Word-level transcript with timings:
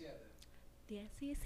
17. 0.00 1.36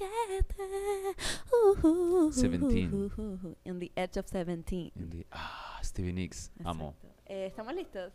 Uh, 1.51 1.85
uh, 1.85 2.29
uh, 2.29 2.33
17. 2.33 2.89
uh, 2.95 3.23
uh, 3.23 3.49
uh, 3.51 3.55
In 3.65 3.79
the 3.79 3.91
edge 3.97 4.17
of 4.17 4.27
17. 4.29 4.91
In 4.97 5.11
the- 5.11 5.27
ah, 5.33 5.79
Stevie 5.83 6.13
Nicks. 6.13 6.51
Amo. 6.65 6.95
Exacto. 6.95 7.09
Eh, 7.27 7.47
¿Estamos 7.47 7.75
listos? 7.75 8.13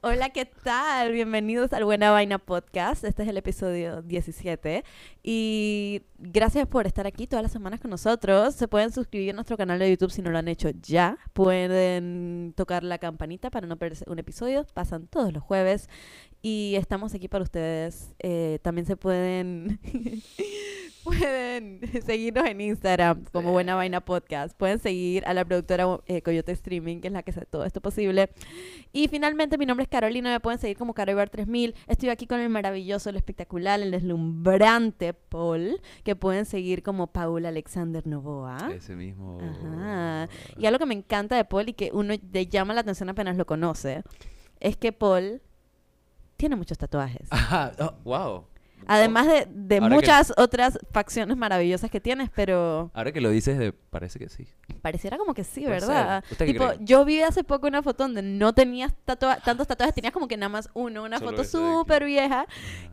Hola, 0.00 0.30
¿qué 0.30 0.44
tal? 0.44 1.10
Bienvenidos 1.10 1.72
al 1.72 1.84
Buena 1.84 2.12
Vaina 2.12 2.38
Podcast. 2.38 3.02
Este 3.02 3.24
es 3.24 3.28
el 3.28 3.36
episodio 3.36 4.00
17. 4.02 4.84
Y 5.24 6.02
gracias 6.18 6.68
por 6.68 6.86
estar 6.86 7.08
aquí 7.08 7.26
todas 7.26 7.42
las 7.42 7.50
semanas 7.50 7.80
con 7.80 7.90
nosotros. 7.90 8.54
Se 8.54 8.68
pueden 8.68 8.92
suscribir 8.92 9.30
a 9.30 9.32
nuestro 9.32 9.56
canal 9.56 9.80
de 9.80 9.90
YouTube 9.90 10.12
si 10.12 10.22
no 10.22 10.30
lo 10.30 10.38
han 10.38 10.46
hecho 10.46 10.70
ya. 10.70 11.18
Pueden 11.32 12.54
tocar 12.56 12.84
la 12.84 12.98
campanita 12.98 13.50
para 13.50 13.66
no 13.66 13.76
perderse 13.76 14.04
un 14.06 14.20
episodio. 14.20 14.64
Pasan 14.72 15.08
todos 15.08 15.32
los 15.32 15.42
jueves. 15.42 15.88
Y 16.42 16.74
estamos 16.76 17.12
aquí 17.14 17.26
para 17.26 17.42
ustedes. 17.42 18.14
Eh, 18.20 18.60
también 18.62 18.86
se 18.86 18.96
pueden... 18.96 19.80
Pueden 21.08 21.80
seguirnos 22.04 22.44
en 22.44 22.60
Instagram 22.60 23.24
como 23.32 23.52
Buena 23.52 23.74
Vaina 23.74 24.04
Podcast. 24.04 24.54
Pueden 24.54 24.78
seguir 24.78 25.24
a 25.26 25.32
la 25.32 25.42
productora 25.42 26.00
eh, 26.06 26.20
Coyote 26.20 26.52
Streaming, 26.52 27.00
que 27.00 27.08
es 27.08 27.12
la 27.14 27.22
que 27.22 27.30
hace 27.30 27.46
todo 27.46 27.64
esto 27.64 27.80
posible. 27.80 28.28
Y 28.92 29.08
finalmente, 29.08 29.56
mi 29.56 29.64
nombre 29.64 29.84
es 29.84 29.88
Carolina. 29.88 30.30
Me 30.30 30.40
pueden 30.40 30.58
seguir 30.58 30.76
como 30.76 30.92
Caroibar 30.92 31.30
3000. 31.30 31.74
Estoy 31.86 32.10
aquí 32.10 32.26
con 32.26 32.40
el 32.40 32.50
maravilloso, 32.50 33.08
el 33.08 33.16
espectacular, 33.16 33.80
el 33.80 33.90
deslumbrante 33.90 35.14
Paul, 35.14 35.80
que 36.04 36.14
pueden 36.14 36.44
seguir 36.44 36.82
como 36.82 37.06
Paul 37.06 37.46
Alexander 37.46 38.06
Novoa. 38.06 38.70
Ese 38.74 38.94
mismo. 38.94 39.38
Ajá. 39.40 40.28
Y 40.58 40.66
algo 40.66 40.78
que 40.78 40.86
me 40.86 40.94
encanta 40.94 41.36
de 41.36 41.46
Paul 41.46 41.70
y 41.70 41.72
que 41.72 41.90
uno 41.94 42.12
le 42.32 42.46
llama 42.46 42.74
la 42.74 42.82
atención 42.82 43.08
apenas 43.08 43.38
lo 43.38 43.46
conoce, 43.46 44.02
es 44.60 44.76
que 44.76 44.92
Paul 44.92 45.40
tiene 46.36 46.54
muchos 46.54 46.76
tatuajes. 46.76 47.28
Ajá, 47.30 47.72
oh, 47.80 47.94
wow. 48.04 48.44
Además 48.86 49.26
de, 49.26 49.46
de 49.50 49.80
que- 49.80 49.80
muchas 49.88 50.32
otras 50.36 50.78
facciones 50.92 51.36
maravillosas 51.36 51.90
que 51.90 52.00
tienes, 52.00 52.30
pero 52.34 52.90
Ahora 52.94 53.12
que 53.12 53.20
lo 53.20 53.30
dices, 53.30 53.58
de- 53.58 53.72
parece 53.72 54.18
que 54.18 54.28
sí. 54.28 54.46
pareciera 54.80 55.18
como 55.18 55.34
que 55.34 55.44
sí, 55.44 55.60
Puede 55.62 55.72
¿verdad? 55.80 56.24
yo 56.80 57.04
vi 57.04 57.20
hace 57.20 57.44
poco 57.44 57.66
una 57.66 57.82
foto 57.82 58.04
donde 58.04 58.22
no 58.22 58.52
tenías 58.54 58.94
tatua- 59.04 59.42
tantos 59.42 59.66
tatuajes, 59.66 59.94
tenías 59.94 60.12
como 60.14 60.26
que 60.28 60.36
nada 60.36 60.48
más 60.48 60.70
uno, 60.74 61.02
una 61.04 61.18
Solo 61.18 61.32
foto 61.32 61.44
súper 61.44 62.04
vieja, 62.04 62.46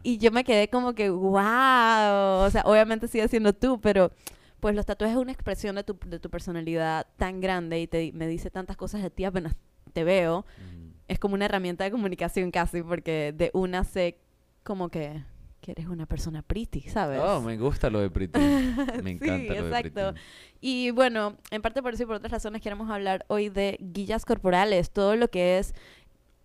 y 0.03 0.17
yo 0.17 0.31
me 0.31 0.43
quedé 0.43 0.69
como 0.69 0.93
que, 0.93 1.09
wow, 1.09 2.45
o 2.45 2.49
sea, 2.51 2.63
obviamente 2.65 3.07
sigue 3.07 3.27
siendo 3.27 3.53
tú, 3.53 3.79
pero 3.79 4.11
pues 4.59 4.75
los 4.75 4.85
tatuajes 4.85 5.15
es 5.15 5.21
una 5.21 5.31
expresión 5.31 5.75
de 5.75 5.83
tu, 5.83 5.97
de 6.07 6.19
tu 6.19 6.29
personalidad 6.29 7.05
tan 7.17 7.39
grande 7.39 7.79
y 7.79 7.87
te, 7.87 8.11
me 8.13 8.27
dice 8.27 8.49
tantas 8.49 8.75
cosas 8.77 9.01
de 9.03 9.09
ti 9.11 9.23
apenas 9.25 9.53
te 9.93 10.03
veo, 10.03 10.45
Mm. 10.59 10.89
es 11.07 11.19
como 11.19 11.35
una 11.35 11.45
herramienta 11.45 11.83
de 11.83 11.91
comunicación 11.91 12.51
casi, 12.51 12.81
porque 12.81 13.33
de 13.37 13.51
una 13.53 13.83
sé 13.83 14.17
como 14.63 14.89
que, 14.89 15.23
que 15.65 15.71
eres 15.71 15.87
una 15.87 16.05
persona 16.05 16.43
pretty, 16.43 16.81
¿sabes? 16.81 17.19
Oh, 17.23 17.41
me 17.41 17.57
gusta 17.57 17.89
lo 17.89 17.99
de 17.99 18.11
Pretty. 18.11 18.39
Me 19.01 19.11
encanta 19.11 19.53
Sí, 19.53 19.59
lo 19.59 19.65
de 19.65 19.79
exacto. 19.79 20.13
Pretty. 20.13 20.19
Y 20.61 20.91
bueno, 20.91 21.37
en 21.49 21.61
parte 21.63 21.81
por 21.81 21.95
eso 21.95 22.03
y 22.03 22.05
por 22.05 22.17
otras 22.17 22.31
razones 22.31 22.61
queremos 22.61 22.91
hablar 22.91 23.25
hoy 23.29 23.49
de 23.49 23.77
guillas 23.81 24.25
corporales, 24.25 24.91
todo 24.91 25.15
lo 25.15 25.27
que 25.29 25.57
es 25.57 25.73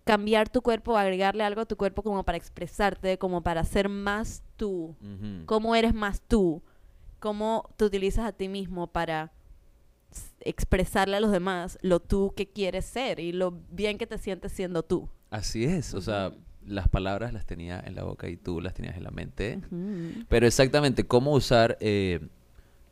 cambiar 0.05 0.49
tu 0.49 0.63
cuerpo, 0.63 0.97
agregarle 0.97 1.43
algo 1.43 1.61
a 1.61 1.65
tu 1.65 1.77
cuerpo 1.77 2.01
como 2.01 2.23
para 2.23 2.37
expresarte, 2.39 3.19
como 3.19 3.43
para 3.43 3.63
ser 3.63 3.89
más 3.89 4.41
tú, 4.57 4.95
Ujú. 4.99 5.45
cómo 5.45 5.75
eres 5.75 5.93
más 5.93 6.21
tú, 6.27 6.63
cómo 7.19 7.69
te 7.77 7.85
utilizas 7.85 8.25
a 8.25 8.31
ti 8.31 8.47
mismo 8.49 8.87
para 8.87 9.31
expresarle 10.39 11.17
a 11.17 11.19
los 11.19 11.31
demás 11.31 11.77
lo 11.83 11.99
tú 11.99 12.33
que 12.35 12.49
quieres 12.49 12.85
ser 12.85 13.19
y 13.19 13.31
lo 13.33 13.61
bien 13.69 13.99
que 13.99 14.07
te 14.07 14.17
sientes 14.17 14.51
siendo 14.51 14.81
tú. 14.81 15.07
Así 15.29 15.63
es, 15.63 15.93
o 15.93 16.01
sea. 16.01 16.31
Las 16.71 16.87
palabras 16.87 17.33
las 17.33 17.45
tenía 17.45 17.81
en 17.85 17.95
la 17.95 18.03
boca 18.03 18.27
y 18.29 18.37
tú 18.37 18.61
las 18.61 18.73
tenías 18.73 18.95
en 18.97 19.03
la 19.03 19.11
mente. 19.11 19.59
Pero 20.29 20.47
exactamente, 20.47 21.05
cómo 21.05 21.33
usar 21.33 21.77
eh, 21.79 22.19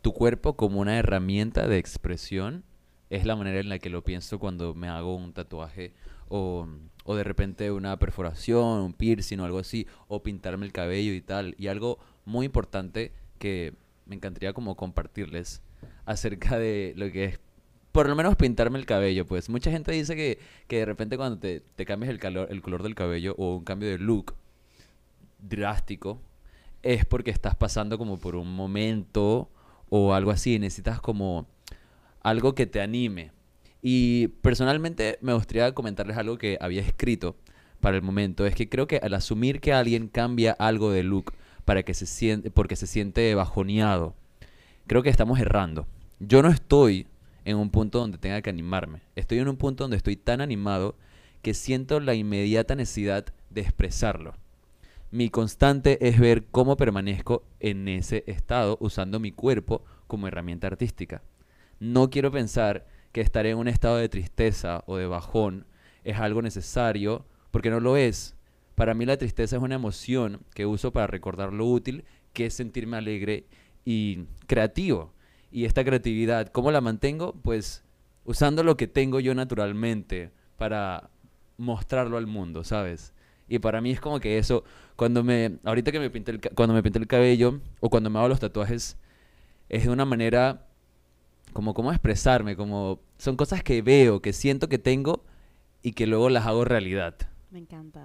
tu 0.02 0.14
cuerpo 0.14 0.56
como 0.56 0.80
una 0.80 0.98
herramienta 0.98 1.68
de 1.68 1.78
expresión 1.78 2.64
es 3.10 3.26
la 3.26 3.36
manera 3.36 3.60
en 3.60 3.70
la 3.70 3.80
que 3.80 3.90
lo 3.90 4.04
pienso 4.04 4.40
cuando 4.40 4.76
me 4.76 4.88
hago 4.88 5.16
un 5.16 5.34
tatuaje 5.34 5.94
o, 6.28 6.68
o 7.04 7.16
de 7.16 7.24
repente 7.24 7.72
una 7.72 7.98
perforación, 7.98 8.82
un 8.82 8.94
piercing 8.94 9.40
o 9.40 9.46
algo 9.46 9.60
así, 9.60 9.88
o 10.08 10.22
pintarme 10.22 10.66
el 10.66 10.72
cabello 10.72 11.14
y 11.14 11.22
tal. 11.22 11.56
Y 11.58 11.68
algo 11.68 11.98
muy 12.26 12.46
importante 12.46 13.14
que 13.40 13.74
me 14.06 14.16
encantaría 14.16 14.54
como 14.54 14.76
compartirles 14.76 15.62
acerca 16.06 16.58
de 16.58 16.94
lo 16.96 17.12
que 17.12 17.26
es, 17.26 17.40
por 17.92 18.08
lo 18.08 18.16
menos 18.16 18.36
pintarme 18.36 18.80
el 18.80 18.86
cabello, 18.86 19.26
pues 19.26 19.50
mucha 19.50 19.72
gente 19.72 19.92
dice 19.92 20.16
que, 20.16 20.40
que 20.68 20.78
de 20.78 20.86
repente 20.86 21.18
cuando 21.18 21.40
te, 21.40 21.62
te 21.76 21.86
cambias 21.86 22.10
el, 22.12 22.20
calor, 22.20 22.48
el 22.52 22.62
color 22.62 22.84
del 22.84 22.96
cabello 22.96 23.36
o 23.38 23.56
un 23.56 23.64
cambio 23.64 23.90
de 23.90 23.98
look 23.98 24.36
drástico, 25.40 26.22
es 26.84 27.06
porque 27.06 27.32
estás 27.32 27.56
pasando 27.56 27.98
como 27.98 28.20
por 28.20 28.36
un 28.36 28.54
momento 28.54 29.50
o 29.90 30.14
algo 30.14 30.32
así, 30.32 30.60
necesitas 30.60 31.02
como 31.02 31.48
algo 32.22 32.54
que 32.54 32.68
te 32.68 32.82
anime. 32.82 33.32
Y 33.82 34.28
personalmente 34.42 35.18
me 35.22 35.34
gustaría 35.34 35.74
comentarles 35.74 36.18
algo 36.18 36.38
que 36.38 36.58
había 36.62 36.82
escrito 36.82 37.36
para 37.80 37.96
el 37.96 38.04
momento, 38.04 38.46
es 38.46 38.56
que 38.56 38.68
creo 38.68 38.88
que 38.88 38.98
al 38.98 39.14
asumir 39.14 39.62
que 39.62 39.74
alguien 39.74 40.10
cambia 40.10 40.52
algo 40.52 40.92
de 40.92 41.04
look 41.04 41.34
para 41.64 41.84
que 41.84 41.94
se 41.94 42.06
siente 42.06 42.52
porque 42.52 42.76
se 42.76 42.88
siente 42.88 43.34
bajoneado, 43.36 44.16
creo 44.86 45.02
que 45.02 45.10
estamos 45.10 45.40
errando. 45.40 45.88
Yo 46.20 46.42
no 46.42 46.50
estoy 46.50 47.08
en 47.46 47.58
un 47.58 47.70
punto 47.70 48.00
donde 48.00 48.18
tenga 48.18 48.42
que 48.42 48.50
animarme. 48.50 49.02
Estoy 49.16 49.40
en 49.40 49.48
un 49.48 49.58
punto 49.58 49.84
donde 49.84 49.98
estoy 49.98 50.16
tan 50.16 50.42
animado 50.42 50.96
que 51.42 51.54
siento 51.54 52.00
la 52.00 52.14
inmediata 52.14 52.76
necesidad 52.76 53.26
de 53.50 53.62
expresarlo. 53.62 54.36
Mi 55.12 55.30
constante 55.30 56.08
es 56.08 56.20
ver 56.20 56.46
cómo 56.46 56.78
permanezco 56.78 57.44
en 57.60 57.88
ese 57.88 58.24
estado 58.28 58.78
usando 58.80 59.20
mi 59.20 59.32
cuerpo 59.32 59.84
como 60.08 60.28
herramienta 60.28 60.68
artística. 60.68 61.24
No 61.80 62.10
quiero 62.10 62.32
pensar 62.32 62.86
que 63.12 63.22
estar 63.22 63.46
en 63.46 63.58
un 63.58 63.68
estado 63.68 63.98
de 63.98 64.10
tristeza 64.10 64.84
o 64.86 64.98
de 64.98 65.08
bajón 65.08 65.66
es 66.04 66.18
algo 66.20 66.42
necesario, 66.42 67.26
porque 67.52 67.70
no 67.70 67.80
lo 67.80 67.98
es. 67.98 68.36
Para 68.76 68.94
mí 68.94 69.06
la 69.06 69.18
tristeza 69.18 69.58
es 69.58 69.62
una 69.62 69.76
emoción 69.76 70.42
que 70.54 70.66
uso 70.66 70.92
para 70.92 71.08
recordar 71.08 71.54
lo 71.54 71.66
útil 71.66 72.06
que 72.34 72.46
es 72.46 72.54
sentirme 72.54 72.98
alegre 72.98 73.46
y 73.86 74.26
creativo. 74.46 75.14
Y 75.52 75.66
esta 75.66 75.84
creatividad, 75.84 76.50
¿cómo 76.50 76.72
la 76.72 76.82
mantengo? 76.82 77.34
Pues 77.34 77.84
usando 78.24 78.64
lo 78.64 78.78
que 78.78 78.88
tengo 78.88 79.20
yo 79.20 79.34
naturalmente 79.34 80.32
para 80.58 81.10
mostrarlo 81.58 82.18
al 82.18 82.28
mundo, 82.28 82.64
¿sabes? 82.64 83.14
Y 83.48 83.60
para 83.60 83.82
mí 83.82 83.92
es 83.92 84.00
como 84.00 84.20
que 84.20 84.38
eso, 84.38 84.64
cuando 84.96 85.24
me, 85.24 85.58
ahorita 85.64 85.92
que 85.92 86.00
me 86.00 86.10
pinté 86.10 86.32
el, 86.32 86.40
cuando 86.40 86.76
me 86.76 86.84
pinté 86.84 87.00
el 87.00 87.08
cabello 87.08 87.60
o 87.80 87.90
cuando 87.90 88.10
me 88.10 88.20
hago 88.20 88.28
los 88.28 88.40
tatuajes, 88.40 88.98
es 89.70 89.84
de 89.84 89.90
una 89.90 90.06
manera 90.06 90.68
como 91.54 91.74
cómo 91.74 91.92
expresarme, 91.92 92.56
como 92.56 93.00
son 93.18 93.36
cosas 93.36 93.64
que 93.64 93.82
veo, 93.82 94.22
que 94.22 94.34
siento 94.34 94.70
que 94.70 94.78
tengo 94.78 95.24
y 95.82 95.94
que 95.94 96.06
luego 96.06 96.30
las 96.30 96.46
hago 96.46 96.64
realidad. 96.64 97.16
Me 97.50 97.60
encanta. 97.60 98.00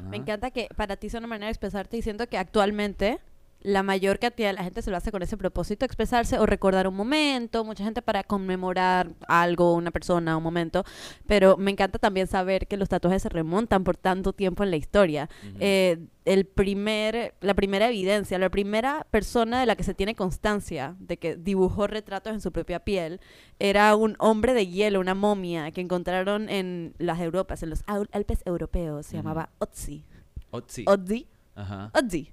Ajá. 0.00 0.08
Me 0.08 0.16
encanta 0.16 0.50
que 0.50 0.68
para 0.74 0.96
ti 0.96 1.10
sea 1.10 1.18
una 1.18 1.26
manera 1.26 1.46
de 1.46 1.52
expresarte 1.52 1.98
y 1.98 2.02
siento 2.02 2.26
que 2.28 2.38
actualmente 2.38 3.18
la 3.66 3.82
mayor 3.82 4.20
cantidad 4.20 4.50
de 4.50 4.52
la 4.52 4.62
gente 4.62 4.80
se 4.80 4.92
lo 4.92 4.96
hace 4.96 5.10
con 5.10 5.22
ese 5.22 5.36
propósito, 5.36 5.84
expresarse 5.84 6.38
o 6.38 6.46
recordar 6.46 6.86
un 6.86 6.94
momento, 6.94 7.64
mucha 7.64 7.82
gente 7.82 8.00
para 8.00 8.22
conmemorar 8.22 9.08
algo, 9.26 9.74
una 9.74 9.90
persona, 9.90 10.36
un 10.36 10.42
momento, 10.44 10.84
pero 11.26 11.56
me 11.56 11.72
encanta 11.72 11.98
también 11.98 12.28
saber 12.28 12.68
que 12.68 12.76
los 12.76 12.88
tatuajes 12.88 13.22
se 13.22 13.28
remontan 13.28 13.82
por 13.82 13.96
tanto 13.96 14.32
tiempo 14.32 14.62
en 14.62 14.70
la 14.70 14.76
historia. 14.76 15.28
Eh, 15.58 15.98
el 16.24 16.44
primer, 16.44 17.34
la 17.40 17.54
primera 17.54 17.88
evidencia, 17.88 18.38
la 18.38 18.50
primera 18.50 19.04
persona 19.10 19.58
de 19.58 19.66
la 19.66 19.74
que 19.74 19.82
se 19.82 19.94
tiene 19.94 20.14
constancia 20.14 20.94
de 21.00 21.16
que 21.16 21.34
dibujó 21.36 21.88
retratos 21.88 22.32
en 22.34 22.40
su 22.40 22.52
propia 22.52 22.78
piel 22.84 23.20
era 23.58 23.96
un 23.96 24.14
hombre 24.20 24.54
de 24.54 24.68
hielo, 24.68 25.00
una 25.00 25.14
momia 25.16 25.72
que 25.72 25.80
encontraron 25.80 26.48
en 26.48 26.94
las 26.98 27.18
Europas, 27.18 27.64
en 27.64 27.70
los 27.70 27.82
Al- 27.88 28.08
Alpes 28.12 28.42
europeos, 28.44 29.06
se 29.06 29.16
llamaba 29.16 29.48
Otzi. 29.58 30.04
Otzi. 30.52 30.84
Otzi. 30.86 31.26
Ajá. 31.56 31.90
Otzi. 31.94 32.30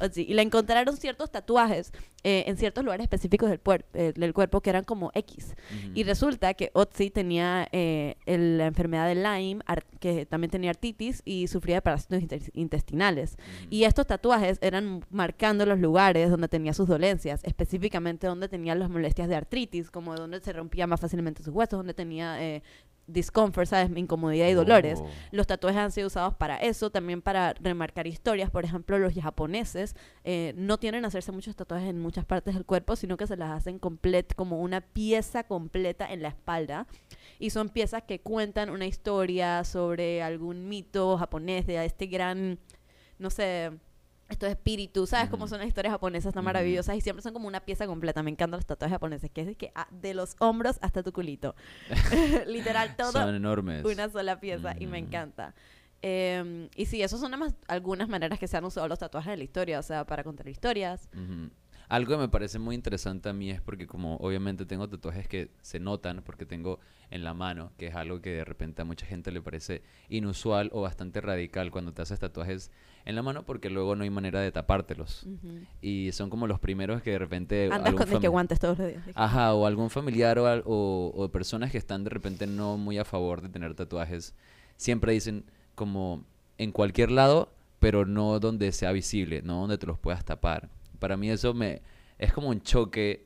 Otzi. 0.00 0.22
Y 0.22 0.34
le 0.34 0.42
encontraron 0.42 0.96
ciertos 0.96 1.30
tatuajes 1.30 1.92
eh, 2.24 2.44
en 2.46 2.56
ciertos 2.56 2.84
lugares 2.84 3.04
específicos 3.04 3.48
del, 3.50 3.60
eh, 3.94 4.12
del 4.14 4.32
cuerpo 4.34 4.60
que 4.60 4.70
eran 4.70 4.84
como 4.84 5.10
X. 5.14 5.54
Ujú. 5.70 5.92
Y 5.94 6.04
resulta 6.04 6.54
que 6.54 6.70
Otzi 6.74 7.10
tenía 7.10 7.68
eh, 7.72 8.16
el- 8.26 8.58
la 8.58 8.66
enfermedad 8.66 9.06
de 9.08 9.14
Lyme, 9.14 9.62
que 10.00 10.26
también 10.26 10.50
tenía 10.50 10.70
artritis 10.70 11.22
y 11.24 11.46
sufría 11.48 11.76
de 11.76 11.82
parásitos 11.82 12.22
intestinales. 12.54 13.32
Ujú. 13.38 13.66
Y 13.70 13.84
estos 13.84 14.06
tatuajes 14.06 14.58
eran 14.60 15.04
marcando 15.10 15.64
los 15.66 15.78
lugares 15.78 16.30
donde 16.30 16.48
tenía 16.48 16.74
sus 16.74 16.88
dolencias, 16.88 17.40
específicamente 17.44 18.26
donde 18.26 18.48
tenía 18.48 18.74
las 18.74 18.90
molestias 18.90 19.28
de 19.28 19.36
artritis, 19.36 19.90
como 19.90 20.14
donde 20.14 20.40
se 20.40 20.52
rompía 20.52 20.86
más 20.86 21.00
fácilmente 21.00 21.42
sus 21.42 21.54
huesos, 21.54 21.78
donde 21.78 21.94
tenía 21.94 22.42
eh, 22.42 22.62
discomfort, 23.08 23.66
¿sabes? 23.66 23.90
Incomodidad 23.96 24.46
y 24.46 24.52
dolores. 24.52 25.00
Oh. 25.02 25.08
Los 25.32 25.46
tatuajes 25.46 25.80
han 25.80 25.90
sido 25.90 26.06
usados 26.06 26.34
para 26.34 26.56
eso, 26.58 26.90
también 26.90 27.22
para 27.22 27.54
remarcar 27.54 28.06
historias. 28.06 28.50
Por 28.50 28.64
ejemplo, 28.64 28.98
los 28.98 29.14
japoneses 29.14 29.96
eh, 30.22 30.52
no 30.56 30.78
tienen 30.78 31.00
que 31.00 31.08
hacerse 31.08 31.32
muchos 31.32 31.56
tatuajes 31.56 31.88
en 31.88 32.00
muchas 32.00 32.24
partes 32.24 32.54
del 32.54 32.64
cuerpo, 32.64 32.94
sino 32.94 33.16
que 33.16 33.26
se 33.26 33.36
las 33.36 33.50
hacen 33.50 33.78
complet, 33.78 34.34
como 34.34 34.60
una 34.60 34.80
pieza 34.80 35.44
completa 35.44 36.06
en 36.12 36.22
la 36.22 36.28
espalda. 36.28 36.86
Y 37.38 37.50
son 37.50 37.70
piezas 37.70 38.02
que 38.02 38.20
cuentan 38.20 38.70
una 38.70 38.86
historia 38.86 39.64
sobre 39.64 40.22
algún 40.22 40.68
mito 40.68 41.16
japonés 41.18 41.66
de 41.66 41.84
este 41.84 42.06
gran, 42.06 42.58
no 43.18 43.30
sé, 43.30 43.72
estos 44.28 44.48
espíritus, 44.50 45.10
¿sabes 45.10 45.30
cómo 45.30 45.44
Ujú. 45.44 45.50
son 45.50 45.58
las 45.60 45.68
historias 45.68 45.92
japonesas 45.92 46.34
tan 46.34 46.44
maravillosas? 46.44 46.96
Y 46.96 47.00
siempre 47.00 47.22
son 47.22 47.32
como 47.32 47.48
una 47.48 47.60
pieza 47.60 47.86
completa. 47.86 48.22
Me 48.22 48.30
encantan 48.30 48.58
los 48.58 48.66
tatuajes 48.66 48.94
japoneses, 48.94 49.30
que 49.30 49.40
es 49.42 49.46
de 49.46 49.54
que 49.56 49.72
ah, 49.74 49.88
de 49.90 50.14
los 50.14 50.36
hombros 50.38 50.78
hasta 50.82 51.02
tu 51.02 51.12
culito. 51.12 51.54
Literal, 52.46 52.94
todo 52.96 53.12
Son 53.12 53.34
enormes. 53.34 53.84
una 53.84 54.08
sola 54.10 54.38
pieza 54.40 54.74
y 54.78 54.86
me 54.86 54.98
encanta. 54.98 55.54
Eh, 56.02 56.68
y 56.76 56.86
sí, 56.86 57.02
esas 57.02 57.20
son 57.20 57.36
más 57.38 57.54
algunas 57.66 58.08
maneras 58.08 58.38
que 58.38 58.46
se 58.46 58.56
han 58.56 58.64
usado 58.64 58.86
los 58.86 58.98
tatuajes 58.98 59.32
en 59.32 59.38
la 59.40 59.44
historia, 59.44 59.78
o 59.78 59.82
sea, 59.82 60.04
para 60.06 60.22
contar 60.22 60.46
historias. 60.48 61.08
Ujú. 61.12 61.50
Algo 61.88 62.12
que 62.12 62.18
me 62.18 62.28
parece 62.28 62.58
muy 62.58 62.74
interesante 62.74 63.30
a 63.30 63.32
mí 63.32 63.50
es 63.50 63.62
porque 63.62 63.86
como 63.86 64.16
obviamente 64.16 64.66
tengo 64.66 64.88
tatuajes 64.88 65.26
que 65.26 65.50
se 65.62 65.80
notan 65.80 66.22
porque 66.22 66.44
tengo 66.44 66.80
en 67.10 67.24
la 67.24 67.32
mano, 67.32 67.72
que 67.78 67.86
es 67.86 67.94
algo 67.94 68.20
que 68.20 68.30
de 68.30 68.44
repente 68.44 68.82
a 68.82 68.84
mucha 68.84 69.06
gente 69.06 69.30
le 69.30 69.40
parece 69.40 69.82
inusual 70.10 70.68
o 70.74 70.82
bastante 70.82 71.22
radical 71.22 71.70
cuando 71.70 71.92
te 71.92 72.02
haces 72.02 72.18
tatuajes 72.18 72.70
en 73.06 73.14
la 73.14 73.22
mano 73.22 73.46
porque 73.46 73.70
luego 73.70 73.96
no 73.96 74.04
hay 74.04 74.10
manera 74.10 74.40
de 74.40 74.52
tapártelos. 74.52 75.26
Y 75.80 76.10
son 76.12 76.28
como 76.28 76.46
los 76.46 76.60
primeros 76.60 77.00
que 77.00 77.12
de 77.12 77.18
repente... 77.18 77.70
Andas 77.72 77.86
algún 77.86 78.06
con 78.06 78.20
que 78.20 78.28
guantes 78.28 78.60
todos 78.60 78.78
los 78.78 78.88
días. 78.88 79.02
Ajá, 79.14 79.54
o 79.54 79.66
algún 79.66 79.88
familiar 79.88 80.38
o, 80.38 81.12
o 81.14 81.28
personas 81.30 81.72
que 81.72 81.78
están 81.78 82.04
de 82.04 82.10
repente 82.10 82.46
no 82.46 82.76
muy 82.76 82.98
a 82.98 83.06
favor 83.06 83.40
de 83.40 83.48
tener 83.48 83.74
tatuajes, 83.74 84.34
siempre 84.76 85.14
dicen 85.14 85.44
como 85.74 86.24
en 86.58 86.70
cualquier 86.70 87.10
lado, 87.10 87.50
pero 87.78 88.04
no 88.04 88.38
donde 88.40 88.72
sea 88.72 88.92
visible, 88.92 89.40
no 89.40 89.60
donde 89.60 89.78
te 89.78 89.86
los 89.86 89.98
puedas 89.98 90.24
tapar. 90.24 90.68
Para 90.98 91.16
mí 91.16 91.30
eso 91.30 91.54
me 91.54 91.82
es 92.18 92.32
como 92.32 92.48
un 92.48 92.60
choque 92.60 93.24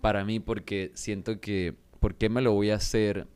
para 0.00 0.24
mí 0.24 0.40
porque 0.40 0.92
siento 0.94 1.40
que 1.40 1.74
¿por 2.00 2.14
qué 2.14 2.28
me 2.28 2.42
lo 2.42 2.52
voy 2.52 2.70
a 2.70 2.76
hacer 2.76 3.26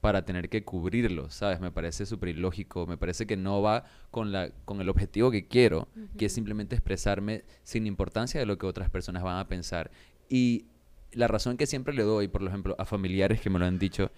para 0.00 0.24
tener 0.24 0.48
que 0.48 0.64
cubrirlo? 0.64 1.30
¿Sabes? 1.30 1.60
Me 1.60 1.70
parece 1.70 2.06
súper 2.06 2.30
ilógico, 2.30 2.86
me 2.86 2.96
parece 2.96 3.26
que 3.26 3.36
no 3.36 3.62
va 3.62 3.84
con 4.10 4.32
la 4.32 4.50
con 4.64 4.80
el 4.80 4.88
objetivo 4.88 5.30
que 5.30 5.46
quiero, 5.46 5.88
que 6.16 6.26
es 6.26 6.32
simplemente 6.32 6.76
expresarme 6.76 7.44
sin 7.62 7.86
importancia 7.86 8.38
de 8.40 8.46
lo 8.46 8.58
que 8.58 8.66
otras 8.66 8.90
personas 8.90 9.22
van 9.22 9.38
a 9.38 9.48
pensar. 9.48 9.90
Y 10.28 10.66
la 11.12 11.28
razón 11.28 11.56
que 11.56 11.66
siempre 11.66 11.94
le 11.94 12.02
doy, 12.02 12.28
por 12.28 12.42
ejemplo, 12.42 12.76
a 12.78 12.84
familiares 12.84 13.40
que 13.40 13.50
me 13.50 13.58
lo 13.58 13.66
han 13.66 13.78
dicho, 13.78 14.10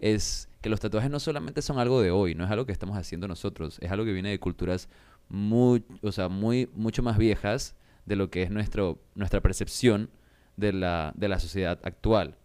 es 0.00 0.48
que 0.60 0.68
los 0.68 0.80
tatuajes 0.80 1.10
no 1.10 1.20
solamente 1.20 1.62
son 1.62 1.78
algo 1.78 2.00
de 2.00 2.10
hoy, 2.10 2.34
no 2.34 2.44
es 2.44 2.50
algo 2.50 2.66
que 2.66 2.72
estamos 2.72 2.96
haciendo 2.96 3.28
nosotros, 3.28 3.78
es 3.80 3.90
algo 3.90 4.04
que 4.04 4.12
viene 4.12 4.30
de 4.30 4.40
culturas 4.40 4.88
muy, 5.28 5.84
o 6.02 6.12
sea, 6.12 6.28
muy, 6.28 6.68
mucho 6.74 7.02
más 7.02 7.18
viejas 7.18 7.74
de 8.06 8.16
lo 8.16 8.30
que 8.30 8.42
es 8.42 8.50
nuestro, 8.50 8.98
nuestra 9.14 9.40
percepción 9.40 10.10
de 10.56 10.72
la, 10.72 11.12
de 11.16 11.28
la 11.28 11.38
sociedad 11.40 11.78
actual. 11.84 12.36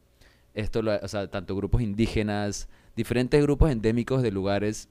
Esto, 0.53 0.81
lo, 0.81 0.95
o 0.95 1.07
sea, 1.07 1.29
tanto 1.29 1.55
grupos 1.55 1.81
indígenas, 1.81 2.69
diferentes 2.95 3.41
grupos 3.41 3.71
endémicos 3.71 4.21
de 4.21 4.31
lugares 4.31 4.87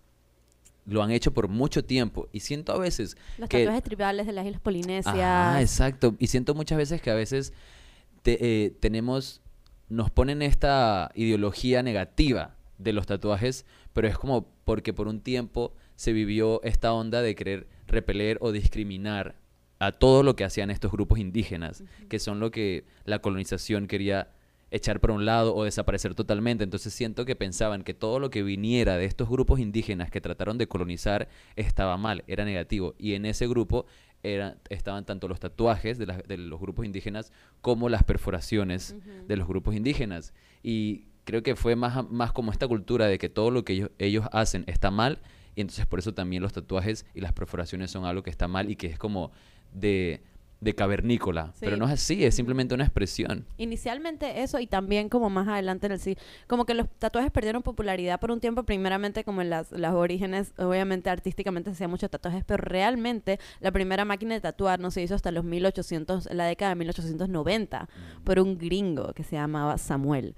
lo 0.87 1.03
han 1.03 1.11
hecho 1.11 1.33
por 1.33 1.49
mucho 1.49 1.83
tiempo 1.85 2.29
y 2.33 2.41
siento 2.41 2.73
a 2.73 2.79
veces 2.79 3.17
Los 3.39 3.49
que- 3.49 3.61
tatuajes 3.61 3.83
tribales 3.85 4.27
de 4.27 4.33
las 4.33 4.45
Islas 4.45 4.61
Polinesias. 4.61 5.15
Ajá, 5.17 5.61
exacto. 5.63 6.15
Y 6.19 6.27
siento 6.27 6.55
muchas 6.55 6.77
veces 6.77 7.01
que 7.01 7.11
a 7.11 7.15
veces 7.15 7.55
te- 8.23 8.65
eh, 8.67 8.71
tenemos, 8.81 9.41
nos 9.89 10.11
ponen 10.11 10.43
esta 10.43 11.11
ideología 11.15 11.83
negativa 11.83 12.57
de 12.77 12.93
los 12.93 13.07
tatuajes, 13.07 13.65
pero 13.95 14.09
es 14.09 14.19
como 14.19 14.47
porque 14.67 14.93
por 14.93 15.09
un 15.09 15.21
tiempo 15.21 15.73
se 15.97 16.13
vivió 16.13 16.63
esta 16.65 16.93
onda 16.93 17.23
de 17.23 17.35
querer 17.35 17.67
repeler 17.87 18.37
o 18.43 18.53
discriminar 18.53 19.37
a 19.87 19.93
todo 19.93 20.23
lo 20.23 20.37
que 20.37 20.45
hacían 20.45 20.71
estos 20.71 20.93
grupos 20.93 21.19
indígenas, 21.19 21.85
que 22.09 22.19
son 22.19 22.41
lo 22.41 22.51
que 22.51 22.85
la 23.05 23.21
colonización 23.21 23.87
quería 23.87 24.29
echar 24.71 24.99
por 24.99 25.13
un 25.13 25.25
lado 25.25 25.55
o 25.55 25.65
desaparecer 25.65 26.15
totalmente. 26.15 26.65
Entonces 26.65 26.93
siento 26.93 27.25
que 27.25 27.37
pensaban 27.37 27.83
que 27.85 27.95
todo 27.95 28.19
lo 28.19 28.31
que 28.31 28.43
viniera 28.43 28.97
de 28.97 29.05
estos 29.05 29.29
grupos 29.29 29.61
indígenas 29.61 30.11
que 30.11 30.21
trataron 30.21 30.59
de 30.59 30.67
colonizar 30.67 31.29
estaba 31.55 31.97
mal, 31.97 32.25
era 32.27 32.45
negativo. 32.45 32.95
Y 32.99 33.15
en 33.15 33.25
ese 33.27 33.47
grupo 33.47 33.87
era- 34.25 34.57
estaban 34.71 35.05
tanto 35.05 35.29
los 35.29 35.39
tatuajes 35.39 35.99
de, 35.99 36.07
de 36.07 36.37
los 36.39 36.59
grupos 36.61 36.87
indígenas 36.87 37.31
como 37.61 37.89
las 37.89 38.03
perforaciones 38.03 38.97
de 39.29 39.37
los 39.37 39.47
grupos 39.47 39.77
indígenas. 39.77 40.33
Y 40.63 41.05
creo 41.25 41.43
que 41.43 41.55
fue 41.57 41.77
más, 41.77 42.11
más 42.11 42.33
como 42.33 42.51
esta 42.51 42.67
cultura 42.67 43.07
de 43.07 43.19
que 43.19 43.29
todo 43.29 43.51
lo 43.51 43.65
que 43.65 43.75
ellos, 43.75 43.91
ellos 43.99 44.27
hacen 44.33 44.65
está 44.67 44.91
mal. 44.91 45.21
Y 45.57 45.61
entonces 45.61 45.87
por 45.87 46.01
eso 46.01 46.13
también 46.15 46.43
los 46.43 46.53
tatuajes 46.53 47.07
y 47.15 47.21
las 47.21 47.33
perforaciones 47.33 47.93
son 47.93 48.07
algo 48.07 48.25
que 48.25 48.31
está 48.31 48.49
mal 48.49 48.71
y 48.71 48.77
que 48.77 48.89
es 48.89 48.99
como 48.99 49.31
de, 49.75 50.23
de 50.65 50.75
cavernícola. 50.75 51.53
Pero 51.61 51.77
no 51.77 51.85
es 51.85 51.93
así, 51.93 52.25
es 52.25 52.35
simplemente 52.35 52.75
una 52.75 52.85
expresión. 52.85 53.47
Inicialmente 53.59 54.43
eso 54.43 54.59
y 54.59 54.67
también 54.67 55.09
como 55.09 55.29
más 55.29 55.47
adelante 55.47 55.87
en 55.87 55.93
el 55.93 56.01
sí, 56.01 56.17
como 56.47 56.65
que 56.65 56.75
los 56.75 56.89
tatuajes 56.99 57.31
perdieron 57.31 57.63
popularidad 57.63 58.19
por 58.19 58.31
un 58.31 58.41
tiempo, 58.41 58.63
primeramente 58.65 59.25
como 59.25 59.43
en 59.43 59.51
las, 59.51 59.71
las 59.73 59.93
orígenes, 59.93 60.55
obviamente 60.57 61.11
artísticamente 61.11 61.71
se 61.71 61.75
hacían 61.75 61.91
muchos 61.91 62.11
tatuajes, 62.11 62.45
pero 62.45 62.63
realmente 62.65 63.39
la 63.61 63.71
primera 63.71 64.05
máquina 64.05 64.35
de 64.35 64.41
tatuar 64.41 64.81
no 64.81 64.91
se 64.91 65.03
hizo 65.03 65.15
hasta 65.15 65.31
los 65.31 65.45
1800, 65.45 66.27
en 66.27 66.37
la 66.37 66.47
década 66.47 66.71
de 66.71 66.77
1890, 66.77 67.89
por 68.25 68.41
un 68.41 68.57
gringo 68.57 69.13
que 69.13 69.23
se 69.23 69.37
llamaba 69.37 69.77
Samuel. 69.77 70.35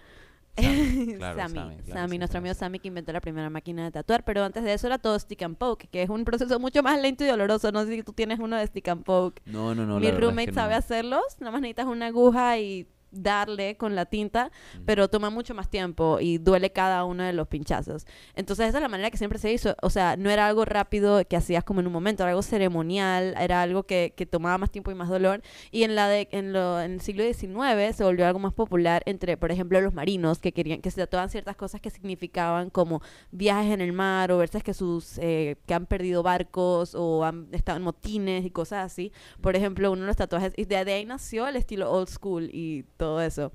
Sammy, 0.56 1.14
claro, 1.16 1.38
Sammy, 1.38 1.54
Sammy, 1.54 1.76
claro, 1.76 2.00
Sammy, 2.00 2.10
sí, 2.12 2.18
nuestro 2.18 2.38
amigo. 2.38 2.54
Sammy 2.54 2.78
que 2.78 2.88
inventó 2.88 3.12
la 3.12 3.20
primera 3.20 3.50
máquina 3.50 3.84
de 3.84 3.90
tatuar, 3.90 4.24
pero 4.24 4.44
antes 4.44 4.64
de 4.64 4.72
eso 4.72 4.86
era 4.86 4.98
todo 4.98 5.18
stick 5.18 5.42
and 5.42 5.56
poke, 5.56 5.88
que 5.88 6.02
es 6.02 6.08
un 6.10 6.24
proceso 6.24 6.58
mucho 6.58 6.82
más 6.82 7.00
lento 7.00 7.24
y 7.24 7.28
doloroso. 7.28 7.72
No 7.72 7.84
sé 7.84 7.96
si 7.96 8.02
tú 8.02 8.12
tienes 8.12 8.38
uno 8.38 8.56
de 8.56 8.66
stick 8.66 8.88
and 8.88 9.04
poke. 9.04 9.42
No, 9.44 9.74
no, 9.74 9.86
no. 9.86 10.00
Mi 10.00 10.06
es 10.06 10.18
roommate 10.18 10.48
que 10.48 10.54
sabe 10.54 10.72
no. 10.72 10.78
hacerlos, 10.78 11.22
nada 11.40 11.52
más 11.52 11.60
necesitas 11.60 11.86
una 11.86 12.06
aguja 12.06 12.58
y 12.58 12.88
darle 13.10 13.76
con 13.76 13.94
la 13.94 14.06
tinta, 14.06 14.50
pero 14.84 15.08
toma 15.08 15.30
mucho 15.30 15.54
más 15.54 15.68
tiempo 15.68 16.18
y 16.20 16.38
duele 16.38 16.70
cada 16.70 17.04
uno 17.04 17.22
de 17.24 17.32
los 17.32 17.48
pinchazos. 17.48 18.06
Entonces 18.34 18.68
esa 18.68 18.78
es 18.78 18.82
la 18.82 18.88
manera 18.88 19.10
que 19.10 19.18
siempre 19.18 19.38
se 19.38 19.52
hizo, 19.52 19.76
o 19.82 19.90
sea, 19.90 20.16
no 20.16 20.30
era 20.30 20.46
algo 20.46 20.64
rápido 20.64 21.24
que 21.26 21.36
hacías 21.36 21.64
como 21.64 21.80
en 21.80 21.86
un 21.86 21.92
momento, 21.92 22.22
era 22.22 22.30
algo 22.30 22.42
ceremonial, 22.42 23.34
era 23.38 23.62
algo 23.62 23.84
que, 23.84 24.12
que 24.16 24.26
tomaba 24.26 24.58
más 24.58 24.70
tiempo 24.70 24.90
y 24.90 24.94
más 24.94 25.08
dolor. 25.08 25.42
Y 25.70 25.84
en 25.84 25.94
la 25.94 26.08
de, 26.08 26.28
en, 26.32 26.52
lo, 26.52 26.80
en 26.80 26.92
el 26.94 27.00
siglo 27.00 27.24
XIX 27.24 27.94
se 27.94 28.04
volvió 28.04 28.26
algo 28.26 28.38
más 28.38 28.52
popular 28.52 29.02
entre, 29.06 29.36
por 29.36 29.50
ejemplo, 29.52 29.80
los 29.80 29.94
marinos 29.94 30.38
que 30.38 30.52
querían 30.52 30.80
que 30.80 30.90
se 30.90 31.00
tatuaban 31.00 31.30
ciertas 31.30 31.56
cosas 31.56 31.80
que 31.80 31.90
significaban 31.90 32.70
como 32.70 33.02
viajes 33.30 33.72
en 33.72 33.80
el 33.80 33.92
mar 33.92 34.32
o 34.32 34.38
veces 34.38 34.62
que 34.62 34.74
sus 34.74 35.18
eh, 35.18 35.56
que 35.66 35.74
han 35.74 35.86
perdido 35.86 36.22
barcos 36.22 36.94
o 36.94 37.24
han 37.24 37.48
estado 37.52 37.78
en 37.78 37.84
motines 37.84 38.44
y 38.44 38.50
cosas 38.50 38.84
así. 38.84 39.12
Por 39.40 39.56
ejemplo, 39.56 39.92
uno 39.92 40.02
de 40.02 40.06
los 40.08 40.16
tatuajes, 40.16 40.52
y 40.56 40.64
de, 40.64 40.84
de 40.84 40.92
ahí 40.92 41.04
nació 41.04 41.46
el 41.46 41.56
estilo 41.56 41.90
old 41.90 42.08
school 42.08 42.50
y 42.52 42.84
todo 42.96 43.20
eso, 43.20 43.52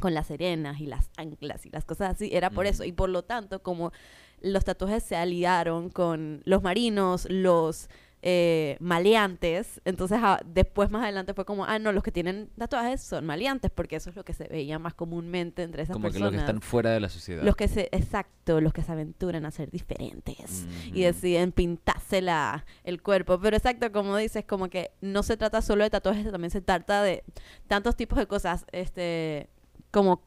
con 0.00 0.14
las 0.14 0.26
serenas 0.26 0.80
y 0.80 0.86
las 0.86 1.10
anclas 1.16 1.66
y 1.66 1.70
las 1.70 1.84
cosas 1.84 2.14
así, 2.14 2.30
era 2.32 2.50
por 2.50 2.66
eso. 2.66 2.84
Y 2.84 2.92
por 2.92 3.08
lo 3.08 3.22
tanto, 3.24 3.62
como 3.62 3.92
los 4.40 4.64
tatuajes 4.64 5.02
se 5.02 5.16
aliaron 5.16 5.90
con 5.90 6.42
los 6.44 6.62
marinos, 6.62 7.26
los 7.30 7.88
eh, 8.22 8.76
maleantes, 8.80 9.80
entonces 9.84 10.18
ah, 10.20 10.40
después 10.44 10.90
más 10.90 11.02
adelante 11.02 11.32
fue 11.34 11.44
como, 11.44 11.64
ah, 11.64 11.78
no, 11.78 11.92
los 11.92 12.02
que 12.02 12.10
tienen 12.10 12.48
tatuajes 12.58 13.00
son 13.00 13.24
maleantes, 13.26 13.70
porque 13.70 13.96
eso 13.96 14.10
es 14.10 14.16
lo 14.16 14.24
que 14.24 14.32
se 14.32 14.48
veía 14.48 14.78
más 14.78 14.94
comúnmente 14.94 15.62
entre 15.62 15.82
esas 15.82 15.92
Como 15.92 16.08
que 16.08 16.14
personas. 16.14 16.32
los 16.32 16.40
que 16.42 16.46
están 16.46 16.60
fuera 16.62 16.90
de 16.90 17.00
la 17.00 17.08
sociedad. 17.08 17.42
Los 17.44 17.54
que 17.54 17.68
se, 17.68 17.88
exacto, 17.92 18.60
los 18.60 18.72
que 18.72 18.82
se 18.82 18.90
aventuran 18.90 19.44
a 19.46 19.50
ser 19.50 19.70
diferentes 19.70 20.66
y 20.86 20.90
Ujú. 20.90 21.00
deciden 21.00 21.52
pintarse 21.52 22.20
la, 22.22 22.64
el 22.84 23.00
cuerpo. 23.02 23.38
Pero 23.40 23.56
exacto, 23.56 23.92
como 23.92 24.16
dices, 24.16 24.44
como 24.44 24.68
que 24.70 24.90
no 25.00 25.22
se 25.22 25.36
trata 25.36 25.62
solo 25.62 25.84
de 25.84 25.90
tatuajes, 25.90 26.30
también 26.32 26.50
se 26.50 26.60
trata 26.62 27.02
de 27.02 27.22
tantos 27.68 27.94
tipos 27.96 28.18
de 28.18 28.26
cosas, 28.26 28.64
este, 28.72 29.48
como 29.90 30.22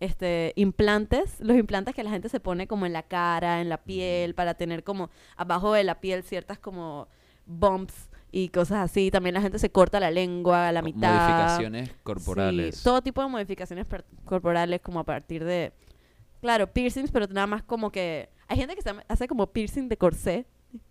este 0.00 0.52
implantes, 0.56 1.40
los 1.40 1.56
implantes 1.56 1.94
que 1.94 2.04
la 2.04 2.10
gente 2.10 2.28
se 2.28 2.38
pone 2.40 2.66
como 2.68 2.86
en 2.86 2.92
la 2.92 3.02
cara, 3.02 3.60
en 3.60 3.68
la 3.68 3.78
piel, 3.78 4.34
para 4.34 4.54
tener 4.54 4.84
como 4.84 5.10
abajo 5.36 5.72
de 5.72 5.84
la 5.84 6.00
piel 6.00 6.22
ciertas 6.22 6.58
como 6.58 7.08
bumps 7.48 8.08
y 8.30 8.50
cosas 8.50 8.78
así. 8.78 9.10
También 9.10 9.34
la 9.34 9.40
gente 9.40 9.58
se 9.58 9.70
corta 9.70 9.98
la 9.98 10.10
lengua 10.10 10.68
a 10.68 10.72
la 10.72 10.82
mitad. 10.82 11.12
Modificaciones 11.12 11.90
corporales. 12.04 12.76
Sí, 12.76 12.84
todo 12.84 13.02
tipo 13.02 13.22
de 13.22 13.28
modificaciones 13.28 13.86
corporales 14.24 14.80
como 14.80 15.00
a 15.00 15.04
partir 15.04 15.44
de, 15.44 15.72
claro, 16.40 16.66
piercings, 16.72 17.10
pero 17.10 17.26
nada 17.26 17.46
más 17.46 17.62
como 17.64 17.90
que 17.90 18.28
hay 18.46 18.56
gente 18.56 18.76
que 18.76 18.82
se 18.82 18.90
hace 19.08 19.26
como 19.26 19.46
piercing 19.48 19.88
de 19.88 19.96
corsé 19.96 20.46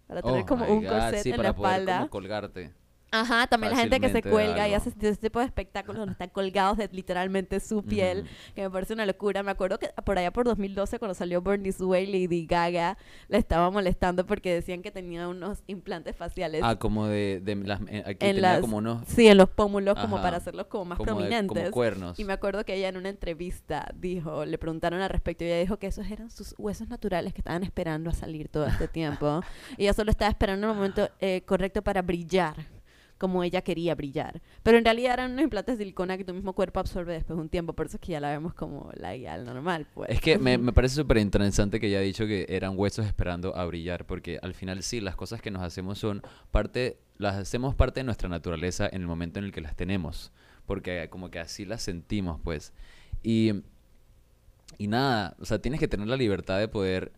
para 0.07 0.21
tener 0.21 0.41
Oh 0.41 0.45
como 0.45 0.65
un 0.65 0.83
God, 0.83 0.89
corset 0.89 1.23
sí, 1.23 1.29
en 1.29 1.35
para 1.37 1.49
la 1.49 1.55
poder 1.55 1.71
espalda. 1.71 1.97
como 1.99 2.09
colgarte. 2.09 2.73
Ajá, 3.09 3.47
también 3.47 3.71
la 3.73 3.79
gente 3.79 3.99
que 4.01 4.09
se 4.09 4.21
cuelga 4.21 4.67
y 4.67 4.73
hace 4.73 4.89
ese 4.89 5.15
tipo 5.15 5.39
de 5.39 5.45
espectáculos 5.45 5.97
donde 5.99 6.11
están 6.11 6.29
colgados 6.29 6.77
de 6.77 6.89
literalmente 6.91 7.59
su 7.61 7.81
piel, 7.83 8.25
que 8.53 8.63
me 8.63 8.69
parece 8.69 8.93
una 8.93 9.05
locura. 9.05 9.43
Me 9.43 9.51
acuerdo 9.51 9.79
que 9.79 9.87
por 10.03 10.17
allá 10.19 10.31
por 10.31 10.45
2012, 10.45 10.99
cuando 10.99 11.13
salió 11.15 11.41
Born 11.41 11.63
This 11.63 11.79
Way, 11.79 12.05
Lady 12.07 12.45
Gaga 12.45 12.97
la 13.29 13.37
estaba 13.37 13.71
molestando 13.71 14.25
porque 14.25 14.53
decían 14.53 14.81
que 14.81 14.91
tenía 14.91 15.27
unos 15.29 15.63
implantes 15.67 16.15
faciales 16.17 16.61
Ah, 16.65 16.75
como 16.75 17.07
de, 17.07 17.39
de 17.41 17.55
las, 17.55 17.79
eh, 17.87 18.03
aquí 18.05 18.25
en 18.25 18.35
tenía 18.35 18.41
las, 18.41 18.59
como 18.59 18.77
unos 18.77 19.03
sí, 19.07 19.27
en 19.27 19.37
los 19.37 19.49
pómulos 19.49 19.97
como 19.97 20.21
para 20.21 20.37
hacerlos 20.37 20.67
como 20.67 20.83
más 20.85 20.97
como, 20.97 21.07
de- 21.07 21.15
como 21.15 21.27
prominentes. 21.29 21.71
cuernos. 21.71 22.19
Y 22.19 22.25
me 22.25 22.33
acuerdo 22.33 22.65
que 22.65 22.75
ella 22.75 22.89
en 22.89 22.97
una 22.97 23.09
entrevista 23.09 23.89
dijo, 23.95 24.45
le 24.45 24.57
preguntaron 24.57 24.99
al 25.01 25.09
respecto 25.09 25.43
y 25.45 25.47
ella 25.47 25.59
dijo 25.59 25.77
que 25.79 25.87
esos 25.87 26.05
eran 26.11 26.29
sus 26.29 26.53
huesos 26.57 26.89
naturales 26.89 27.33
que 27.33 27.39
estaban 27.39 27.63
esperando 27.63 28.09
a 28.09 28.13
salir 28.13 28.49
todo 28.49 28.65
este 28.67 28.87
tiempo. 28.89 29.41
y 29.77 29.83
ella 29.83 29.93
solo 29.93 30.11
estaba 30.11 30.29
esperando 30.29 30.67
el 30.69 30.75
momento 30.75 31.09
eh, 31.21 31.41
correcto 31.45 31.81
para 31.81 32.01
brillar 32.01 32.55
como 33.17 33.43
ella 33.43 33.61
quería 33.61 33.95
brillar. 33.95 34.41
Pero 34.63 34.77
en 34.77 34.85
realidad 34.85 35.13
eran 35.13 35.31
unos 35.31 35.43
implantes 35.43 35.77
de 35.77 35.83
silicona 35.83 36.17
que 36.17 36.23
tu 36.23 36.33
mismo 36.33 36.53
cuerpo 36.53 36.79
absorbe 36.79 37.13
después 37.13 37.37
de 37.37 37.41
un 37.41 37.49
tiempo, 37.49 37.73
por 37.73 37.87
eso 37.87 37.97
es 37.97 38.01
que 38.01 38.11
ya 38.11 38.19
la 38.19 38.29
vemos 38.29 38.53
como 38.53 38.91
la 38.95 39.15
ideal 39.15 39.45
normal, 39.45 39.87
pues. 39.93 40.09
Es 40.09 40.21
que 40.21 40.37
me, 40.37 40.57
me 40.57 40.73
parece 40.73 40.95
súper 40.95 41.17
interesante 41.17 41.79
que 41.79 41.87
ella 41.87 41.99
ha 41.99 42.01
dicho 42.01 42.25
que 42.27 42.45
eran 42.49 42.77
huesos 42.77 43.05
esperando 43.05 43.55
a 43.55 43.65
brillar, 43.65 44.05
porque 44.05 44.39
al 44.41 44.53
final 44.53 44.83
sí, 44.83 45.01
las 45.01 45.15
cosas 45.15 45.41
que 45.41 45.51
nos 45.51 45.63
hacemos 45.63 45.97
son 45.97 46.21
parte, 46.51 46.97
las 47.17 47.35
hacemos 47.35 47.75
parte 47.75 47.99
de 47.99 48.05
nuestra 48.05 48.29
naturaleza 48.29 48.87
en 48.91 49.01
el 49.01 49.07
momento 49.07 49.39
en 49.39 49.45
el 49.45 49.51
que 49.51 49.61
las 49.61 49.75
tenemos, 49.75 50.31
porque 50.65 51.07
como 51.09 51.29
que 51.31 51.39
así 51.39 51.65
las 51.65 51.81
sentimos, 51.81 52.39
pues. 52.43 52.73
Y, 53.23 53.63
y 54.77 54.87
nada, 54.87 55.35
o 55.39 55.45
sea, 55.45 55.59
tienes 55.59 55.79
que 55.79 55.87
tener 55.87 56.07
la 56.07 56.17
libertad 56.17 56.59
de 56.59 56.67
poder 56.67 57.11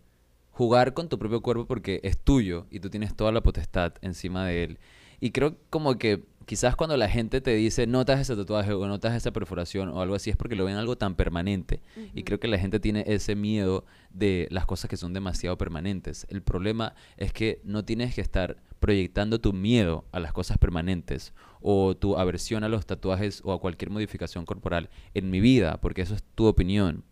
jugar 0.60 0.94
con 0.94 1.08
tu 1.08 1.18
propio 1.18 1.41
cuerpo 1.41 1.65
porque 1.65 2.01
es 2.03 2.18
tuyo 2.18 2.68
y 2.70 2.82
tú 2.82 2.89
tienes 2.89 3.15
toda 3.15 3.32
la 3.32 3.39
potestad 3.39 3.94
encima 4.01 4.46
de 4.46 4.65
él. 4.65 4.79
Y 5.20 5.32
creo 5.32 5.58
como 5.70 5.98
que 5.98 6.24
quizás 6.46 6.76
cuando 6.76 6.98
la 6.98 7.08
gente 7.08 7.42
te 7.42 7.54
dice 7.54 7.86
no 7.86 8.04
te 8.06 8.12
hagas 8.12 8.28
ese 8.28 8.36
tatuaje 8.36 8.74
o 8.74 8.88
no 8.88 9.00
te 9.00 9.08
hagas 9.08 9.22
esa 9.22 9.32
perforación 9.32 9.90
o 9.90 10.02
algo 10.02 10.16
así 10.16 10.32
es 10.32 10.36
porque 10.36 10.56
lo 10.56 10.66
ven 10.66 10.78
algo 10.78 10.98
tan 10.98 11.16
permanente. 11.16 11.82
Y 12.16 12.24
creo 12.24 12.40
que 12.40 12.48
la 12.48 12.58
gente 12.58 12.80
tiene 12.80 13.04
ese 13.08 13.36
miedo 13.36 13.86
de 14.12 14.48
las 14.50 14.66
cosas 14.66 14.90
que 14.90 14.98
son 14.98 15.14
demasiado 15.14 15.58
permanentes. 15.58 16.26
El 16.30 16.42
problema 16.42 16.96
es 17.18 17.34
que 17.34 17.62
no 17.64 17.86
tienes 17.86 18.16
que 18.16 18.22
estar 18.22 18.58
proyectando 18.80 19.40
tu 19.40 19.54
miedo 19.54 20.06
a 20.12 20.20
las 20.20 20.34
cosas 20.34 20.58
permanentes 20.58 21.34
o 21.62 21.96
tu 21.96 22.18
aversión 22.18 22.64
a 22.64 22.70
los 22.70 22.86
tatuajes 22.86 23.42
o 23.44 23.54
a 23.54 23.60
cualquier 23.60 23.92
modificación 23.92 24.46
corporal 24.46 24.90
en 25.14 25.30
mi 25.30 25.42
vida, 25.42 25.80
porque 25.82 26.02
eso 26.02 26.16
es 26.16 26.24
tu 26.36 26.46
opinión. 26.46 27.04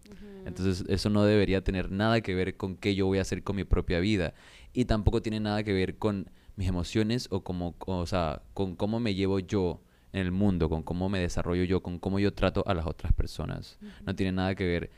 Entonces 0.47 0.85
eso 0.87 1.09
no 1.09 1.25
debería 1.25 1.61
tener 1.61 1.91
nada 1.91 2.21
que 2.21 2.33
ver 2.33 2.55
con 2.55 2.77
qué 2.77 2.95
yo 2.95 3.05
voy 3.05 3.17
a 3.17 3.21
hacer 3.21 3.43
con 3.43 3.57
mi 3.57 3.65
propia 3.65 3.99
vida 3.99 4.33
y 4.73 4.85
tampoco 4.85 5.21
tiene 5.21 5.41
nada 5.41 5.61
que 5.63 5.73
ver 5.73 5.97
con 5.97 6.29
mis 6.57 6.67
emociones 6.67 7.27
o 7.31 7.41
como 7.41 7.75
o 7.79 8.05
sea, 8.05 8.41
con 8.53 8.75
cómo 8.75 8.99
me 8.99 9.15
llevo 9.15 9.39
yo 9.39 9.79
en 10.11 10.21
el 10.21 10.31
mundo, 10.31 10.69
con 10.69 10.83
cómo 10.83 11.07
me 11.07 11.19
desarrollo 11.19 11.63
yo, 11.63 11.81
con 11.81 11.99
cómo 11.99 12.19
yo 12.19 12.33
trato 12.33 12.63
a 12.67 12.73
las 12.73 12.85
otras 12.85 13.13
personas. 13.13 13.77
No 14.05 14.15
tiene 14.15 14.33
nada 14.33 14.55
que 14.55 14.65
ver 14.65 14.89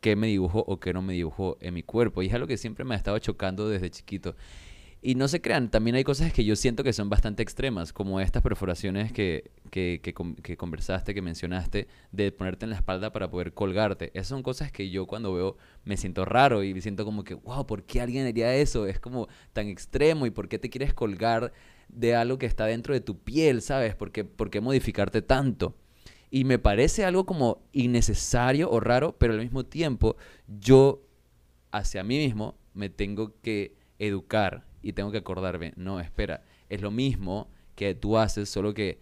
qué 0.00 0.16
me 0.16 0.26
dibujo 0.26 0.62
o 0.66 0.80
qué 0.80 0.92
no 0.92 1.00
me 1.00 1.14
dibujo 1.14 1.56
en 1.60 1.72
mi 1.72 1.82
cuerpo 1.82 2.22
y 2.22 2.26
es 2.26 2.34
algo 2.34 2.46
que 2.46 2.58
siempre 2.58 2.84
me 2.84 2.94
ha 2.94 2.98
estado 2.98 3.18
chocando 3.20 3.68
desde 3.68 3.90
chiquito. 3.90 4.34
Y 5.06 5.16
no 5.16 5.28
se 5.28 5.42
crean, 5.42 5.70
también 5.70 5.96
hay 5.96 6.02
cosas 6.02 6.32
que 6.32 6.46
yo 6.46 6.56
siento 6.56 6.82
que 6.82 6.94
son 6.94 7.10
bastante 7.10 7.42
extremas, 7.42 7.92
como 7.92 8.20
estas 8.20 8.42
perforaciones 8.42 9.12
que, 9.12 9.50
que, 9.70 10.00
que, 10.02 10.14
con- 10.14 10.34
que 10.34 10.56
conversaste, 10.56 11.12
que 11.12 11.20
mencionaste, 11.20 11.88
de 12.10 12.32
ponerte 12.32 12.64
en 12.64 12.70
la 12.70 12.76
espalda 12.76 13.12
para 13.12 13.28
poder 13.30 13.52
colgarte. 13.52 14.10
Esas 14.14 14.28
son 14.28 14.42
cosas 14.42 14.72
que 14.72 14.88
yo 14.88 15.06
cuando 15.06 15.34
veo 15.34 15.58
me 15.84 15.98
siento 15.98 16.24
raro 16.24 16.64
y 16.64 16.72
me 16.72 16.80
siento 16.80 17.04
como 17.04 17.22
que, 17.22 17.34
wow, 17.34 17.66
¿por 17.66 17.82
qué 17.82 18.00
alguien 18.00 18.26
haría 18.26 18.54
eso? 18.54 18.86
Es 18.86 18.98
como 18.98 19.28
tan 19.52 19.68
extremo 19.68 20.24
y 20.24 20.30
¿por 20.30 20.48
qué 20.48 20.58
te 20.58 20.70
quieres 20.70 20.94
colgar 20.94 21.52
de 21.88 22.14
algo 22.16 22.38
que 22.38 22.46
está 22.46 22.64
dentro 22.64 22.94
de 22.94 23.02
tu 23.02 23.18
piel, 23.18 23.60
¿sabes? 23.60 23.94
¿Por 23.94 24.10
qué, 24.10 24.24
por 24.24 24.48
qué 24.48 24.62
modificarte 24.62 25.20
tanto? 25.20 25.76
Y 26.30 26.44
me 26.44 26.58
parece 26.58 27.04
algo 27.04 27.26
como 27.26 27.60
innecesario 27.72 28.70
o 28.70 28.80
raro, 28.80 29.14
pero 29.18 29.34
al 29.34 29.40
mismo 29.40 29.66
tiempo 29.66 30.16
yo 30.48 31.02
hacia 31.72 32.02
mí 32.04 32.16
mismo 32.16 32.56
me 32.72 32.88
tengo 32.88 33.34
que 33.42 33.76
educar 33.98 34.64
y 34.84 34.92
tengo 34.92 35.10
que 35.10 35.18
acordarme, 35.18 35.72
no, 35.76 35.98
espera, 36.00 36.42
es 36.68 36.80
lo 36.82 36.90
mismo 36.90 37.48
que 37.74 37.94
tú 37.94 38.18
haces, 38.18 38.48
solo 38.48 38.74
que 38.74 39.00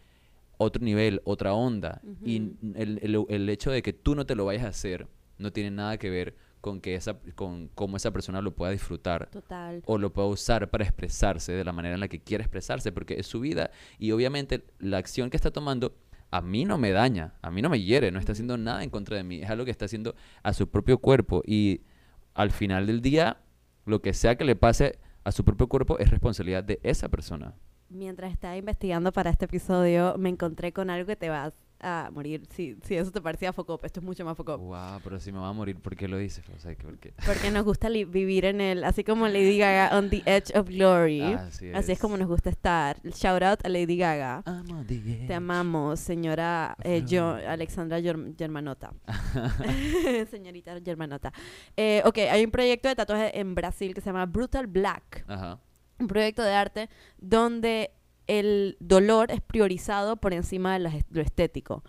otro 0.58 0.82
nivel, 0.84 1.20
otra 1.24 1.52
onda. 1.54 2.00
Y 2.24 2.40
Ujú. 2.40 2.56
n- 2.62 2.82
el, 2.82 3.00
el- 3.02 3.26
el 3.28 3.48
hecho 3.48 3.70
de 3.70 3.82
que 3.82 3.92
tú 3.92 4.14
no 4.14 4.24
te 4.26 4.34
lo 4.34 4.44
vayas 4.44 4.64
a 4.64 4.68
hacer 4.68 5.08
no 5.38 5.52
tiene 5.52 5.70
nada 5.70 5.98
que 5.98 6.08
ver 6.10 6.34
con 6.60 6.80
que 6.80 6.94
esa 6.94 7.18
con 7.34 7.66
cómo 7.74 7.96
esa 7.96 8.12
persona 8.12 8.40
lo 8.40 8.54
pueda 8.54 8.70
disfrutar 8.70 9.28
Total. 9.30 9.82
o 9.86 9.98
lo 9.98 10.12
pueda 10.12 10.28
usar 10.28 10.70
para 10.70 10.84
expresarse 10.84 11.50
de 11.52 11.64
la 11.64 11.72
manera 11.72 11.94
en 11.94 12.00
la 12.00 12.06
que 12.06 12.20
quiere 12.20 12.44
expresarse, 12.44 12.92
porque 12.92 13.14
es 13.18 13.26
su 13.26 13.40
vida 13.40 13.72
y 13.98 14.12
obviamente 14.12 14.62
la 14.78 14.98
acción 14.98 15.28
que 15.28 15.36
está 15.36 15.50
tomando 15.50 15.96
a 16.30 16.40
mí 16.40 16.64
no 16.64 16.78
me 16.78 16.92
daña, 16.92 17.34
a 17.42 17.50
mí 17.50 17.60
no 17.60 17.68
me 17.68 17.82
hiere, 17.82 18.12
no 18.12 18.20
está 18.20 18.30
haciendo 18.32 18.56
nada 18.56 18.84
en 18.84 18.90
contra 18.90 19.16
de 19.16 19.24
mí, 19.24 19.42
es 19.42 19.50
algo 19.50 19.64
que 19.64 19.72
está 19.72 19.86
haciendo 19.86 20.14
a 20.44 20.52
su 20.54 20.68
propio 20.68 20.98
cuerpo 20.98 21.42
y 21.44 21.80
al 22.34 22.52
final 22.52 22.86
del 22.86 23.02
día 23.02 23.38
lo 23.84 24.00
que 24.00 24.14
sea 24.14 24.36
que 24.36 24.44
le 24.44 24.54
pase 24.54 25.00
a 25.24 25.32
su 25.32 25.44
propio 25.44 25.68
cuerpo 25.68 25.98
es 25.98 26.10
responsabilidad 26.10 26.64
de 26.64 26.80
esa 26.82 27.08
persona. 27.08 27.54
Mientras 27.88 28.32
estaba 28.32 28.56
investigando 28.56 29.12
para 29.12 29.30
este 29.30 29.44
episodio, 29.44 30.16
me 30.18 30.30
encontré 30.30 30.72
con 30.72 30.88
algo 30.88 31.06
que 31.06 31.16
te 31.16 31.28
vas 31.28 31.48
a 31.48 31.54
morir. 32.12 32.46
Si, 32.50 32.76
si 32.82 32.94
eso 32.96 33.10
te 33.10 33.20
parecía 33.20 33.52
Focop, 33.52 33.84
esto 33.84 34.00
es 34.00 34.06
mucho 34.06 34.24
más 34.24 34.36
Focop. 34.36 34.60
Wow, 34.60 35.00
pero 35.02 35.18
si 35.18 35.32
me 35.32 35.38
va 35.38 35.48
a 35.48 35.52
morir, 35.52 35.76
¿por 35.80 35.96
qué 35.96 36.08
lo 36.08 36.16
dices? 36.16 36.44
O 36.54 36.58
sea, 36.58 36.74
¿por 36.76 36.98
qué? 36.98 37.12
Porque 37.26 37.50
nos 37.50 37.64
gusta 37.64 37.88
vivir 37.88 38.44
en 38.44 38.60
el, 38.60 38.84
así 38.84 39.04
como 39.04 39.26
Lady 39.26 39.58
Gaga 39.62 39.96
on 39.98 40.10
the 40.10 40.22
edge 40.26 40.56
of 40.56 40.68
glory. 40.68 41.22
Así 41.22 41.72
Así 41.72 41.92
es 41.92 41.98
como 41.98 42.16
nos 42.16 42.28
gusta 42.28 42.50
estar. 42.50 43.00
Shout 43.04 43.42
out 43.42 43.64
a 43.64 43.68
Lady 43.68 43.96
Gaga. 43.96 44.42
Te 45.26 45.34
amamos, 45.34 46.00
señora 46.00 46.76
eh, 46.82 47.02
yo. 47.06 47.36
Alexandra 47.46 48.00
Germ- 48.00 48.36
Germanota. 48.36 48.92
Señorita 50.30 50.78
Germanota. 50.84 51.32
Eh, 51.76 52.02
ok, 52.04 52.18
hay 52.30 52.44
un 52.44 52.50
proyecto 52.50 52.88
de 52.88 52.94
tatuaje 52.96 53.38
en 53.38 53.54
Brasil 53.54 53.94
que 53.94 54.00
se 54.00 54.06
llama 54.06 54.26
Brutal 54.26 54.66
Black. 54.66 55.24
Ajá. 55.28 55.58
Un 55.98 56.08
proyecto 56.08 56.42
de 56.42 56.52
arte 56.52 56.88
donde 57.18 57.92
el 58.26 58.76
dolor 58.80 59.30
es 59.30 59.40
priorizado 59.40 60.16
por 60.16 60.32
encima 60.32 60.72
de 60.72 60.78
la 60.80 60.92
lo 61.10 61.22
estético. 61.22 61.82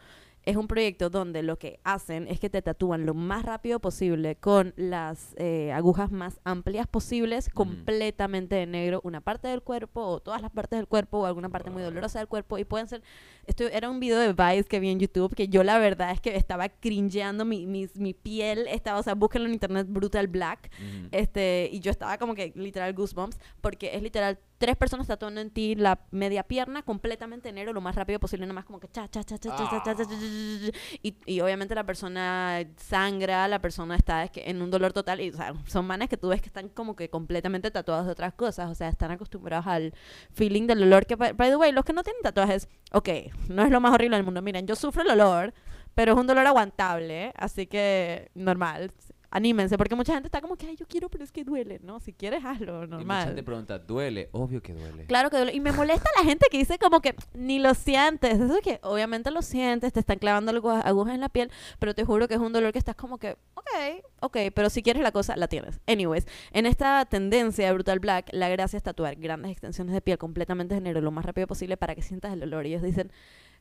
Es 0.46 0.58
un 0.58 0.68
proyecto 0.68 1.10
donde 1.10 1.42
lo 1.42 1.58
que 1.58 1.80
hacen 1.86 2.28
es 2.28 2.38
que 2.38 2.50
te 2.50 2.62
tatúan 2.62 3.06
lo 3.06 3.14
más 3.14 3.46
rápido 3.46 3.80
posible 3.80 4.36
con 4.36 4.74
las 4.76 5.34
eh, 5.38 5.72
agujas 5.72 6.12
más 6.12 6.42
amplias 6.44 6.86
posibles, 6.86 7.50
completamente 7.50 8.56
de 8.56 8.66
negro, 8.66 9.00
una 9.06 9.22
parte 9.22 9.48
del 9.48 9.62
cuerpo 9.62 10.02
o 10.02 10.20
todas 10.20 10.42
las 10.42 10.52
partes 10.52 10.80
del 10.80 10.88
cuerpo 10.88 11.20
o 11.20 11.26
alguna 11.26 11.48
parte 11.48 11.70
muy 11.70 11.82
dolorosa 11.82 12.20
del 12.20 12.28
cuerpo. 12.28 12.58
Y 12.58 12.66
pueden 12.66 12.90
ser 12.90 13.04
esto 13.46 13.64
era 13.68 13.90
un 13.90 14.02
video 14.02 14.20
de 14.20 14.34
Vice 14.34 14.66
que 14.66 14.82
vi 14.82 14.90
en 14.90 15.00
YouTube 15.00 15.34
que 15.34 15.48
yo 15.48 15.64
la 15.64 15.78
verdad 15.78 16.12
es 16.12 16.20
que 16.20 16.36
estaba 16.36 16.68
cringeando 16.68 17.46
mi, 17.46 17.66
mi 17.66 18.14
piel 18.14 18.68
estaba 18.68 19.00
o 19.00 19.04
sea 19.04 19.16
búsquenlo 19.16 19.48
en 19.48 19.54
internet 19.54 19.88
brutal 19.90 20.28
black. 20.28 20.70
Este, 21.12 21.70
y 21.72 21.80
yo 21.80 21.90
estaba 21.90 22.18
como 22.18 22.36
que 22.36 22.52
literal 22.56 22.94
goosebumps, 22.94 23.40
porque 23.62 23.96
es 23.96 24.04
literal 24.04 24.40
tres 24.64 24.78
personas 24.78 25.08
tatuando 25.08 25.42
en 25.42 25.50
ti 25.50 25.76
la 25.76 26.00
media 26.12 26.44
pierna 26.44 26.84
completamente 26.84 27.52
negro 27.52 27.74
lo 27.74 27.82
más 27.82 27.96
rápido 27.96 28.18
posible, 28.18 28.48
nomás 28.48 28.64
como 28.64 28.80
que 28.80 28.88
cha, 28.88 29.10
cha, 29.10 29.22
cha, 29.22 29.38
cha, 29.38 29.50
ah. 29.52 29.58
cha, 29.58 29.70
cha, 29.70 29.84
cha, 29.84 30.06
cha, 30.06 30.10
cha, 30.10 30.78
y, 31.02 31.42
obviamente 31.42 31.76
la 31.76 31.86
persona 31.86 32.64
sangra, 32.78 33.50
la 33.50 33.60
persona 33.60 33.98
está 33.98 34.24
es 34.24 34.32
que 34.32 34.50
en 34.50 34.62
un 34.62 34.72
dolor 34.72 34.94
total. 34.94 35.20
Y, 35.20 35.32
o 35.32 35.36
sea, 35.36 35.54
son 35.68 35.86
manes 35.86 36.08
que 36.08 36.16
tú 36.16 36.30
ves 36.30 36.40
que 36.40 36.48
están 36.48 36.70
como 36.70 36.96
que 36.96 37.10
completamente 37.10 37.72
tatuados 37.72 38.06
de 38.06 38.14
otras 38.14 38.34
cosas. 38.36 38.72
O 38.72 38.76
sea, 38.76 38.88
están 38.88 39.12
acostumbrados 39.12 39.68
al 39.68 39.94
feeling 40.32 40.66
del 40.66 40.84
olor. 40.84 41.06
Que, 41.06 41.18
by 41.18 41.34
the 41.36 41.58
way, 41.58 41.74
los 41.74 41.84
que 41.84 41.92
no 41.92 42.02
tienen 42.02 42.22
tatuajes, 42.22 42.70
ok, 42.94 43.10
no 43.50 43.66
es 43.66 43.70
lo 43.70 43.82
más 43.82 43.92
horrible 43.94 44.16
del 44.16 44.24
mundo. 44.24 44.42
Miren, 44.42 44.66
yo 44.66 44.78
sufro 44.78 45.02
el 45.02 45.10
olor, 45.10 45.54
pero 45.94 46.14
es 46.14 46.18
un 46.18 46.26
dolor 46.26 46.48
aguantable, 46.48 47.34
así 47.36 47.68
que 47.68 48.32
normal. 48.34 48.94
Anímense, 49.36 49.80
porque 49.80 49.96
mucha 49.96 50.14
gente 50.14 50.28
está 50.28 50.42
como 50.42 50.56
que, 50.56 50.68
ay, 50.68 50.76
yo 50.76 50.86
quiero, 50.88 51.10
pero 51.10 51.24
es 51.24 51.32
que 51.32 51.44
duele, 51.44 51.80
¿no? 51.82 52.00
Si 52.00 52.14
quieres, 52.14 52.46
hazlo, 52.46 52.84
Y 52.84 52.86
mucha 52.86 52.98
normal. 52.98 53.26
gente 53.26 53.42
pregunta, 53.42 53.80
¿duele? 53.80 54.30
Obvio 54.32 54.62
que 54.62 54.76
duele. 54.76 55.06
Claro 55.08 55.32
que 55.32 55.38
duele. 55.38 55.56
Y 55.56 55.60
me 55.60 55.72
molesta 55.72 56.08
la 56.20 56.24
gente 56.24 56.46
que 56.52 56.60
dice 56.60 56.78
como 56.78 57.02
que 57.02 57.16
ni 57.34 57.58
lo 57.58 57.74
sientes. 57.74 58.40
Eso 58.40 58.58
es 58.58 58.62
que 58.62 58.80
obviamente 58.84 59.32
lo 59.32 59.42
sientes, 59.42 59.92
te 59.92 60.00
están 60.00 60.20
clavando 60.20 60.52
agujas 60.52 61.16
en 61.16 61.22
la 61.22 61.30
piel, 61.30 61.50
pero 61.80 61.96
te 61.96 62.06
juro 62.06 62.28
que 62.28 62.36
es 62.36 62.40
un 62.40 62.54
dolor 62.54 62.72
que 62.74 62.78
estás 62.78 62.96
como 62.96 63.18
que, 63.18 63.36
ok, 63.56 64.04
ok, 64.20 64.38
pero 64.54 64.70
si 64.70 64.84
quieres 64.84 65.02
la 65.02 65.12
cosa, 65.12 65.36
la 65.36 65.48
tienes. 65.48 65.82
Anyways, 65.88 66.28
en 66.52 66.68
esta 66.68 67.04
tendencia 67.06 67.66
de 67.66 67.74
Brutal 67.74 67.98
Black, 67.98 68.28
la 68.34 68.50
gracia 68.50 68.78
es 68.78 68.84
tatuar 68.84 69.16
grandes 69.16 69.52
extensiones 69.52 69.96
de 69.96 70.02
piel 70.02 70.20
completamente 70.20 70.76
de 70.76 70.82
negro 70.82 71.02
lo 71.02 71.10
más 71.10 71.26
rápido 71.26 71.48
posible 71.48 71.76
para 71.76 71.96
que 71.96 72.04
sientas 72.04 72.34
el 72.34 72.44
olor. 72.44 72.68
Y 72.68 72.70
ellos 72.70 72.84
dicen, 72.84 73.12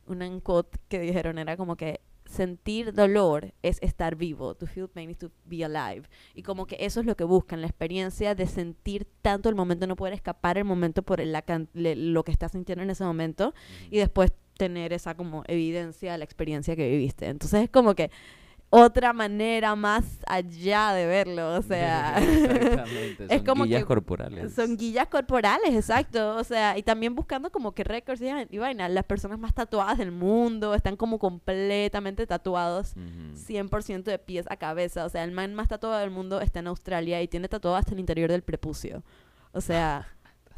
una 0.05 0.29
quote 0.41 0.77
que 0.87 0.99
dijeron 0.99 1.39
era 1.39 1.57
como 1.57 1.77
que 1.77 1.99
sentir 2.33 2.93
dolor 2.93 3.53
es 3.61 3.77
estar 3.81 4.15
vivo. 4.15 4.55
To 4.55 4.65
feel 4.67 4.87
pain 4.89 5.09
is 5.09 5.17
to 5.17 5.31
be 5.45 5.63
alive. 5.63 6.07
Y 6.33 6.41
como 6.43 6.65
que 6.65 6.77
eso 6.79 6.99
es 6.99 7.05
lo 7.05 7.15
que 7.15 7.23
buscan, 7.23 7.61
la 7.61 7.67
experiencia 7.67 8.35
de 8.35 8.47
sentir 8.47 9.07
tanto 9.21 9.49
el 9.49 9.55
momento, 9.55 9.87
no 9.87 9.95
poder 9.95 10.13
escapar 10.13 10.57
el 10.57 10.65
momento 10.65 11.03
por 11.03 11.23
la 11.23 11.41
can- 11.41 11.69
le- 11.73 11.95
lo 11.95 12.23
que 12.23 12.31
estás 12.31 12.51
sintiendo 12.51 12.83
en 12.83 12.89
ese 12.89 13.03
momento 13.03 13.53
y 13.89 13.97
después 13.97 14.31
tener 14.57 14.93
esa 14.93 15.15
como 15.15 15.43
evidencia 15.47 16.11
de 16.11 16.17
la 16.17 16.23
experiencia 16.25 16.75
que 16.75 16.89
viviste. 16.89 17.27
Entonces 17.27 17.63
es 17.63 17.69
como 17.69 17.95
que 17.95 18.11
otra 18.75 19.13
manera 19.13 19.75
más 19.75 20.03
allá 20.25 20.93
de 20.93 21.05
verlo, 21.05 21.53
o 21.53 21.61
sea, 21.61 22.15
Exactamente. 22.17 23.25
es 23.29 23.37
son 23.37 23.45
como 23.45 23.63
guillas 23.65 23.81
que 23.81 23.85
corporales. 23.85 24.53
son 24.53 24.77
guillas 24.77 25.07
corporales, 25.07 25.75
exacto, 25.75 26.35
o 26.37 26.43
sea, 26.43 26.75
y 26.75 26.81
también 26.81 27.13
buscando 27.13 27.51
como 27.51 27.73
que 27.73 27.83
récords 27.83 28.19
y, 28.21 28.29
y 28.49 28.57
vaina, 28.57 28.89
las 28.89 29.03
personas 29.03 29.37
más 29.37 29.53
tatuadas 29.53 29.99
del 29.99 30.11
mundo 30.11 30.73
están 30.73 30.95
como 30.97 31.19
completamente 31.19 32.25
tatuados. 32.25 32.93
Ujú. 32.95 33.37
100% 33.37 34.03
de 34.03 34.17
pies 34.17 34.45
a 34.49 34.57
cabeza. 34.57 35.05
O 35.05 35.09
sea, 35.09 35.23
el 35.23 35.31
man 35.31 35.53
más 35.53 35.67
tatuado 35.67 35.99
del 35.99 36.09
mundo 36.09 36.41
está 36.41 36.59
en 36.59 36.67
Australia 36.67 37.21
y 37.21 37.27
tiene 37.27 37.47
tatuado 37.47 37.77
hasta 37.77 37.93
el 37.93 37.99
interior 37.99 38.31
del 38.31 38.41
prepucio. 38.41 39.03
O 39.51 39.61
sea, 39.61 40.07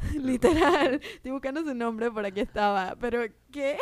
literal. 0.14 1.00
Estoy 1.02 1.32
buscando 1.32 1.62
su 1.62 1.74
nombre, 1.74 2.10
por 2.10 2.24
aquí 2.24 2.40
estaba. 2.40 2.96
Pero, 3.00 3.22
¿qué? 3.50 3.76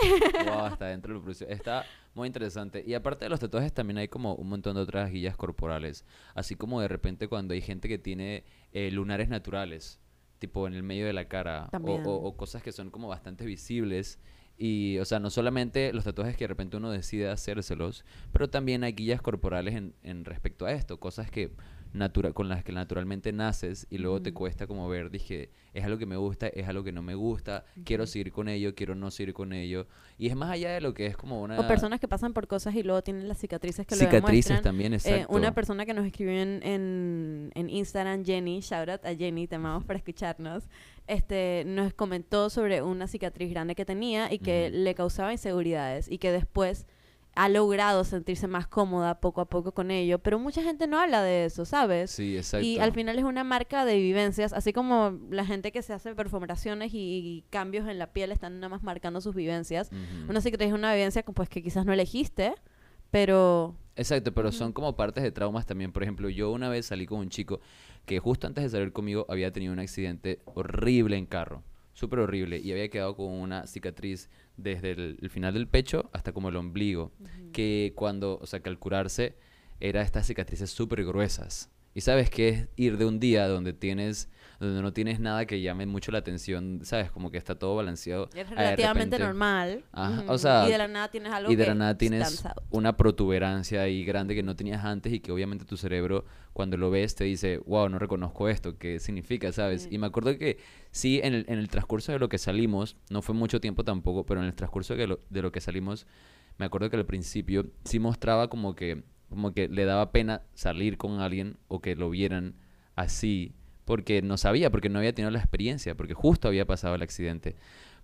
Wow, 0.46 0.66
está 0.66 0.86
dentro 0.86 1.14
del 1.14 1.22
proceso. 1.22 1.50
Está 1.50 1.84
muy 2.14 2.26
interesante. 2.26 2.83
Y 2.87 2.94
aparte 2.94 3.25
de 3.25 3.28
los 3.28 3.40
tatuajes, 3.40 3.73
también 3.73 3.99
hay 3.99 4.09
como 4.09 4.35
un 4.35 4.49
montón 4.49 4.75
de 4.76 4.83
otras 4.83 5.11
guías 5.11 5.37
corporales. 5.37 6.04
Así 6.35 6.54
como 6.54 6.80
de 6.80 6.88
repente 6.88 7.28
cuando 7.28 7.54
hay 7.54 7.61
gente 7.61 7.88
que 7.88 7.99
tiene 7.99 8.44
eh, 8.73 8.90
lunares 8.90 9.28
naturales, 9.28 10.00
tipo 10.38 10.66
en 10.66 10.75
el 10.75 10.83
medio 10.83 11.06
de 11.06 11.12
la 11.12 11.26
cara, 11.28 11.68
o, 12.06 12.11
o- 12.11 12.28
o 12.28 12.37
cosas 12.37 12.62
que 12.62 12.73
son 12.73 12.90
como 12.90 13.09
bastante 13.09 13.44
visibles. 13.47 14.18
Y, 14.56 14.99
o 14.99 15.04
sea, 15.04 15.18
no 15.18 15.30
solamente 15.30 15.92
los 15.92 16.04
tatuajes 16.04 16.37
que 16.37 16.44
de 16.44 16.49
repente 16.49 16.76
uno 16.76 16.90
decide 16.90 17.28
hacérselos, 17.28 18.04
pero 18.33 18.49
también 18.49 18.85
hay 18.85 18.92
guías 18.92 19.21
corporales 19.21 19.75
en, 19.75 19.94
en 20.04 20.25
respecto 20.25 20.64
a 20.66 20.73
esto, 20.73 21.00
cosas 21.00 21.28
que 21.28 21.50
natura 21.94 22.32
con 22.32 22.48
las 22.48 22.64
que 22.64 22.72
naturalmente 22.72 23.32
naces 23.32 23.86
y 23.88 23.98
luego 23.98 24.20
te 24.20 24.34
cuesta 24.34 24.66
como 24.66 24.88
ver, 24.88 25.10
dije, 25.10 25.50
es 25.72 25.84
algo 25.84 25.96
que 25.96 26.06
me 26.06 26.16
gusta, 26.16 26.48
es 26.48 26.68
algo 26.68 26.82
que 26.82 26.92
no 26.92 27.02
me 27.02 27.14
gusta, 27.14 27.64
quiero 27.84 28.06
seguir 28.06 28.32
con 28.32 28.48
ello, 28.48 28.74
quiero 28.74 28.94
no 28.94 29.10
seguir 29.10 29.32
con 29.32 29.52
ello. 29.52 29.86
Y 30.18 30.28
es 30.28 30.36
más 30.36 30.50
allá 30.50 30.72
de 30.72 30.80
lo 30.80 30.92
que 30.92 31.06
es 31.06 31.16
como 31.16 31.40
una... 31.40 31.58
O 31.58 31.66
personas 31.66 32.00
que 32.00 32.08
pasan 32.08 32.32
por 32.34 32.48
cosas 32.48 32.74
y 32.74 32.82
luego 32.82 33.02
tienen 33.02 33.28
las 33.28 33.38
cicatrices 33.38 33.86
que 33.86 33.94
lo 33.94 34.00
cicatrices 34.00 34.60
también, 34.60 34.92
Eh, 34.92 34.96
exacto. 34.96 35.34
una 35.34 35.54
persona 35.54 35.86
que 35.86 35.94
nos 35.94 36.04
escribió 36.04 36.34
en, 36.34 36.60
en, 36.64 37.52
en 37.54 37.70
Instagram, 37.70 38.24
Jenny, 38.24 38.60
shout 38.60 38.88
out 38.88 39.04
a 39.04 39.14
Jenny, 39.14 39.46
te 39.46 39.54
amamos 39.54 39.84
por 39.86 39.96
escucharnos, 39.96 40.64
este, 41.06 41.62
nos 41.66 41.94
comentó 41.94 42.50
sobre 42.50 42.82
una 42.82 43.06
cicatriz 43.06 43.50
grande 43.50 43.74
que 43.74 43.84
tenía 43.84 44.32
y 44.32 44.38
que 44.40 44.70
le 44.70 44.94
causaba 44.94 45.32
inseguridades 45.32 46.10
y 46.10 46.18
que 46.18 46.32
después 46.32 46.86
ha 47.34 47.48
logrado 47.48 48.04
sentirse 48.04 48.46
más 48.46 48.66
cómoda 48.66 49.20
poco 49.20 49.40
a 49.40 49.44
poco 49.46 49.72
con 49.72 49.90
ello, 49.90 50.18
pero 50.18 50.38
mucha 50.38 50.62
gente 50.62 50.86
no 50.86 50.98
habla 50.98 51.22
de 51.22 51.44
eso, 51.44 51.64
¿sabes? 51.64 52.10
Sí, 52.10 52.36
exacto. 52.36 52.66
Y 52.66 52.78
al 52.78 52.92
final 52.92 53.18
es 53.18 53.24
una 53.24 53.44
marca 53.44 53.84
de 53.84 53.96
vivencias, 53.96 54.52
así 54.52 54.72
como 54.72 55.18
la 55.30 55.44
gente 55.44 55.72
que 55.72 55.82
se 55.82 55.92
hace 55.92 56.14
perforaciones 56.14 56.94
y, 56.94 56.98
y 56.98 57.44
cambios 57.50 57.88
en 57.88 57.98
la 57.98 58.12
piel 58.12 58.32
están 58.32 58.60
nada 58.60 58.68
más 58.68 58.82
marcando 58.82 59.20
sus 59.20 59.34
vivencias. 59.34 59.90
Ujú. 59.90 60.30
Una 60.30 60.40
cicatriz 60.40 60.68
es 60.68 60.74
una 60.74 60.94
vivencia 60.94 61.22
pues, 61.24 61.48
que 61.48 61.62
quizás 61.62 61.84
no 61.84 61.92
elegiste, 61.92 62.54
pero 63.10 63.76
Exacto, 63.96 64.32
pero 64.32 64.50
son 64.50 64.72
como 64.72 64.96
partes 64.96 65.22
de 65.22 65.30
traumas 65.30 65.66
también. 65.66 65.92
Por 65.92 66.02
ejemplo, 66.02 66.28
yo 66.28 66.50
una 66.50 66.68
vez 66.68 66.86
salí 66.86 67.06
con 67.06 67.20
un 67.20 67.28
chico 67.28 67.60
que 68.06 68.18
justo 68.18 68.46
antes 68.46 68.64
de 68.64 68.70
salir 68.70 68.92
conmigo 68.92 69.24
había 69.28 69.52
tenido 69.52 69.72
un 69.72 69.78
accidente 69.78 70.40
horrible 70.46 71.16
en 71.16 71.26
carro. 71.26 71.62
Súper 71.94 72.18
horrible. 72.18 72.58
Y 72.58 72.70
había 72.72 72.90
quedado 72.90 73.16
con 73.16 73.32
una 73.32 73.66
cicatriz 73.66 74.28
desde 74.56 74.90
el, 74.90 75.18
el 75.20 75.30
final 75.30 75.54
del 75.54 75.66
pecho 75.66 76.10
hasta 76.12 76.32
como 76.32 76.50
el 76.50 76.56
ombligo. 76.56 77.12
Que 77.52 77.92
cuando, 77.96 78.38
o 78.40 78.46
sea, 78.46 78.60
que 78.60 78.68
al 78.68 78.78
curarse, 78.78 79.36
era 79.80 80.02
estas 80.02 80.26
cicatrices 80.26 80.70
súper 80.70 81.04
gruesas. 81.04 81.70
Y 81.94 82.00
sabes 82.00 82.28
que 82.28 82.48
es 82.48 82.68
ir 82.76 82.98
de 82.98 83.04
un 83.04 83.20
día 83.20 83.46
donde 83.46 83.72
tienes, 83.72 84.28
donde 84.64 84.83
no 84.83 84.92
tienes 84.92 85.21
nada 85.21 85.47
que 85.47 85.61
llame 85.61 85.87
mucho 85.87 86.11
la 86.12 86.18
atención, 86.18 86.80
sabes, 86.83 87.11
como 87.11 87.30
que 87.30 87.38
está 87.38 87.59
todo 87.59 87.76
balanceado. 87.76 88.28
es 88.35 88.49
relativamente 88.49 89.16
repente- 89.16 89.18
normal. 89.18 89.85
Ajá, 89.92 90.25
o 90.28 90.38
sea, 90.38 90.66
y 90.68 90.73
de 90.73 90.78
la 90.78 90.88
nada 90.88 91.09
tienes 91.11 91.33
algo 91.33 91.52
y 91.52 91.56
de 91.56 91.64
que 91.64 91.68
la 91.71 91.75
nada 91.75 91.99
tienes 91.99 92.44
una 92.71 92.97
protuberancia 92.97 93.83
ahí 93.83 94.04
grande 94.04 94.35
que 94.35 94.42
no 94.42 94.56
tenías 94.56 94.85
antes 94.85 95.12
y 95.12 95.21
que 95.21 95.30
obviamente 95.33 95.64
tu 95.64 95.76
cerebro 95.76 96.25
cuando 96.52 96.76
lo 96.76 96.90
ves 96.90 97.14
te 97.14 97.25
dice, 97.25 97.59
wow, 97.66 97.88
no 97.88 97.99
reconozco 97.99 98.49
esto, 98.49 98.78
¿qué 98.78 98.99
significa, 99.00 99.50
sabes? 99.52 99.88
Y 99.90 99.99
me 99.99 100.06
acuerdo 100.06 100.37
que 100.38 100.59
sí, 100.90 101.21
en 101.23 101.35
el, 101.35 101.44
en 101.49 101.59
el 101.59 101.68
transcurso 101.68 102.12
de 102.12 102.18
lo 102.18 102.28
que 102.28 102.38
salimos, 102.38 102.97
no 103.11 103.23
fue 103.23 103.35
mucho 103.35 103.61
tiempo 103.61 103.85
tampoco, 103.85 104.25
pero 104.25 104.40
en 104.40 104.47
el 104.47 104.54
transcurso 104.54 104.94
de 104.97 105.06
lo, 105.06 105.21
de 105.30 105.42
lo 105.42 105.50
que 105.52 105.61
salimos, 105.61 106.06
me 106.56 106.66
acuerdo 106.66 106.90
que 106.90 106.97
al 106.97 107.06
principio 107.06 107.66
sí 107.85 107.99
mostraba 107.99 108.49
como 108.49 108.76
que, 108.76 109.02
como 109.28 109.52
que 109.52 109.68
le 109.68 109.85
daba 109.85 110.12
pena 110.12 110.42
salir 110.54 110.97
con 110.97 111.21
alguien 111.21 111.56
o 111.66 111.80
que 111.80 111.97
lo 111.97 112.11
vieran 112.11 112.54
así, 112.94 113.52
porque 113.84 114.22
no 114.22 114.36
sabía, 114.36 114.70
porque 114.70 114.88
no 114.88 114.98
había 114.98 115.14
tenido 115.14 115.30
la 115.30 115.38
experiencia, 115.38 115.94
porque 115.94 116.14
justo 116.14 116.48
había 116.48 116.66
pasado 116.66 116.94
el 116.94 117.02
accidente. 117.02 117.56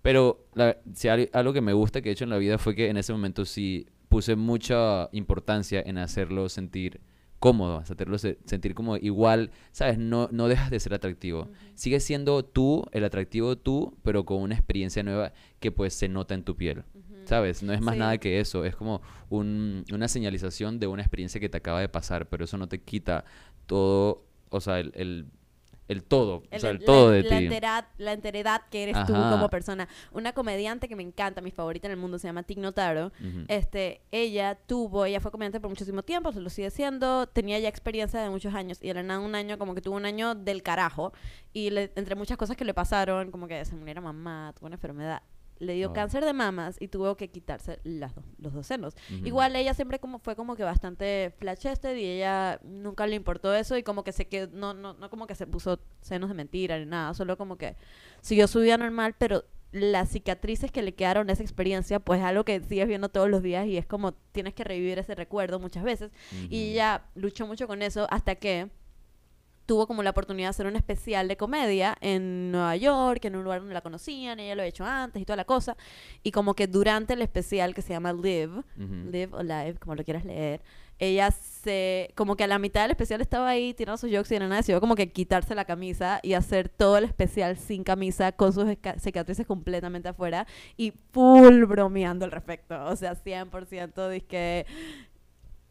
Pero 0.03 0.47
la- 0.55 0.77
si 0.95 1.09
al- 1.09 1.31
algo 1.33 1.53
que 1.53 1.61
me 1.61 1.73
gusta 1.73 2.01
que 2.01 2.09
he 2.09 2.13
hecho 2.13 2.25
en 2.25 2.31
la 2.31 2.39
vida 2.39 2.59
fue 2.59 2.75
que 2.75 2.89
en 2.89 2.97
ese 2.97 3.13
momento 3.13 3.45
sí 3.45 3.87
puse 4.09 4.35
mucha 4.37 5.09
importancia 5.13 5.83
en 5.85 5.99
hacerlo 5.99 6.49
sentir 6.49 7.01
cómodo, 7.39 7.79
hacerlo 7.79 8.19
se- 8.19 8.39
sentir 8.45 8.75
como 8.75 8.97
igual, 8.97 9.51
¿sabes? 9.73 9.97
No, 9.99 10.29
no 10.33 10.49
dejas 10.49 10.71
de 10.71 10.79
ser 10.81 10.93
atractivo. 10.95 11.49
Sigues 11.75 12.05
siendo 12.05 12.45
tú, 12.45 12.85
el 12.93 13.05
atractivo 13.05 13.57
tú, 13.57 13.97
pero 14.03 14.25
con 14.27 14.43
una 14.43 14.55
experiencia 14.55 15.03
nueva 15.03 15.33
que 15.59 15.71
pues 15.73 15.95
se 15.95 16.09
nota 16.09 16.35
en 16.35 16.45
tu 16.45 16.57
piel. 16.57 16.83
¿Sabes? 17.27 17.63
No 17.63 17.73
es 17.73 17.81
más 17.81 17.95
Sí. 17.95 17.99
nada 18.01 18.19
que 18.19 18.41
eso, 18.41 18.65
es 18.65 18.75
como 18.75 19.01
un- 19.29 19.85
una 19.93 20.09
señalización 20.09 20.81
de 20.81 20.87
una 20.89 21.03
experiencia 21.03 21.41
que 21.41 21.49
te 21.49 21.59
acaba 21.59 21.81
de 21.81 21.89
pasar, 21.89 22.29
pero 22.29 22.45
eso 22.45 22.59
no 22.59 22.67
te 22.69 22.81
quita 22.81 23.25
todo, 23.67 24.25
o 24.49 24.61
sea, 24.61 24.81
el, 24.81 24.93
el, 24.97 25.27
el 25.91 26.05
todo, 26.05 26.43
o 26.51 26.59
sea, 26.59 26.71
el 26.71 26.79
la- 26.79 26.85
todo 26.85 27.11
de 27.11 27.23
la 27.23 27.29
ti. 27.29 27.45
enteridad, 27.45 27.89
la 27.99 28.13
enteridad 28.13 28.63
que 28.71 28.85
eres 28.85 28.97
tú 29.07 29.15
Ajá. 29.15 29.31
como 29.33 29.49
persona. 29.49 29.89
Una 30.13 30.33
comediante 30.33 30.89
que 30.89 30.97
me 30.97 31.03
encanta, 31.03 31.41
mi 31.41 31.51
favorita 31.51 31.89
en 31.89 31.93
el 31.93 31.97
mundo, 31.99 32.19
se 32.19 32.29
llama 32.29 32.43
Tig 32.45 32.59
Notaro. 32.59 33.13
Este, 33.49 34.01
ella 34.13 34.55
tuvo, 34.67 35.05
ella 35.05 35.21
fue 35.21 35.31
comediante 35.31 35.61
por 35.61 35.69
muchísimo 35.69 36.03
tiempo, 36.03 36.33
se 36.33 36.41
lo 36.41 36.49
sigue 36.51 36.71
siendo, 36.71 37.27
tenía 37.27 37.59
ya 37.59 37.69
experiencia 37.69 38.21
de 38.21 38.31
muchos 38.31 38.55
años 38.55 38.79
y 38.83 38.89
de 38.89 38.95
la 38.95 39.03
nada 39.03 39.21
un 39.21 39.35
año, 39.35 39.59
como 39.59 39.75
que 39.75 39.81
tuvo 39.83 39.97
un 39.97 40.07
año 40.07 40.35
del 40.35 40.63
carajo 40.63 41.13
y 41.53 41.71
le- 41.71 41.93
entre 41.97 42.15
muchas 42.15 42.37
cosas 42.37 42.57
que 42.57 42.65
le 42.65 42.73
pasaron, 42.75 43.31
como 43.31 43.47
que 43.49 43.65
se 43.65 43.75
murió 43.75 44.01
mamá, 44.01 44.53
tuvo 44.57 44.67
una 44.69 44.77
enfermedad, 44.77 45.23
le 45.61 45.75
dio 45.75 45.91
Oh. 45.91 45.93
cáncer 45.93 46.25
de 46.25 46.33
mamas 46.33 46.77
y 46.81 46.89
tuvo 46.89 47.17
que 47.17 47.29
quitarse 47.29 47.79
las 47.85 48.15
dos- 48.15 48.25
los 48.39 48.53
dos 48.53 48.67
senos. 48.67 48.97
Igual 49.25 49.55
ella 49.55 49.73
siempre 49.75 50.01
como 50.01 50.19
fue 50.19 50.35
como 50.35 50.57
que 50.57 50.65
bastante 50.65 51.33
flat-chested 51.39 51.97
y 51.97 52.05
ella 52.05 52.59
nunca 52.65 53.07
le 53.07 53.15
importó 53.15 53.55
eso 53.55 53.77
y 53.77 53.83
como 53.85 54.03
que 54.03 54.11
se 54.13 54.27
quedó, 54.27 54.49
no, 54.53 54.75
no, 54.75 54.95
no 54.95 55.09
como 55.11 55.27
que 55.29 55.35
se 55.37 55.47
puso 55.47 55.79
senos 56.01 56.29
de 56.31 56.35
mentira 56.35 56.79
ni 56.79 56.87
nada, 56.87 57.15
solo 57.15 57.37
como 57.39 57.57
que 57.57 57.77
siguió 58.21 58.49
su 58.49 58.61
vida 58.61 58.77
normal, 58.77 59.15
pero 59.17 59.45
las 59.73 60.09
cicatrices 60.09 60.73
que 60.73 60.83
le 60.83 60.95
quedaron 60.97 61.29
de 61.29 61.35
esa 61.35 61.45
experiencia, 61.45 62.01
pues 62.01 62.19
es 62.19 62.27
algo 62.27 62.45
que 62.45 62.61
sigues 62.65 62.89
viendo 62.89 63.09
todos 63.09 63.29
los 63.31 63.41
días 63.41 63.67
y 63.69 63.77
es 63.77 63.87
como 63.87 64.13
tienes 64.33 64.53
que 64.53 64.65
revivir 64.65 64.99
ese 64.99 65.15
recuerdo 65.15 65.61
muchas 65.61 65.85
veces. 65.85 66.11
Y 66.49 66.73
ella 66.73 67.05
luchó 67.15 67.47
mucho 67.47 67.69
con 67.69 67.81
eso 67.83 68.09
hasta 68.11 68.35
que 68.35 68.69
tuvo 69.71 69.87
como 69.87 70.03
la 70.03 70.11
oportunidad 70.11 70.47
de 70.47 70.51
hacer 70.51 70.67
un 70.67 70.75
especial 70.75 71.29
de 71.29 71.37
comedia 71.37 71.97
en 72.01 72.51
Nueva 72.51 72.75
York, 72.75 73.25
en 73.25 73.37
un 73.37 73.45
lugar 73.45 73.61
donde 73.61 73.73
la 73.73 73.83
conocían, 73.83 74.41
ella 74.41 74.57
lo 74.57 74.63
había 74.63 74.71
hecho 74.71 74.85
antes 74.85 75.23
y 75.23 75.25
toda 75.25 75.37
la 75.37 75.45
cosa. 75.45 75.77
Y 76.25 76.33
como 76.33 76.55
que 76.55 76.67
durante 76.67 77.13
el 77.15 77.23
especial 77.23 77.73
que 77.73 77.81
se 77.81 77.93
llama 77.93 78.13
Live. 78.13 78.65
Live 78.77 79.29
o 79.31 79.45
Live, 79.45 79.77
como 79.79 79.95
lo 79.95 80.03
quieras 80.03 80.25
leer, 80.25 80.61
ella 80.99 81.31
se, 81.31 82.11
como 82.17 82.35
que 82.35 82.43
a 82.43 82.47
la 82.49 82.59
mitad 82.59 82.83
del 82.83 82.91
especial 82.91 83.21
estaba 83.21 83.49
ahí 83.49 83.73
tirando 83.73 83.97
sus 83.97 84.11
jokes 84.11 84.35
y 84.35 84.39
de 84.39 84.41
nada 84.41 84.57
decidió 84.57 84.81
como 84.81 84.97
que 84.97 85.13
quitarse 85.13 85.55
la 85.55 85.65
camisa 85.65 86.19
y 86.25 86.33
hacer 86.33 86.69
todo 86.69 86.99
el 86.99 87.05
especial 87.05 87.57
sin 87.57 87.85
camisa, 87.85 88.33
con 88.33 88.53
sus 88.53 88.65
cicatrices 88.99 89.47
completamente 89.47 90.09
afuera 90.09 90.49
y 90.77 90.93
full 91.13 91.65
bromeando 91.67 92.25
al 92.25 92.33
respecto. 92.33 92.85
O 92.87 92.97
sea, 92.97 93.15
100% 93.15 94.09
de 94.09 94.21
que 94.23 94.67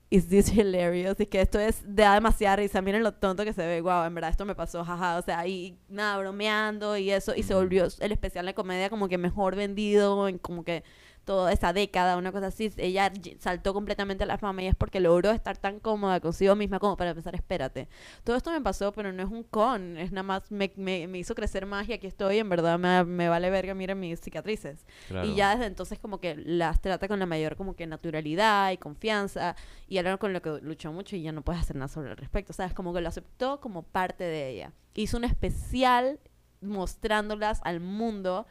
is 0.10 0.28
this 0.28 0.50
hilarious? 0.54 1.19
Y 1.19 1.26
que 1.26 1.41
esto 1.41 1.60
es, 1.60 1.84
da 1.86 2.13
demasiada 2.13 2.58
risa. 2.58 2.82
Miren 2.82 3.04
lo 3.04 3.13
tonto 3.13 3.43
que 3.43 3.54
se 3.54 3.65
ve. 3.65 3.82
Wow, 3.82 4.06
en 4.06 4.15
verdad 4.15 4.32
esto 4.32 4.45
me 4.45 4.56
pasó, 4.56 4.84
jaja. 4.84 5.17
O 5.17 5.22
sea, 5.22 5.45
y 5.48 5.78
nada, 5.88 6.17
bromeando 6.17 6.98
y 6.98 7.12
eso. 7.12 7.36
Y 7.36 7.43
se 7.43 7.54
volvió 7.54 7.88
el 8.00 8.12
especial 8.12 8.45
de 8.45 8.54
comedia 8.54 8.89
como 8.89 9.08
que 9.08 9.17
mejor 9.17 9.56
vendido 9.56 10.28
en 10.28 10.38
como 10.38 10.63
que 10.63 10.84
toda 11.30 11.54
esa 11.54 11.74
década, 11.74 12.18
una 12.18 12.32
cosa 12.32 12.48
así. 12.48 12.74
Ella 12.78 13.12
ll- 13.13 13.38
saltó 13.38 13.72
completamente 13.72 14.24
a 14.24 14.26
la 14.26 14.39
fama 14.39 14.63
y 14.63 14.68
es 14.68 14.74
porque 14.74 15.00
logró 15.00 15.30
estar 15.30 15.58
tan 15.58 15.80
cómoda 15.80 16.20
consigo 16.20 16.56
misma 16.56 16.80
como 16.80 16.98
para 16.98 17.13
pensar, 17.13 17.36
espérate. 17.36 17.88
Todo 18.24 18.36
esto 18.36 18.50
me 18.52 18.60
pasó, 18.62 18.92
pero 18.94 19.13
no 19.13 19.22
es 19.22 19.30
un 19.30 19.44
con. 19.44 19.96
Es 19.96 20.12
nada 20.12 20.24
más, 20.24 20.50
me, 20.52 20.72
me, 20.76 21.06
me 21.08 21.20
hizo 21.20 21.36
crecer 21.36 21.68
más 21.68 21.88
y 21.88 21.94
aquí 21.94 22.08
estoy. 22.08 22.39
En 22.39 22.50
verdad 22.50 22.80
me, 22.80 23.04
me 23.04 23.30
vale 23.30 23.52
verga, 23.52 23.76
miren 23.76 24.00
mis 24.00 24.20
cicatrices. 24.20 24.88
Claro. 25.08 25.28
Y 25.28 25.36
ya 25.36 25.52
desde 25.52 25.68
entonces 25.68 26.00
como 26.00 26.20
que 26.20 26.36
las 26.36 26.82
trata 26.82 27.08
con 27.08 27.20
la 27.20 27.28
mayor 27.28 27.56
como 27.56 27.76
que 27.76 27.86
naturalidad 27.86 28.72
y 28.72 28.78
confianza 28.78 29.56
y 29.88 30.00
algo 30.00 30.18
con 30.18 30.34
lo 30.34 30.42
que 30.42 30.58
luchó 30.63 30.92
mucho 30.92 31.15
y 31.15 31.22
ya 31.22 31.32
no 31.32 31.44
puedes 31.44 31.62
hacer 31.62 31.76
nada 31.76 31.89
sobre 31.89 32.10
el 32.10 32.18
respecto, 32.18 32.54
¿sabes? 32.54 32.74
Como 32.74 32.92
que 32.92 33.02
lo 33.02 33.10
aceptó 33.10 33.60
como 33.62 33.84
parte 33.84 34.24
de 34.24 34.50
ella. 34.50 34.74
Hizo 34.96 35.15
un 35.18 35.26
especial 35.26 36.20
mostrándolas 36.62 37.62
al 37.63 37.80
mundo 37.80 38.48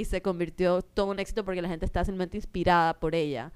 y 0.00 0.04
se 0.04 0.22
convirtió 0.22 0.82
todo 0.82 1.06
un 1.06 1.18
éxito 1.18 1.44
porque 1.44 1.62
la 1.62 1.68
gente 1.68 1.84
está 1.86 2.04
simplemente 2.04 2.36
inspirada 2.36 2.94
por 2.98 3.14
ella, 3.14 3.52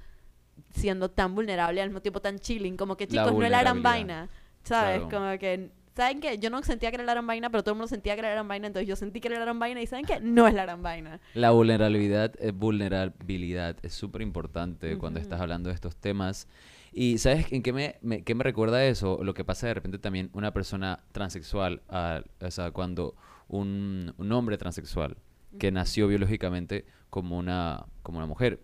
siendo 0.74 1.10
tan 1.10 1.34
vulnerable 1.34 1.78
y 1.78 1.82
al 1.82 1.88
mismo 1.88 2.00
tiempo 2.02 2.20
tan 2.20 2.38
chilling, 2.38 2.76
como 2.76 2.96
que 2.96 3.04
La 3.06 3.10
chicos, 3.24 3.32
no 3.38 3.44
es 3.44 3.50
la 3.50 3.60
gran 3.62 3.82
vaina, 3.82 4.28
¿sabes? 4.62 5.00
Claro. 5.02 5.10
Como 5.26 5.38
que... 5.38 5.70
¿Saben 5.96 6.20
qué? 6.20 6.38
Yo 6.38 6.50
no 6.50 6.60
sentía 6.64 6.90
que 6.90 6.96
era 6.96 7.04
la 7.04 7.12
gran 7.12 7.24
vaina, 7.24 7.50
pero 7.50 7.62
todo 7.62 7.74
el 7.74 7.76
mundo 7.76 7.86
sentía 7.86 8.14
que 8.14 8.18
era 8.18 8.30
la 8.30 8.34
gran 8.34 8.48
vaina, 8.48 8.66
entonces 8.66 8.88
yo 8.88 8.96
sentí 8.96 9.20
que 9.20 9.28
era 9.28 9.38
la 9.38 9.44
gran 9.44 9.60
vaina 9.60 9.80
y 9.80 9.86
¿saben 9.86 10.04
qué? 10.04 10.18
No 10.20 10.48
es 10.48 10.54
la 10.54 10.64
gran 10.64 10.82
vaina. 10.82 11.20
La 11.34 11.52
vulnerabilidad, 11.52 12.32
eh, 12.40 12.50
vulnerabilidad 12.50 13.76
es 13.82 13.92
súper 13.94 14.22
importante 14.22 14.98
cuando 14.98 15.18
Ujú. 15.20 15.24
estás 15.24 15.40
hablando 15.40 15.68
de 15.68 15.74
estos 15.76 15.94
temas. 15.96 16.48
Y 16.92 17.18
¿sabes 17.18 17.46
en 17.52 17.62
qué 17.62 17.72
me, 17.72 17.96
me- 18.02 18.22
qué 18.24 18.34
me 18.34 18.42
recuerda 18.42 18.84
eso? 18.84 19.20
Lo 19.22 19.34
que 19.34 19.44
pasa 19.44 19.68
de 19.68 19.74
repente 19.74 19.98
también 19.98 20.30
una 20.32 20.52
persona 20.52 21.00
transexual, 21.12 21.82
a- 21.88 22.22
o 22.40 22.50
sea, 22.50 22.72
cuando 22.72 23.14
un, 23.46 24.14
un 24.16 24.32
hombre 24.32 24.58
transexual 24.58 25.16
que 25.58 25.72
nació 25.72 26.08
biológicamente 26.08 26.84
como 27.10 27.38
una, 27.38 27.86
como 28.02 28.18
una 28.18 28.26
mujer. 28.26 28.60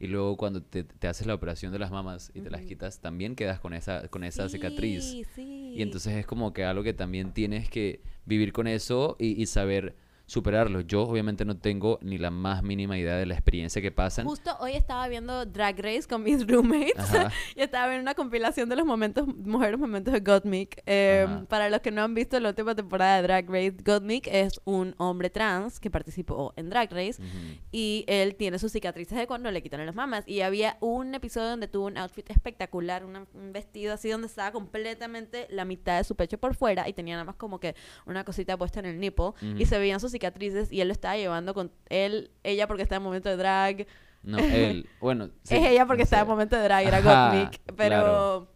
Y 0.00 0.08
luego 0.08 0.36
cuando 0.36 0.62
te, 0.62 0.84
te 0.84 1.06
haces 1.06 1.26
la 1.26 1.34
operación 1.34 1.72
de 1.72 1.78
las 1.78 1.90
mamas 1.90 2.32
y 2.34 2.40
te 2.40 2.50
las 2.50 2.62
quitas, 2.62 3.00
también 3.00 3.36
quedas 3.36 3.60
con 3.60 3.72
esa, 3.72 4.08
con 4.08 4.24
esa 4.24 4.48
cicatriz. 4.48 5.16
Sí. 5.34 5.72
Y 5.76 5.82
entonces 5.82 6.14
es 6.14 6.26
como 6.26 6.52
que 6.52 6.64
algo 6.64 6.82
que 6.82 6.92
también 6.92 7.32
tienes 7.32 7.68
que 7.70 8.00
vivir 8.24 8.52
con 8.52 8.66
eso 8.66 9.16
y, 9.18 9.40
y 9.40 9.46
saber 9.46 9.96
superarlo. 10.26 10.80
Yo 10.80 11.02
obviamente 11.02 11.44
no 11.44 11.56
tengo 11.56 11.98
ni 12.02 12.16
la 12.18 12.30
más 12.30 12.62
mínima 12.62 12.96
idea 12.98 13.16
de 13.16 13.26
la 13.26 13.34
experiencia 13.34 13.82
que 13.82 13.90
pasan. 13.92 14.26
Justo 14.26 14.56
hoy 14.60 14.72
estaba 14.72 15.06
viendo 15.08 15.44
Drag 15.44 15.78
Race 15.78 16.04
con 16.08 16.22
mis 16.22 16.46
roommates 16.48 16.98
Ajá. 16.98 17.30
y 17.54 17.60
estaba 17.60 17.88
viendo 17.88 18.02
una 18.02 18.14
compilación 18.14 18.68
de 18.68 18.76
los 18.76 18.86
momentos, 18.86 19.26
mejores 19.36 19.78
momentos 19.78 20.14
de 20.14 20.20
Gottmik. 20.20 20.82
Eh, 20.86 21.26
Ajá. 21.28 21.44
para 21.48 21.68
los 21.68 21.80
que 21.80 21.90
no 21.90 22.02
han 22.02 22.14
visto 22.14 22.38
la 22.40 22.48
última 22.50 22.74
temporada 22.74 23.16
de 23.16 23.22
Drag 23.22 23.48
Race, 23.48 23.76
Gottmik 23.84 24.26
es 24.28 24.60
un 24.64 24.94
hombre 24.98 25.28
trans 25.30 25.78
que 25.78 25.90
participó 25.90 26.52
en 26.56 26.70
Drag 26.70 26.90
Race 26.90 27.20
Ujú. 27.22 27.58
y 27.70 28.04
él 28.08 28.34
tiene 28.36 28.58
sus 28.58 28.72
cicatrices 28.72 29.18
de 29.18 29.26
cuando 29.26 29.50
le 29.50 29.62
quitaron 29.62 29.84
las 29.86 29.94
mamas. 29.94 30.24
Y 30.26 30.40
había 30.40 30.78
un 30.80 31.14
episodio 31.14 31.48
donde 31.50 31.68
tuvo 31.68 31.86
un 31.86 31.98
outfit 31.98 32.28
espectacular, 32.30 33.04
una- 33.04 33.26
un 33.34 33.52
vestido 33.52 33.92
así 33.92 34.08
donde 34.08 34.26
estaba 34.26 34.52
completamente 34.52 35.46
la 35.50 35.64
mitad 35.64 35.98
de 35.98 36.04
su 36.04 36.16
pecho 36.16 36.38
por 36.38 36.54
fuera 36.54 36.88
y 36.88 36.92
tenía 36.94 37.14
nada 37.14 37.24
más 37.24 37.36
como 37.36 37.60
que 37.60 37.74
una 38.06 38.24
cosita 38.24 38.56
puesta 38.56 38.80
en 38.80 38.86
el 38.86 38.98
nipple 38.98 39.32
y 39.42 39.54
Ujú. 39.54 39.66
se 39.66 39.78
veían 39.78 40.00
sus 40.00 40.13
cicatrices 40.14 40.72
y 40.72 40.80
él 40.80 40.88
lo 40.88 40.92
estaba 40.92 41.16
llevando 41.16 41.52
con 41.52 41.70
él, 41.90 42.30
ella 42.42 42.66
porque 42.66 42.82
está 42.82 42.96
en 42.96 43.02
momento 43.02 43.28
de 43.28 43.36
drag. 43.36 43.86
No, 44.22 44.38
él. 44.38 44.88
Bueno, 45.00 45.28
sí, 45.42 45.56
es 45.56 45.66
ella 45.66 45.84
porque 45.86 46.00
no 46.00 46.04
estaba 46.04 46.22
en 46.22 46.28
momento 46.28 46.56
de 46.56 46.62
drag, 46.62 46.86
era 46.86 47.00
Gottmik, 47.02 47.60
pero 47.76 47.88
claro. 47.88 48.48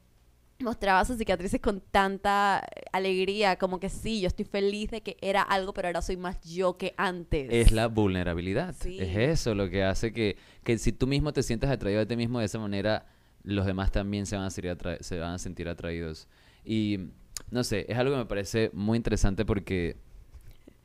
mostraba 0.61 1.05
sus 1.05 1.19
cicatrices 1.19 1.61
con 1.61 1.81
tanta 1.81 2.67
alegría, 2.93 3.57
como 3.59 3.79
que 3.79 3.89
sí, 3.91 4.21
yo 4.23 4.29
estoy 4.29 4.45
feliz 4.47 4.91
de 4.91 5.03
que 5.03 5.17
era 5.21 5.43
algo, 5.43 5.75
pero 5.75 5.89
ahora 5.89 6.01
soy 6.03 6.17
más 6.17 6.41
yo 6.41 6.79
que 6.79 6.95
antes. 6.97 7.49
Es 7.51 7.71
la 7.71 7.87
vulnerabilidad. 7.89 8.75
Sí. 8.81 8.99
Es 8.99 9.17
eso 9.17 9.55
lo 9.55 9.69
que 9.69 9.85
hace 9.85 10.13
que, 10.13 10.37
que 10.65 10.79
si 10.79 10.93
tú 10.93 11.07
mismo 11.07 11.33
te 11.35 11.43
sientes 11.43 11.69
atraído 11.71 12.01
a 12.01 12.07
ti 12.07 12.17
mismo 12.17 12.39
de 12.39 12.47
esa 12.47 12.59
manera, 12.59 13.05
los 13.43 13.67
demás 13.67 13.93
también 13.93 14.25
se 14.27 14.37
van 14.37 14.47
a, 14.47 14.51
sentir 14.51 14.71
atra- 14.77 15.01
se 15.01 15.19
van 15.19 15.35
a 15.35 15.39
sentir 15.39 15.69
atraídos. 15.69 16.29
Y 16.65 17.11
no 17.51 17.63
sé, 17.63 17.87
es 17.89 17.97
algo 17.99 18.13
que 18.15 18.19
me 18.19 18.27
parece 18.27 18.71
muy 18.73 18.97
interesante 18.97 19.45
porque, 19.45 19.97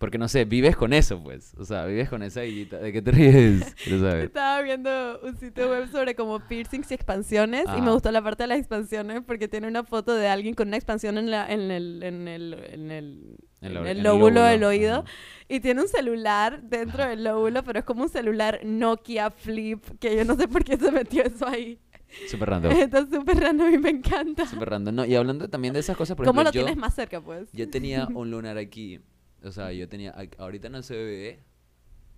porque 0.04 0.18
no 0.18 0.28
sé, 0.28 0.44
vives 0.44 0.76
con 0.76 0.92
eso, 0.92 1.24
pues. 1.24 1.56
O 1.58 1.63
sea, 1.63 1.86
vives 1.86 2.10
con 2.10 2.24
esa 2.24 2.44
idea. 2.44 2.78
¿De 2.78 2.92
qué 2.92 3.02
te 3.02 3.10
ríes? 3.10 3.74
Saber. 3.86 4.26
Estaba 4.26 4.62
viendo 4.62 5.22
un 5.24 5.38
sitio 5.38 5.70
web 5.70 5.89
sobre 5.89 6.13
como 6.13 6.42
piercings 6.42 6.92
y 6.92 6.94
expansiones 6.94 7.68
y 7.78 7.80
me 7.80 7.89
gustó 7.89 8.12
la 8.12 8.22
parte 8.22 8.44
de 8.44 8.48
las 8.48 8.60
expansiones 8.60 9.22
porque 9.26 9.48
tiene 9.48 9.66
una 9.66 9.86
foto 9.86 10.13
de 10.13 10.28
alguien 10.28 10.56
con 10.56 10.68
una 10.68 10.76
expansión 10.76 11.18
en, 11.18 11.32
la, 11.32 11.50
en, 11.50 11.72
el, 11.72 12.04
en, 12.04 12.28
el, 12.28 12.54
en, 12.54 12.92
el, 12.92 13.38
en 13.62 13.78
el 13.78 13.88
el 13.88 14.04
lóbulo 14.04 14.44
del 14.44 14.66
oído 14.66 14.94
ajá. 14.94 15.12
y 15.48 15.62
tiene 15.62 15.84
un 15.84 15.88
celular 15.88 16.62
dentro 16.63 17.08
del 17.08 17.24
lóbulo, 17.24 17.63
pero 17.63 17.80
es 17.80 17.86
como 17.86 18.04
un 18.04 18.10
celular 18.10 18.60
Nokia 18.66 19.32
Flip 19.32 19.82
que 20.02 20.18
yo 20.18 20.26
no 20.26 20.36
sé 20.36 20.50
por 20.50 20.66
qué 20.66 20.76
se 20.76 20.92
metió 20.92 21.24
eso 21.24 21.48
ahí. 21.48 21.80
Súper 22.28 22.50
random. 22.50 22.72
Está 22.78 23.08
súper 23.08 23.38
random 23.39 23.74
y 23.74 23.78
me 23.78 23.89
encanta. 23.89 24.46
Súper 24.48 24.70
random. 24.70 24.96
No, 24.96 25.06
y 25.06 25.16
hablando 25.16 25.50
también 25.50 25.74
de 25.74 25.80
esas 25.80 25.96
cosas, 25.96 26.18
por 26.18 26.26
¿Cómo 26.26 26.42
ejemplo, 26.42 26.60
lo 26.60 26.62
yo, 26.62 26.66
tienes 26.66 26.82
más 26.82 26.94
cerca, 26.94 27.22
pues? 27.22 27.50
yo 27.54 27.70
tenía 27.70 28.06
un 28.13 28.32
lunar 28.32 28.58
aquí. 28.58 29.00
O 29.43 29.51
sea, 29.51 29.71
yo 29.71 29.88
tenía... 29.89 30.15
Ahorita 30.38 30.69
no 30.69 30.82
se 30.82 30.95
ve. 30.95 31.39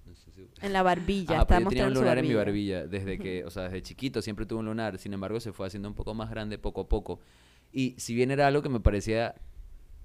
No 0.05 0.13
sé 0.15 0.31
si- 0.31 0.47
En 0.61 0.73
la 0.73 0.83
barbilla, 0.83 1.41
Ah, 1.41 1.59
yo 1.59 1.67
tenía 1.67 1.87
un 1.87 1.93
lunar 1.93 2.17
en 2.19 2.27
mi 2.27 2.33
barbilla. 2.35 2.85
desde 2.87 3.17
que, 3.17 3.43
o 3.45 3.49
sea, 3.49 3.63
desde 3.63 3.81
chiquito 3.81 4.21
siempre 4.21 4.45
tuve 4.45 4.59
un 4.59 4.65
lunar, 4.65 4.97
sin 4.99 5.13
embargo 5.13 5.39
se 5.39 5.51
fue 5.51 5.65
haciendo 5.67 5.89
un 5.89 5.95
poco 5.95 6.13
más 6.13 6.29
grande 6.29 6.57
poco 6.59 6.81
a 6.81 6.87
poco. 6.89 7.19
Y 7.71 7.95
si 7.97 8.13
bien 8.13 8.29
era 8.31 8.45
algo 8.47 8.61
que 8.61 8.69
me 8.69 8.79
parecía 8.79 9.33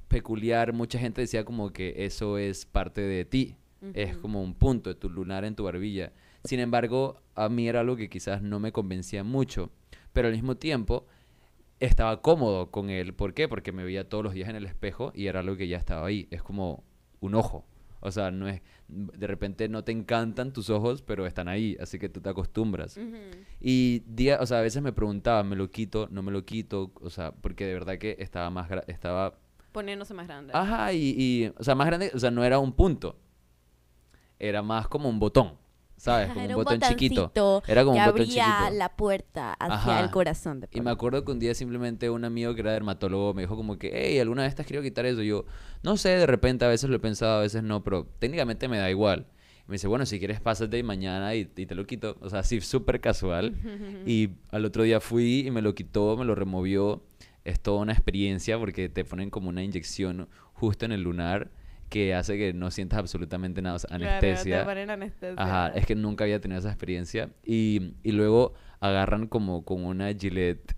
peculiar, 0.09 0.73
mucha 0.73 0.99
gente 0.99 1.21
decía 1.21 1.45
como 1.45 1.73
que 1.73 2.05
eso 2.05 2.39
es 2.39 2.67
parte 2.67 3.01
de 3.03 3.25
ti, 3.25 3.57
es 3.95 4.17
como 4.17 4.43
un 4.43 4.55
punto 4.55 4.91
de 4.91 4.95
tu 4.95 5.09
lunar 5.09 5.45
en 5.45 5.55
tu 5.55 5.65
barbilla. 5.65 6.13
Sin 6.45 6.61
embargo, 6.61 7.21
a 7.35 7.49
mí 7.49 7.69
era 7.69 7.81
algo 7.81 7.97
que 7.97 8.09
quizás 8.09 8.43
no 8.43 8.59
me 8.61 8.73
convencía 8.73 9.23
mucho, 9.25 9.71
pero 10.13 10.29
al 10.29 10.35
mismo 10.35 10.57
tiempo 10.57 11.07
estaba 11.79 12.21
cómodo 12.23 12.71
con 12.71 12.91
él. 12.91 13.15
¿Por 13.15 13.33
qué? 13.35 13.49
Porque 13.49 13.73
me 13.73 13.85
veía 13.85 14.09
todos 14.09 14.25
los 14.25 14.35
días 14.35 14.49
en 14.49 14.57
el 14.57 14.67
espejo 14.67 15.13
y 15.15 15.27
era 15.27 15.41
algo 15.41 15.57
que 15.57 15.69
ya 15.69 15.77
estaba 15.79 16.07
ahí. 16.07 16.27
Es 16.31 16.43
como 16.43 16.83
un 17.21 17.35
ojo. 17.35 17.67
O 18.01 18.11
sea, 18.11 18.31
no 18.31 18.49
es 18.49 18.63
de 18.89 19.27
repente 19.27 19.69
no 19.69 19.85
te 19.85 19.93
encantan 19.93 20.53
tus 20.53 20.71
ojos, 20.71 21.03
pero 21.03 21.27
están 21.27 21.49
ahí, 21.49 21.77
así 21.81 21.99
que 21.99 22.09
tú 22.09 22.21
te 22.21 22.29
acostumbras. 22.29 22.99
Y 23.61 24.01
día, 24.07 24.39
o 24.41 24.47
sea, 24.47 24.59
a 24.59 24.63
veces 24.63 24.83
me 24.83 24.93
preguntaba, 24.93 25.45
¿me 25.45 25.55
lo 25.57 25.71
quito? 25.71 26.09
¿No 26.11 26.23
me 26.23 26.33
lo 26.33 26.45
quito? 26.45 26.93
O 27.01 27.11
sea, 27.11 27.33
porque 27.33 27.67
de 27.67 27.75
verdad 27.75 27.99
que 27.99 28.17
estaba 28.19 28.51
más 28.51 28.69
estaba 28.89 29.39
Poniéndose 29.73 30.15
más 30.15 30.27
grande. 30.27 30.53
ajá 30.53 30.93
y, 30.93 31.15
y 31.17 31.53
o 31.57 31.63
sea, 31.63 31.75
más 31.77 31.87
grande, 31.87 32.11
o 32.13 32.19
sea, 32.19 32.31
no 32.31 32.43
era 32.45 32.59
un 32.59 32.73
punto. 32.73 33.17
Era 34.39 34.63
más 34.63 34.89
como 34.89 35.09
un 35.09 35.21
botón, 35.21 35.60
¿sabes? 36.01 36.29
Como 36.29 36.41
Era 36.41 36.57
un 36.57 36.65
botón 36.65 36.81
chiquito. 36.81 37.63
Era 37.67 37.85
como 37.85 37.95
que 37.95 38.01
un 38.01 38.07
botón 38.07 38.23
abría 38.23 38.27
chiquito. 38.57 38.79
la 38.79 38.97
puerta 38.97 39.53
hacia 39.53 39.75
Ajá. 39.75 40.01
el 40.01 40.11
corazón 40.11 40.61
de 40.61 40.69
Y 40.73 40.81
me 40.81 40.91
acuerdo 40.91 41.23
que 41.27 41.31
un 41.31 41.39
día 41.39 41.55
simplemente 41.55 42.09
un 42.09 42.25
amigo 42.25 42.55
que 42.55 42.63
era 42.63 42.73
dermatólogo 42.73 43.35
me 43.35 43.43
dijo 43.43 43.55
como 43.55 43.79
que, 43.79 43.91
hey, 43.93 44.19
¿alguna 44.19 44.43
vez 44.45 44.55
te 44.55 44.63
has 44.63 44.67
querido 44.67 44.83
quitar 44.83 45.05
eso? 45.05 45.23
Y 45.23 45.29
yo, 45.29 45.45
no 45.83 45.99
sé, 45.99 46.09
de 46.09 46.27
repente 46.27 46.65
a 46.65 46.69
veces 46.69 46.89
lo 46.89 46.97
he 46.97 47.01
pensado, 47.01 47.39
a 47.39 47.43
veces 47.43 47.63
no, 47.63 47.85
pero 47.85 48.07
técnicamente 48.19 48.67
me 48.67 48.79
da 48.79 48.91
igual. 48.91 49.27
Y 49.67 49.69
me 49.69 49.75
dice, 49.75 49.89
bueno, 49.89 50.07
si 50.07 50.19
quieres 50.19 50.41
pásate 50.41 50.83
mañana 50.83 51.35
y, 51.35 51.51
y 51.55 51.67
te 51.67 51.75
lo 51.75 51.87
quito. 51.87 52.17
O 52.23 52.31
sea, 52.31 52.39
así 52.41 52.63
súper 52.63 53.01
casual. 53.03 53.55
Y 54.07 54.31
al 54.51 54.65
otro 54.65 54.85
día 54.85 55.01
fui 55.01 55.47
y 55.47 55.51
me 55.51 55.61
lo 55.61 55.75
quitó, 55.75 56.17
me 56.17 56.25
lo 56.25 56.35
removió. 56.35 57.03
Es 57.45 57.61
toda 57.61 57.83
una 57.83 57.93
experiencia 57.93 58.59
porque 58.59 58.89
te 58.89 59.05
ponen 59.05 59.29
como 59.29 59.51
una 59.51 59.63
inyección 59.63 60.29
justo 60.55 60.87
en 60.87 60.93
el 60.93 61.03
lunar 61.03 61.51
que 61.91 62.15
hace 62.15 62.39
que 62.39 62.55
no 62.55 62.71
sientas 62.71 62.99
absolutamente 63.01 63.61
nada, 63.61 63.77
o 63.77 63.79
sea, 63.81 63.89
Claro, 63.99 64.05
anestesia. 64.27 64.65
te 64.65 64.81
anestesia. 64.91 65.35
Ajá, 65.37 65.69
es 65.75 65.85
que 65.85 65.95
nunca 65.95 66.25
había 66.25 66.41
tenido 66.41 66.59
esa 66.61 66.71
experiencia. 66.71 67.29
Y, 67.45 67.95
y 68.03 68.13
luego 68.13 68.55
agarran 68.79 69.27
como 69.27 69.65
con 69.65 69.85
una 69.85 70.11
gilet, 70.15 70.75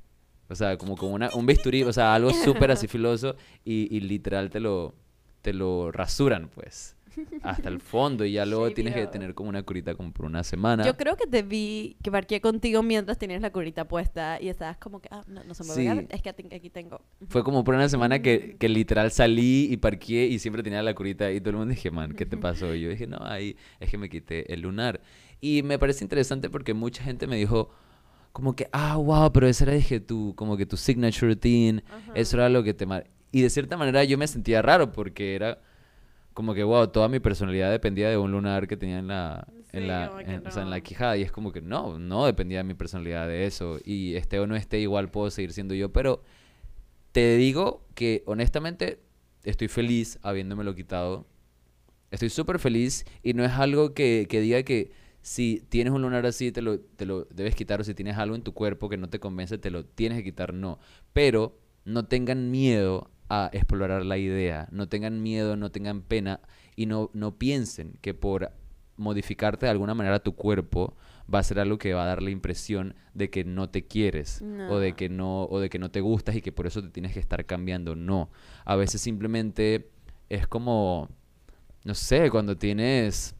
o 0.48 0.54
sea, 0.54 0.76
como 0.78 0.96
con 0.96 1.12
una, 1.12 1.28
un 1.34 1.46
bisturí, 1.46 1.84
o 1.84 1.92
sea, 1.92 2.14
algo 2.14 2.30
súper 2.64 2.70
así 2.72 2.88
filoso 2.88 3.36
y, 3.64 3.94
y 3.94 4.00
literal 4.00 4.50
te 4.50 4.58
lo, 4.58 4.94
te 5.42 5.52
lo 5.52 5.92
rasuran, 5.92 6.48
pues, 6.48 6.96
hasta 7.42 7.68
el 7.68 7.80
fondo. 7.80 8.24
Y 8.24 8.32
ya 8.32 8.46
luego 8.46 8.70
tienes 8.72 8.94
que 8.94 9.06
tener 9.06 9.34
como 9.34 9.48
una 9.48 9.62
curita 9.62 9.94
como 9.94 10.12
por 10.12 10.26
una 10.26 10.42
semana. 10.44 10.84
Yo 10.84 10.96
creo 10.96 11.16
que 11.16 11.26
te 11.26 11.42
vi, 11.42 11.96
que 12.02 12.10
parqué 12.10 12.40
contigo 12.40 12.82
mientras 12.82 13.18
tenías 13.18 13.40
la 13.42 13.50
curita 13.50 13.86
puesta 13.86 14.40
y 14.40 14.48
estabas 14.48 14.76
como 14.78 15.00
que, 15.00 15.08
ah, 15.10 15.24
no, 15.26 15.42
no 15.44 15.54
se 15.54 15.64
me 15.64 15.70
Sí. 15.74 15.86
ve, 15.88 16.06
es 16.10 16.22
que 16.22 16.28
aquí 16.30 16.70
tengo. 16.70 17.00
Fue 17.28 17.42
como 17.44 17.64
por 17.64 17.74
una 17.74 17.88
semana 17.88 18.20
que, 18.20 18.56
que 18.58 18.68
literal 18.68 19.10
salí 19.10 19.68
y 19.70 19.76
parqué 19.76 20.26
y 20.26 20.38
siempre 20.38 20.62
tenía 20.62 20.82
la 20.82 20.94
curita 20.94 21.30
y 21.30 21.40
todo 21.40 21.50
el 21.50 21.56
mundo 21.56 21.74
dije, 21.74 21.90
man, 21.90 22.12
¿qué 22.12 22.26
te 22.26 22.36
pasó? 22.36 22.74
Y 22.74 22.80
yo 22.82 22.90
dije, 22.90 23.06
no, 23.06 23.18
ahí 23.22 23.56
es 23.80 23.90
que 23.90 23.98
me 23.98 24.08
quité 24.08 24.52
el 24.52 24.60
lunar. 24.62 25.00
Y 25.40 25.62
me 25.62 25.78
parece 25.78 26.04
interesante 26.04 26.48
porque 26.50 26.72
mucha 26.74 27.02
gente 27.02 27.26
me 27.26 27.36
dijo 27.36 27.70
como 28.32 28.54
que, 28.56 28.68
ah, 28.72 28.96
wow, 28.96 29.30
pero 29.32 29.46
esa 29.46 29.64
era, 29.64 29.74
dije, 29.74 30.00
tu, 30.00 30.34
como 30.36 30.56
que 30.56 30.64
tu 30.64 30.76
signature 30.76 31.26
routine, 31.28 31.82
eso 32.14 32.36
era 32.38 32.48
lo 32.48 32.62
que 32.62 32.72
te... 32.72 32.86
mar-". 32.86 33.06
Y 33.30 33.42
de 33.42 33.50
cierta 33.50 33.76
manera 33.76 34.04
yo 34.04 34.16
me 34.16 34.26
sentía 34.26 34.62
raro 34.62 34.92
porque 34.92 35.34
era 35.34 35.58
como 36.34 36.54
que, 36.54 36.64
wow, 36.64 36.88
toda 36.88 37.08
mi 37.08 37.20
personalidad 37.20 37.70
dependía 37.70 38.08
de 38.10 38.16
un 38.16 38.30
lunar 38.32 38.66
que 38.68 38.76
tenía 38.76 38.98
en 38.98 39.08
la, 39.08 39.46
en 39.72 39.80
Sí, 39.82 39.86
la, 39.86 40.08
como 40.10 40.18
que 40.18 40.24
en- 40.34 40.46
o 40.46 40.50
sea, 40.50 40.62
en 40.62 40.70
la 40.70 40.78
no. 40.78 40.82
quijada. 40.82 41.16
Y 41.16 41.22
es 41.22 41.32
como 41.32 41.52
que, 41.52 41.60
no, 41.62 41.98
no 41.98 42.26
dependía 42.26 42.58
de 42.58 42.64
mi 42.64 42.74
personalidad 42.74 43.26
de 43.28 43.46
eso. 43.46 43.78
Y 43.84 44.14
esté 44.16 44.38
o 44.40 44.46
no 44.46 44.56
esté, 44.56 44.80
igual 44.80 45.10
puedo 45.10 45.30
seguir 45.30 45.52
siendo 45.52 45.74
yo, 45.74 45.92
pero 45.92 46.22
te 47.12 47.36
digo 47.36 47.84
que 47.94 48.22
honestamente 48.26 49.00
estoy 49.44 49.68
feliz 49.68 50.18
habiéndomelo 50.22 50.74
quitado. 50.74 51.26
Estoy 52.10 52.30
súper 52.30 52.58
feliz 52.58 53.06
y 53.22 53.34
no 53.34 53.44
es 53.44 53.52
algo 53.52 53.94
que, 53.94 54.26
que 54.28 54.40
diga 54.40 54.62
que 54.64 54.92
si 55.22 55.64
tienes 55.68 55.92
un 55.94 56.02
lunar 56.02 56.26
así 56.26 56.52
te 56.52 56.62
lo, 56.62 56.80
te 56.80 57.06
lo 57.06 57.24
debes 57.26 57.54
quitar 57.54 57.80
o 57.80 57.84
si 57.84 57.94
tienes 57.94 58.18
algo 58.18 58.34
en 58.36 58.42
tu 58.42 58.52
cuerpo 58.54 58.88
que 58.88 58.96
no 58.98 59.08
te 59.08 59.20
convence 59.20 59.56
te 59.58 59.70
lo 59.70 59.84
tienes 59.86 60.18
que 60.18 60.24
quitar, 60.24 60.52
no. 60.54 60.78
Pero 61.12 61.58
no 61.84 62.06
tengan 62.06 62.50
miedo 62.50 63.10
a 63.34 63.48
explorar 63.54 64.04
la 64.04 64.18
idea, 64.18 64.68
no 64.72 64.90
tengan 64.90 65.22
miedo, 65.22 65.56
no 65.56 65.70
tengan 65.70 66.02
pena 66.02 66.40
y 66.76 66.84
no, 66.84 67.08
no 67.14 67.38
piensen 67.38 67.94
que 68.02 68.12
por 68.12 68.52
modificarte 68.98 69.64
de 69.64 69.70
alguna 69.70 69.94
manera 69.94 70.18
tu 70.20 70.34
cuerpo 70.34 70.94
va 71.32 71.38
a 71.38 71.42
ser 71.42 71.58
algo 71.58 71.78
que 71.78 71.94
va 71.94 72.02
a 72.02 72.06
dar 72.06 72.22
la 72.22 72.28
impresión 72.28 72.94
de 73.14 73.30
que 73.30 73.44
no 73.44 73.70
te 73.70 73.86
quieres 73.86 74.44
o 74.68 74.78
de 74.78 74.92
que 74.92 75.08
no 75.08 75.44
o 75.44 75.60
de 75.60 75.70
que 75.70 75.78
no 75.78 75.90
te 75.90 76.02
gustas 76.02 76.36
y 76.36 76.42
que 76.42 76.52
por 76.52 76.66
eso 76.66 76.82
te 76.82 76.90
tienes 76.90 77.14
que 77.14 77.20
estar 77.20 77.46
cambiando. 77.46 77.96
No, 77.96 78.30
a 78.66 78.76
veces 78.76 79.00
simplemente 79.00 79.88
es 80.28 80.46
como 80.46 81.08
no 81.84 81.94
sé, 81.94 82.30
cuando 82.30 82.58
tienes 82.58 83.34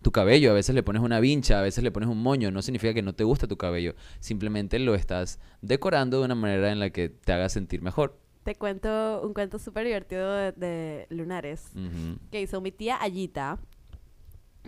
tu 0.00 0.12
cabello, 0.12 0.52
a 0.52 0.54
veces 0.54 0.76
le 0.76 0.84
pones 0.84 1.02
una 1.02 1.18
vincha, 1.18 1.58
a 1.58 1.62
veces 1.62 1.82
le 1.82 1.90
pones 1.90 2.08
un 2.08 2.22
moño, 2.22 2.52
no 2.52 2.62
significa 2.62 2.94
que 2.94 3.02
no 3.02 3.16
te 3.16 3.24
gusta 3.24 3.48
tu 3.48 3.56
cabello, 3.56 3.96
simplemente 4.20 4.78
lo 4.78 4.94
estás 4.94 5.40
decorando 5.60 6.20
de 6.20 6.26
una 6.26 6.36
manera 6.36 6.70
en 6.70 6.78
la 6.78 6.90
que 6.90 7.08
te 7.08 7.32
haga 7.32 7.48
sentir 7.48 7.82
mejor. 7.82 8.16
Te 8.48 8.54
cuento 8.54 9.20
un 9.24 9.34
cuento 9.34 9.58
súper 9.58 9.84
divertido 9.84 10.32
de, 10.32 10.52
de 10.52 11.06
lunares 11.10 11.66
Ujú. 11.74 12.16
que 12.32 12.40
hizo 12.40 12.62
mi 12.62 12.72
tía 12.72 12.96
Ayita. 12.98 13.58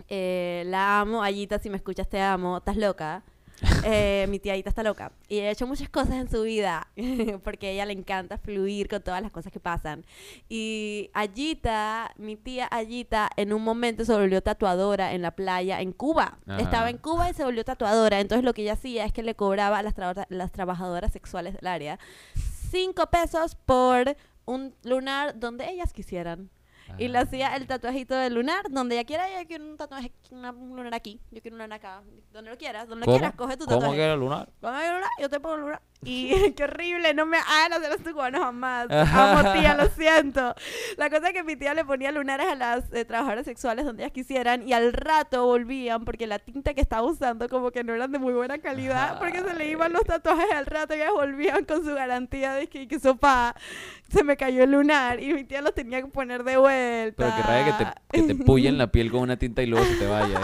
Eh, 0.07 0.61
la 0.67 0.99
amo, 0.99 1.23
Ayita, 1.23 1.57
si 1.57 1.71
me 1.71 1.77
escuchas 1.77 2.07
te 2.07 2.21
amo, 2.21 2.57
estás 2.59 2.77
loca. 2.77 3.23
Eh, 3.83 4.25
mi 4.29 4.37
tía 4.39 4.53
Aita 4.53 4.69
está 4.69 4.81
loca 4.83 5.11
y 5.27 5.39
ha 5.39 5.49
hecho 5.51 5.65
muchas 5.67 5.87
cosas 5.89 6.13
en 6.15 6.29
su 6.29 6.41
vida 6.43 6.87
porque 7.43 7.67
a 7.67 7.69
ella 7.71 7.85
le 7.85 7.93
encanta 7.93 8.37
fluir 8.39 8.87
con 8.87 9.01
todas 9.03 9.21
las 9.23 9.31
cosas 9.31 9.51
que 9.51 9.59
pasan. 9.59 10.03
Y 10.47 11.09
Ayita, 11.13 12.11
mi 12.17 12.35
tía 12.35 12.67
Ayita, 12.71 13.29
en 13.35 13.51
un 13.53 13.63
momento 13.63 14.05
se 14.05 14.13
volvió 14.13 14.41
tatuadora 14.43 15.13
en 15.13 15.23
la 15.23 15.31
playa 15.31 15.81
en 15.81 15.91
Cuba. 15.91 16.37
Ajá. 16.45 16.59
Estaba 16.61 16.89
en 16.91 16.97
Cuba 16.99 17.29
y 17.31 17.33
se 17.33 17.43
volvió 17.43 17.63
tatuadora. 17.63 18.19
Entonces 18.19 18.45
lo 18.45 18.53
que 18.53 18.61
ella 18.61 18.73
hacía 18.73 19.05
es 19.05 19.13
que 19.13 19.23
le 19.23 19.33
cobraba 19.35 19.79
a 19.79 19.83
las, 19.83 19.95
traba- 19.95 20.27
las 20.29 20.51
trabajadoras 20.51 21.11
sexuales 21.11 21.55
del 21.55 21.65
área 21.67 21.97
cinco 22.71 23.07
pesos 23.07 23.55
por 23.55 24.15
un 24.45 24.73
lunar 24.83 25.37
donde 25.39 25.69
ellas 25.69 25.93
quisieran. 25.93 26.49
Y 26.97 27.07
le 27.07 27.19
Ah. 27.19 27.21
hacía 27.21 27.55
el 27.55 27.67
tatuajito 27.67 28.15
del 28.15 28.33
lunar, 28.33 28.69
donde 28.69 28.95
ella 28.95 29.05
quiera, 29.05 29.25
yo 29.41 29.47
quiero 29.47 29.63
un 29.63 29.77
tatuaje, 29.77 30.11
una- 30.29 30.51
un 30.51 30.75
lunar 30.75 30.93
aquí, 30.93 31.21
yo 31.31 31.41
quiero 31.41 31.55
un 31.55 31.61
lunar 31.61 31.77
acá, 31.77 32.01
donde 32.33 32.51
lo 32.51 32.57
quieras, 32.57 32.87
donde 32.89 33.05
lo 33.05 33.05
¿Cómo? 33.05 33.17
quieras, 33.17 33.35
coge 33.35 33.55
tu 33.55 33.63
¿Cómo 33.65 33.77
tatuaje. 33.79 33.95
que 33.97 34.03
era 34.03 34.15
lunar? 34.17 34.49
Póngame 34.59 34.85
el 34.87 34.93
lunar, 34.95 35.09
yo 35.19 35.29
te 35.29 35.39
pongo 35.39 35.55
el 35.55 35.61
lunar. 35.61 35.81
Y 36.03 36.51
qué 36.55 36.63
horrible, 36.63 37.13
no 37.13 37.25
me 37.25 37.37
hagan 37.37 37.73
hacer 37.73 37.89
los 37.89 38.13
cubanos 38.13 38.41
jamás. 38.41 38.87
Amo 38.89 39.53
tía, 39.53 39.75
lo 39.75 39.87
siento. 39.89 40.55
La 40.97 41.09
cosa 41.09 41.27
es 41.27 41.33
que 41.33 41.43
mi 41.43 41.55
tía 41.55 41.73
le 41.73 41.85
ponía 41.85 42.11
lunares 42.11 42.47
a 42.47 42.55
las 42.55 42.91
eh, 42.93 43.05
trabajadoras 43.05 43.45
sexuales 43.45 43.85
donde 43.85 44.03
ellas 44.03 44.13
quisieran 44.13 44.67
y 44.67 44.73
al 44.73 44.93
rato 44.93 45.45
volvían 45.45 46.03
porque 46.05 46.27
la 46.27 46.39
tinta 46.39 46.73
que 46.73 46.81
estaba 46.81 47.03
usando 47.03 47.47
como 47.49 47.71
que 47.71 47.83
no 47.83 47.93
eran 47.93 48.11
de 48.11 48.19
muy 48.19 48.33
buena 48.33 48.57
calidad 48.57 49.19
porque 49.19 49.39
se 49.39 49.53
le 49.53 49.69
iban 49.69 49.93
los 49.93 50.03
tatuajes 50.03 50.51
al 50.51 50.65
rato 50.65 50.95
y 50.95 50.97
ellas 50.97 51.13
volvían 51.13 51.65
con 51.65 51.83
su 51.83 51.93
garantía 51.93 52.53
de 52.53 52.67
que, 52.67 52.87
que 52.87 52.99
sopa 52.99 53.55
se 54.11 54.23
me 54.23 54.35
cayó 54.35 54.63
el 54.63 54.71
lunar 54.71 55.21
y 55.23 55.33
mi 55.33 55.43
tía 55.45 55.61
los 55.61 55.73
tenía 55.73 56.01
que 56.01 56.07
poner 56.07 56.43
de 56.43 56.57
vuelta. 56.57 57.15
Pero 57.15 57.35
que 57.35 57.43
raya 57.43 57.65
que 57.65 57.85
te, 57.85 58.27
que 58.27 58.33
te 58.33 58.43
pullen 58.43 58.77
la 58.77 58.91
piel 58.91 59.09
con 59.09 59.21
una 59.21 59.37
tinta 59.37 59.63
y 59.63 59.67
luego 59.67 59.85
se 59.85 59.95
te 59.95 60.07
vaya. 60.07 60.39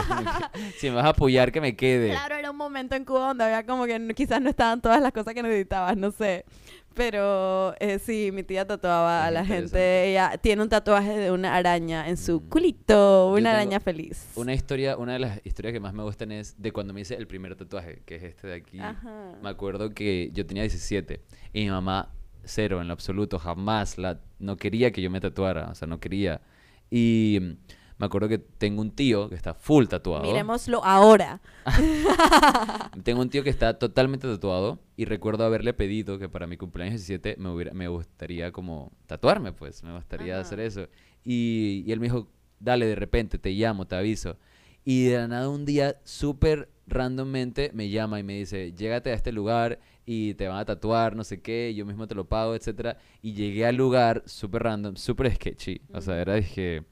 Si 0.78 0.89
me 0.89 0.96
vas 0.96 1.06
a 1.06 1.13
pullar, 1.13 1.52
que 1.52 1.60
me 1.60 1.76
quede. 1.76 2.10
Claro, 2.10 2.36
era 2.36 2.52
un 2.52 2.58
momento 2.58 2.96
en 2.96 3.04
Cuba 3.04 3.28
donde 3.28 3.43
había 3.43 3.65
como 3.65 3.86
que 3.86 4.13
quizás 4.15 4.41
no 4.41 4.50
estaban 4.50 4.82
todas 4.82 5.02
las 5.02 5.12
cosas 5.12 5.34
que 5.34 5.43
necesitabas, 5.47 5.97
no 5.97 6.12
sé. 6.12 6.45
Pero 6.93 7.75
eh, 7.79 7.99
sí, 7.99 8.31
mi 8.33 8.41
tía 8.41 8.65
tatuaba 8.65 9.25
a 9.25 9.27
Es 9.27 9.33
la 9.33 9.39
interesante. 9.41 9.77
gente. 9.77 10.10
Ella 10.10 10.38
tiene 10.41 10.63
un 10.63 10.69
tatuaje 10.69 11.15
de 11.15 11.29
una 11.31 11.55
araña 11.55 12.10
en 12.10 12.17
su 12.17 12.39
Mm. 12.41 12.49
culito, 12.49 13.31
una 13.31 13.51
araña 13.51 13.79
feliz. 13.79 14.31
Una 14.36 14.53
historia, 14.55 14.97
una 14.97 15.13
de 15.13 15.19
las 15.19 15.45
historias 15.45 15.73
que 15.73 15.79
más 15.79 15.93
me 15.93 16.01
gustan 16.01 16.31
es 16.31 16.60
de 16.60 16.71
cuando 16.71 16.93
me 16.95 17.01
hice 17.01 17.13
el 17.13 17.27
primer 17.27 17.55
tatuaje, 17.55 18.01
que 18.05 18.15
es 18.15 18.23
este 18.23 18.47
de 18.47 18.53
aquí. 18.55 18.79
Ajá. 18.79 19.33
Me 19.43 19.49
acuerdo 19.49 19.91
que 19.91 20.31
yo 20.33 20.43
tenía 20.47 20.63
17 20.63 21.21
y 21.53 21.65
mi 21.65 21.69
mamá 21.69 22.12
cero 22.43 22.81
en 22.81 22.88
lo 22.88 22.93
absoluto, 22.93 23.38
jamás 23.38 23.97
la 23.99 24.19
no 24.39 24.57
quería 24.57 24.91
que 24.91 25.01
yo 25.03 25.12
me 25.12 25.19
tatuara, 25.21 25.69
o 25.69 25.75
sea, 25.75 25.88
no 25.88 25.99
quería. 25.99 26.41
Y 26.89 27.57
me 27.97 28.05
acuerdo 28.05 28.27
que 28.27 28.38
tengo 28.38 28.81
un 28.81 28.91
tío 28.91 29.29
que 29.29 29.36
está 29.36 29.53
full 29.53 29.88
tatuado. 29.88 30.23
Miremoslo 30.23 30.83
ahora. 30.83 31.41
Tengo 33.03 33.21
un 33.21 33.29
tío 33.29 33.43
que 33.43 33.49
está 33.49 33.77
totalmente 33.79 34.27
tatuado 34.27 34.79
y 34.95 35.05
recuerdo 35.05 35.45
haberle 35.45 35.73
pedido 35.73 36.19
que 36.19 36.29
para 36.29 36.47
mi 36.47 36.57
cumpleaños 36.57 37.01
17 37.07 37.36
me, 37.39 37.49
hubiera, 37.49 37.73
me 37.73 37.88
gustaría 37.88 38.51
como 38.51 38.91
tatuarme, 39.05 39.51
pues, 39.51 39.83
me 39.83 39.93
gustaría 39.95 40.33
Ajá. 40.33 40.41
hacer 40.41 40.60
eso. 40.60 40.88
Y, 41.23 41.83
y 41.86 41.91
él 41.91 41.99
me 41.99 42.05
dijo, 42.05 42.27
dale, 42.60 42.86
de 42.86 42.95
repente, 42.95 43.38
te 43.38 43.51
llamo, 43.51 43.88
te 43.88 43.95
aviso. 43.95 44.38
Y 44.86 45.05
de 45.05 45.17
la 45.17 45.27
nada 45.27 45.49
un 45.49 45.65
día, 45.65 45.99
súper 46.03 46.69
randommente, 46.88 47.71
me 47.73 47.89
llama 47.89 48.19
y 48.19 48.23
me 48.23 48.38
dice, 48.38 48.73
llégate 48.73 49.12
a 49.12 49.13
este 49.13 49.31
lugar 49.31 49.79
y 50.05 50.36
te 50.36 50.47
van 50.47 50.57
a 50.57 50.65
tatuar, 50.65 51.15
no 51.15 51.23
sé 51.25 51.41
qué, 51.41 51.73
yo 51.75 51.86
mismo 51.86 52.07
te 52.07 52.15
lo 52.15 52.29
pago, 52.29 52.55
etcétera. 52.55 52.97
Y 53.21 53.33
llegué 53.33 53.65
al 53.65 53.75
lugar 53.75 54.23
súper 54.25 54.63
random, 54.63 54.95
súper 54.95 55.36
sketchy. 55.36 55.81
O 55.93 55.99
sea, 55.99 56.21
era, 56.21 56.36
dije, 56.36 56.86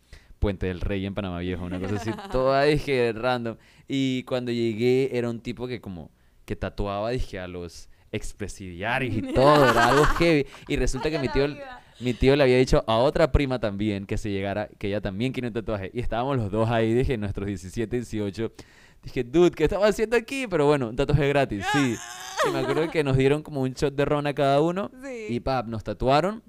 Puente 0.46 0.68
del 0.68 0.80
Rey 0.80 1.04
en 1.08 1.16
Panamá 1.16 1.40
Viejo, 1.40 1.66
una 1.66 1.80
cosa 1.80 1.96
así, 1.96 2.12
toda, 2.32 2.66
dije, 2.66 3.12
random. 3.14 3.58
Y 3.88 4.22
cuando 4.26 4.52
llegué 4.52 5.10
era 5.12 5.28
un 5.28 5.40
tipo 5.40 5.68
que 5.68 5.82
como 5.82 6.12
que 6.46 6.56
tatuaba, 6.56 7.10
dije, 7.10 7.40
a 7.40 7.48
los 7.48 7.90
expresidiarios 8.12 9.16
y 9.16 9.34
todo, 9.34 9.68
era 9.68 9.88
algo 9.88 10.04
heavy. 10.20 10.46
Y 10.68 10.76
resulta 10.76 11.10
que 11.10 11.18
mi 11.18 11.30
tío, 11.30 11.48
mi 12.00 12.14
tío 12.14 12.36
le 12.36 12.44
había 12.44 12.60
dicho 12.60 12.84
a 12.86 12.98
otra 12.98 13.32
prima 13.32 13.58
también 13.58 14.06
que 14.06 14.20
se 14.20 14.30
llegara, 14.30 14.70
que 14.78 14.90
ella 14.90 15.02
también 15.02 15.34
quiere 15.34 15.48
un 15.48 15.54
tatuaje. 15.56 15.90
Y 15.96 16.00
estábamos 16.00 16.38
los 16.38 16.52
dos 16.52 16.70
ahí, 16.70 16.94
dije, 16.94 17.18
nuestros 17.18 17.48
17, 17.48 17.96
18. 17.96 18.52
Dije, 19.02 19.24
dude, 19.24 19.50
¿qué 19.50 19.64
estamos 19.64 19.90
haciendo 19.90 20.16
aquí? 20.16 20.46
Pero 20.48 20.68
bueno, 20.68 20.90
un 20.90 20.96
tatuaje 20.96 21.28
gratis, 21.28 21.66
sí. 21.72 21.96
Y 22.48 22.52
me 22.52 22.60
acuerdo 22.60 22.92
que 22.92 23.04
nos 23.04 23.18
dieron 23.18 23.42
como 23.42 23.64
un 23.64 23.74
shot 23.74 23.96
de 23.96 24.06
ron 24.06 24.28
a 24.28 24.36
cada 24.36 24.62
uno. 24.62 24.92
Sí. 25.04 25.26
Y 25.28 25.40
pap, 25.40 25.66
nos 25.66 25.84
tatuaron. 25.84 26.44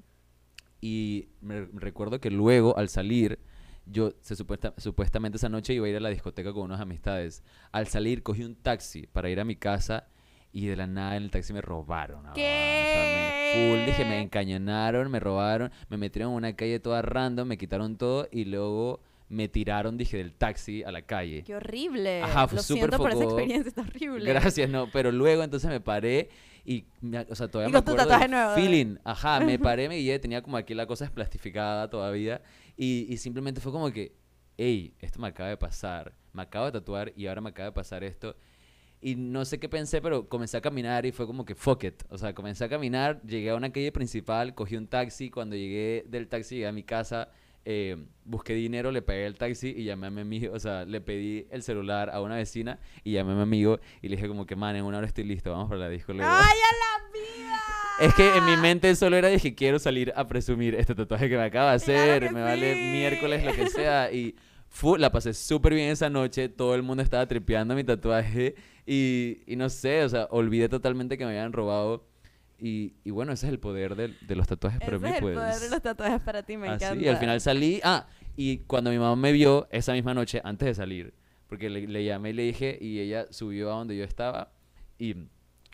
Y 0.82 1.28
me 1.40 1.66
recuerdo 1.72 2.20
que 2.20 2.30
luego, 2.30 2.76
al 2.76 2.90
salir, 2.90 3.38
yo 3.87 4.12
se 4.20 4.35
supuesta- 4.37 4.75
supuestamente 4.77 5.37
esa 5.37 5.49
noche 5.49 5.72
iba 5.75 5.87
a 5.87 5.88
ir 5.90 5.96
a 5.96 6.01
la 6.01 6.09
discoteca 6.11 6.53
con 6.53 6.64
unas 6.64 6.81
amistades. 6.81 7.42
Al 7.72 7.87
salir, 7.87 8.22
cogí 8.22 8.42
un 8.44 8.55
taxi 8.57 9.07
para 9.07 9.31
ir 9.31 9.40
a 9.40 9.44
mi 9.44 9.57
casa. 9.57 10.09
Y 10.53 10.66
de 10.66 10.77
la 10.77 10.87
nada 10.87 11.16
en 11.16 11.25
el 11.25 11.31
taxi 11.31 11.53
me 11.53 11.61
robaron. 11.61 12.25
ah, 12.27 12.33
o 12.33 12.35
sea, 12.35 12.44
me- 12.44 13.53
full, 13.77 13.87
dije, 13.87 14.05
me 14.05 14.11
¿Qué? 14.16 14.20
encañonaron, 14.22 15.11
me 15.11 15.20
robaron, 15.20 15.70
me 15.90 15.99
metieron 15.99 16.31
en 16.33 16.37
una 16.38 16.57
calle 16.57 16.81
toda 16.81 17.03
random, 17.03 17.46
me 17.46 17.59
quitaron 17.59 17.96
todo 17.99 18.27
y 18.33 18.46
luego 18.46 19.01
me 19.28 19.48
tiraron, 19.48 19.96
dije, 19.96 20.16
del 20.18 20.32
taxi 20.34 20.82
a 20.84 20.92
la 20.92 21.02
calle. 21.02 21.42
Qué 21.44 21.56
horrible. 21.56 22.22
Ajá, 22.22 22.46
fue 22.46 22.56
Lo 22.56 22.62
súper 22.62 22.78
siento 22.90 22.98
por 22.98 23.10
esa 23.10 23.24
experiencia, 23.24 23.68
está 23.70 23.80
horrible. 23.82 24.30
Gracias, 24.30 24.70
no, 24.70 24.88
pero 24.92 25.10
luego 25.10 25.42
entonces 25.42 25.68
me 25.68 25.80
paré 25.80 26.28
y, 26.64 26.84
me- 27.00 27.20
o 27.28 27.34
sea, 27.34 27.48
todavía 27.48 27.70
Y 27.70 27.72
me 27.72 27.82
tu 27.82 27.90
acuerdo 27.90 28.04
tatuaje 28.04 28.22
del 28.24 28.30
nuevo, 28.30 28.52
¿eh? 28.52 28.54
feeling. 28.54 28.96
Ajá, 29.04 29.40
me 29.40 29.58
paré, 29.58 29.88
me 29.88 29.96
guié, 29.98 30.18
tenía 30.18 30.42
como 30.42 30.56
aquí 30.56 30.74
la 30.74 30.86
cosa 30.86 31.04
desplastificada 31.06 31.90
todavía 31.90 32.40
y, 32.76 33.06
y 33.12 33.16
simplemente 33.16 33.60
fue 33.60 33.72
como 33.72 33.90
que, 33.90 34.12
hey, 34.56 34.94
esto 35.00 35.18
me 35.20 35.28
acaba 35.28 35.48
de 35.48 35.56
pasar, 35.56 36.12
me 36.32 36.42
acabo 36.42 36.66
de 36.66 36.72
tatuar 36.72 37.12
y 37.16 37.26
ahora 37.26 37.40
me 37.40 37.50
acaba 37.50 37.70
de 37.70 37.72
pasar 37.72 38.04
esto. 38.04 38.36
Y 39.00 39.14
no 39.14 39.44
sé 39.44 39.58
qué 39.58 39.68
pensé, 39.68 40.00
pero 40.00 40.28
comencé 40.28 40.56
a 40.56 40.60
caminar 40.60 41.04
y 41.04 41.12
fue 41.12 41.26
como 41.26 41.44
que 41.44 41.54
fuck 41.54 41.84
it. 41.84 42.02
O 42.08 42.16
sea, 42.16 42.34
comencé 42.34 42.64
a 42.64 42.68
caminar, 42.68 43.20
llegué 43.22 43.50
a 43.50 43.54
una 43.54 43.70
calle 43.70 43.92
principal, 43.92 44.54
cogí 44.54 44.74
un 44.76 44.86
taxi. 44.88 45.30
Cuando 45.30 45.54
llegué 45.54 46.04
del 46.08 46.28
taxi, 46.28 46.54
llegué 46.56 46.66
a 46.66 46.72
mi 46.72 46.82
casa, 46.82 47.28
eh, 47.66 47.96
busqué 48.24 48.55
dinero, 48.55 48.90
le 48.92 49.02
pagué 49.02 49.26
el 49.26 49.35
taxi 49.37 49.74
y 49.76 49.85
llamé 49.85 50.07
a 50.07 50.11
mi 50.11 50.20
amigo. 50.22 50.55
O 50.55 50.59
sea, 50.59 50.85
le 50.87 51.00
pedí 51.00 51.46
el 51.50 51.62
celular 51.62 52.09
a 52.11 52.22
una 52.22 52.37
vecina 52.37 52.79
y 53.05 53.12
llamé 53.12 53.33
a 53.33 53.35
mi 53.37 53.42
amigo 53.42 53.81
y 54.00 54.09
le 54.09 54.16
dije 54.16 54.29
como 54.29 54.46
que, 54.46 54.57
man, 54.57 54.76
en 54.76 54.85
una 54.85 54.98
hora 54.98 55.07
estoy 55.07 55.24
listo, 55.24 55.50
vamos 55.50 55.68
para 55.68 55.81
la 55.81 55.88
disco. 55.90 56.12
luego". 56.14 56.31
¡Ay, 56.31 56.38
a 56.38 56.44
la 56.46 57.12
vida! 57.12 57.61
Es 58.00 58.14
que 58.14 58.37
en 58.37 58.44
mi 58.46 58.57
mente 58.57 58.94
solo 58.94 59.16
era, 59.16 59.29
dije, 59.29 59.55
quiero 59.55 59.79
salir 59.79 60.12
a 60.16 60.26
presumir 60.26 60.74
este 60.74 60.94
tatuaje 60.94 61.29
que 61.29 61.37
me 61.37 61.44
acaba 61.44 61.70
de 61.70 61.76
hacer, 61.76 62.31
me 62.33 62.40
vale 62.42 62.74
miércoles, 62.92 63.42
lo 63.44 63.52
que 63.52 63.66
sea. 63.70 64.12
Y 64.12 64.37
fu- 64.68 64.96
la 64.96 65.11
pasé 65.11 65.35
súper 65.35 65.74
bien 65.74 65.90
esa 65.90 66.09
noche, 66.11 66.48
todo 66.48 66.74
el 66.74 66.83
mundo 66.83 67.02
estaba 67.02 67.26
tripeando 67.26 67.74
mi 67.74 67.85
tatuaje 67.85 68.55
y, 68.87 69.38
y 69.46 69.57
no 69.57 69.68
sé, 69.70 70.05
o 70.05 70.09
sea, 70.09 70.29
olvidé 70.31 70.68
totalmente 70.68 71.16
que 71.18 71.24
me 71.24 71.31
habían 71.31 71.52
robado. 71.52 72.07
Y, 72.58 72.94
y 73.04 73.10
bueno, 73.10 73.32
ese 73.32 73.46
es 73.46 73.52
el 73.52 73.58
poder 73.58 73.96
de, 73.96 74.14
los 74.34 74.46
tatuajes 74.46 74.80
para 74.80 74.98
mí, 74.98 75.08
es 75.08 75.16
el 75.16 75.20
pues. 75.20 75.36
poder 75.36 75.60
de 75.60 75.70
los 75.70 75.82
tatuajes 75.82 76.20
para 76.22 76.42
ti, 76.42 76.56
me 76.56 76.68
Así, 76.68 76.84
encanta. 76.84 77.04
y 77.04 77.08
al 77.08 77.18
final 77.18 77.40
salí. 77.40 77.80
Ah, 77.84 78.06
y 78.36 78.58
cuando 78.58 78.90
mi 78.90 78.98
mamá 78.98 79.16
me 79.16 79.32
vio 79.32 79.68
esa 79.70 79.92
misma 79.92 80.14
noche, 80.14 80.40
antes 80.42 80.66
de 80.66 80.74
salir, 80.74 81.14
porque 81.48 81.68
le, 81.68 81.86
le 81.86 82.04
llamé 82.04 82.30
y 82.30 82.32
le 82.32 82.42
dije, 82.44 82.78
y 82.80 82.98
ella 83.00 83.26
subió 83.30 83.72
a 83.72 83.76
donde 83.76 83.96
yo 83.96 84.04
estaba, 84.04 84.52
y 84.98 85.28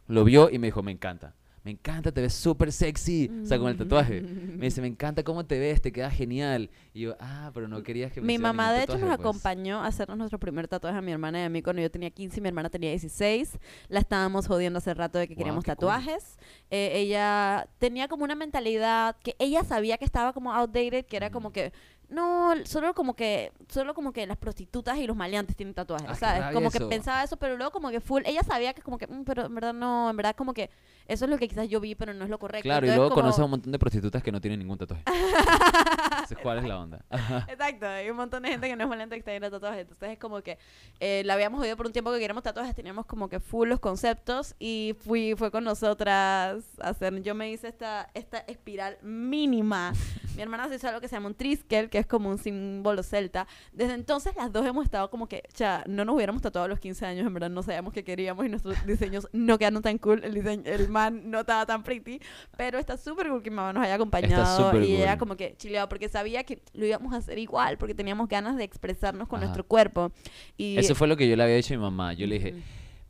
lo 0.08 0.24
vio 0.24 0.50
y 0.50 0.58
me 0.58 0.66
dijo, 0.68 0.82
me 0.82 0.92
encanta. 0.92 1.34
Me 1.64 1.70
encanta, 1.70 2.11
te 2.11 2.20
ves 2.20 2.35
súper 2.35 2.72
sexy. 2.72 3.31
O 3.44 3.46
sea, 3.46 3.57
con 3.57 3.68
el 3.68 3.77
tatuaje. 3.77 4.20
Me 4.20 4.66
dice, 4.66 4.81
me 4.81 4.88
encanta 4.88 5.22
cómo 5.22 5.46
te 5.46 5.61
ves, 5.61 5.81
te 5.81 5.92
queda 5.92 6.11
genial. 6.11 6.70
Y 6.92 7.03
yo, 7.03 7.16
ah, 7.20 7.53
pero 7.55 7.68
no 7.68 7.83
querías 7.85 8.11
que 8.11 8.20
me 8.20 8.27
Mi 8.27 8.38
mamá, 8.38 8.72
de 8.72 8.83
hecho, 8.83 8.98
nos 8.98 9.03
pues". 9.03 9.20
acompañó 9.20 9.81
a 9.81 9.87
hacernos 9.87 10.18
nuestro 10.18 10.40
primer 10.40 10.66
tatuaje 10.66 10.98
a 10.98 11.01
mi 11.01 11.12
hermana 11.12 11.40
y 11.40 11.44
a 11.44 11.48
mí 11.48 11.62
cuando 11.62 11.81
yo 11.81 11.88
tenía 11.88 12.11
15 12.11 12.38
y 12.38 12.40
mi 12.40 12.48
hermana 12.48 12.68
tenía 12.68 12.90
16. 12.90 13.59
La 13.88 14.01
estábamos 14.01 14.48
jodiendo 14.48 14.79
hace 14.79 14.92
rato 14.92 15.18
de 15.20 15.29
que 15.29 15.37
queríamos 15.37 15.64
cool. 15.64 15.75
tatuajes. 15.75 16.37
Eh, 16.70 16.90
ella 16.94 17.68
tenía 17.79 18.09
como 18.09 18.25
una 18.25 18.35
mentalidad 18.35 19.16
que 19.22 19.37
ella 19.38 19.62
sabía 19.62 19.98
que 19.98 20.05
estaba 20.05 20.33
como 20.33 20.53
outdated, 20.53 21.07
que 21.07 21.16
era 21.16 21.31
como 21.31 21.53
que 21.53 21.72
no, 22.12 22.55
solo 22.64 22.94
como 22.94 23.14
que 23.14 23.53
solo 23.68 23.94
como 23.94 24.12
que 24.12 24.27
las 24.27 24.37
prostitutas 24.37 24.98
y 24.98 25.07
los 25.07 25.16
maleantes 25.16 25.57
tienen 25.57 25.75
tatuajes, 25.75 26.09
Ah, 26.11 26.14
¿sabes? 26.14 26.55
Como 26.55 26.70
que 26.70 26.79
eso. 26.79 26.88
pensaba 26.88 27.22
eso, 27.25 27.37
pero 27.37 27.57
luego 27.57 27.72
como 27.72 27.90
que 27.90 28.01
full, 28.01 28.22
ella 28.27 28.42
sabía 28.42 28.75
que 28.75 28.83
como 28.83 28.98
que, 28.98 29.07
"Mm, 29.07 29.25
pero 29.25 29.46
en 29.46 29.55
verdad 29.55 29.72
no, 29.72 30.11
en 30.11 30.16
verdad 30.16 30.37
como 30.37 30.53
que 30.55 30.70
eso 31.09 31.25
es 31.25 31.31
lo 31.31 31.38
que 31.38 31.48
quizás 31.48 31.68
yo 31.68 31.81
vi, 31.81 31.94
pero 31.94 32.14
no 32.14 32.25
es 32.25 32.31
lo 32.31 32.38
correcto. 32.38 32.62
Claro, 32.64 32.87
y 32.87 32.90
Entonces, 32.90 32.96
luego 32.98 33.11
como- 33.11 33.22
conoces 33.22 33.40
a 33.40 33.44
un 33.44 33.51
montón 33.51 33.72
de 33.72 33.79
prostitutas 33.79 34.22
que 34.22 34.31
no 34.31 34.40
tienen 34.40 34.61
ningún 34.61 34.79
tatuaje. 34.79 35.03
Entonces, 36.12 36.38
¿cuál 36.42 36.59
es 36.59 36.64
la 36.64 36.79
onda? 36.81 37.05
Exacto, 37.48 37.87
hay 37.88 38.09
un 38.11 38.16
montón 38.16 38.42
de 38.42 38.51
gente 38.51 38.68
que 38.68 38.77
no 38.77 38.85
es 38.85 38.88
maleante 38.88 39.16
que 39.16 39.18
está 39.20 39.33
de 39.33 39.40
tatuajes. 39.51 39.81
Entonces 39.83 40.11
es 40.11 40.18
como 40.18 40.40
que 40.42 40.59
eh, 41.01 41.22
la 41.25 41.35
habíamos 41.35 41.61
oído 41.61 41.77
por 41.77 41.87
un 41.87 41.92
tiempo 41.92 42.12
que 42.12 42.18
queríamos 42.18 42.42
tatuajes, 42.42 42.75
teníamos 42.75 43.07
como 43.07 43.29
que 43.29 43.40
full 43.40 43.68
los 43.68 43.81
conceptos 43.81 44.55
y 44.59 44.94
fui, 45.05 45.35
fue 45.37 45.51
con 45.51 45.64
nosotras 45.64 46.62
a 46.81 46.88
hacer. 46.88 47.20
Yo 47.22 47.35
me 47.35 47.51
hice 47.51 47.68
esta, 47.68 48.09
esta 48.14 48.38
espiral 48.38 48.98
mínima. 49.03 49.92
Mi 50.37 50.42
hermana 50.42 50.68
se 50.68 50.77
hizo 50.77 50.88
algo 50.88 51.01
que 51.01 51.09
se 51.09 51.16
llama 51.16 51.29
un 51.29 51.35
triskel, 51.35 51.90
que 51.90 51.98
es 52.02 52.06
como 52.06 52.28
un 52.28 52.38
símbolo 52.38 53.02
celta. 53.02 53.46
Desde 53.72 53.94
entonces 53.94 54.34
las 54.36 54.52
dos 54.52 54.66
hemos 54.66 54.84
estado 54.84 55.10
como 55.10 55.26
que, 55.26 55.42
ya, 55.56 55.82
no 55.88 56.04
nos 56.04 56.16
hubiéramos 56.16 56.42
tatuado 56.42 56.66
a 56.66 56.68
los 56.68 56.78
15 56.78 57.06
años, 57.06 57.26
en 57.26 57.34
verdad 57.34 57.50
no 57.50 57.62
sabíamos 57.62 57.92
qué 57.92 58.04
queríamos 58.04 58.44
y 58.46 58.48
nuestros 58.48 58.76
diseños 58.86 59.28
no 59.32 59.58
quedaron 59.58 59.82
tan 59.82 59.98
cool, 59.98 60.22
el, 60.24 60.34
diseño, 60.34 60.62
el 60.66 60.88
man 60.88 61.30
no 61.30 61.40
estaba 61.40 61.66
tan 61.66 61.82
pretty, 61.82 62.20
pero 62.56 62.78
está 62.78 62.96
súper 62.96 63.28
cool 63.28 63.42
que 63.42 63.50
mi 63.50 63.56
mamá 63.56 63.72
nos 63.72 63.84
haya 63.84 63.94
acompañado 63.94 64.78
y 64.82 64.96
ella 64.96 65.12
cool. 65.12 65.18
como 65.18 65.36
que 65.36 65.54
chileado 65.56 65.88
porque 65.88 66.08
sabía 66.08 66.44
que 66.44 66.62
lo 66.74 66.84
íbamos 66.86 67.12
a 67.14 67.16
hacer 67.16 67.38
igual, 67.38 67.78
porque 67.78 67.94
teníamos 67.94 68.28
ganas 68.28 68.56
de 68.56 68.64
expresarnos 68.64 69.28
con 69.28 69.38
Ajá. 69.38 69.46
nuestro 69.46 69.64
cuerpo. 69.64 70.12
Y 70.56 70.76
Eso 70.78 70.94
fue 70.94 71.08
lo 71.08 71.16
que 71.16 71.28
yo 71.28 71.36
le 71.36 71.42
había 71.42 71.56
dicho 71.56 71.74
a 71.74 71.76
mi 71.76 71.82
mamá. 71.82 72.12
Yo 72.12 72.26
le 72.26 72.34
dije, 72.36 72.52
Ujú. 72.52 72.62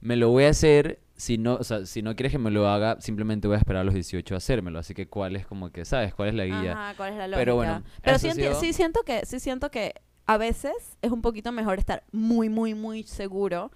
Me 0.02 0.16
lo 0.16 0.28
voy 0.28 0.44
a 0.44 0.50
hacer, 0.50 1.00
si 1.16 1.38
no, 1.38 1.54
o 1.54 1.64
sea, 1.64 1.86
si 1.86 2.02
no 2.02 2.14
quieres 2.14 2.32
que 2.32 2.38
me 2.38 2.50
lo 2.50 2.68
haga, 2.68 3.00
simplemente 3.00 3.48
voy 3.48 3.54
a 3.54 3.58
esperar 3.58 3.80
a 3.82 3.84
los 3.84 3.94
18 3.94 4.34
a 4.34 4.38
hacérmelo. 4.38 4.78
Así 4.78 4.92
que 4.94 5.06
cuál 5.08 5.36
es 5.36 5.46
como 5.46 5.70
que, 5.70 5.84
¿sabes? 5.84 6.12
¿Cuál 6.14 6.28
es 6.30 6.34
la 6.34 6.44
guía? 6.44 6.72
Ajá, 6.72 6.94
¿cuál 6.96 7.12
es 7.12 7.18
la 7.18 7.26
lógica? 7.28 7.40
Pero 7.40 7.54
bueno, 7.54 7.82
Pero 8.02 8.18
sí, 8.18 8.30
sido- 8.32 8.60
sí 8.60 8.72
siento 8.72 9.00
que, 9.04 9.24
sí 9.24 9.40
siento 9.40 9.70
que 9.70 9.94
a 10.26 10.36
veces 10.38 10.72
es 11.02 11.10
un 11.10 11.20
poquito 11.20 11.50
mejor 11.52 11.78
estar 11.80 12.04
muy, 12.12 12.48
muy, 12.48 12.74
muy 12.74 13.02
seguro. 13.02 13.70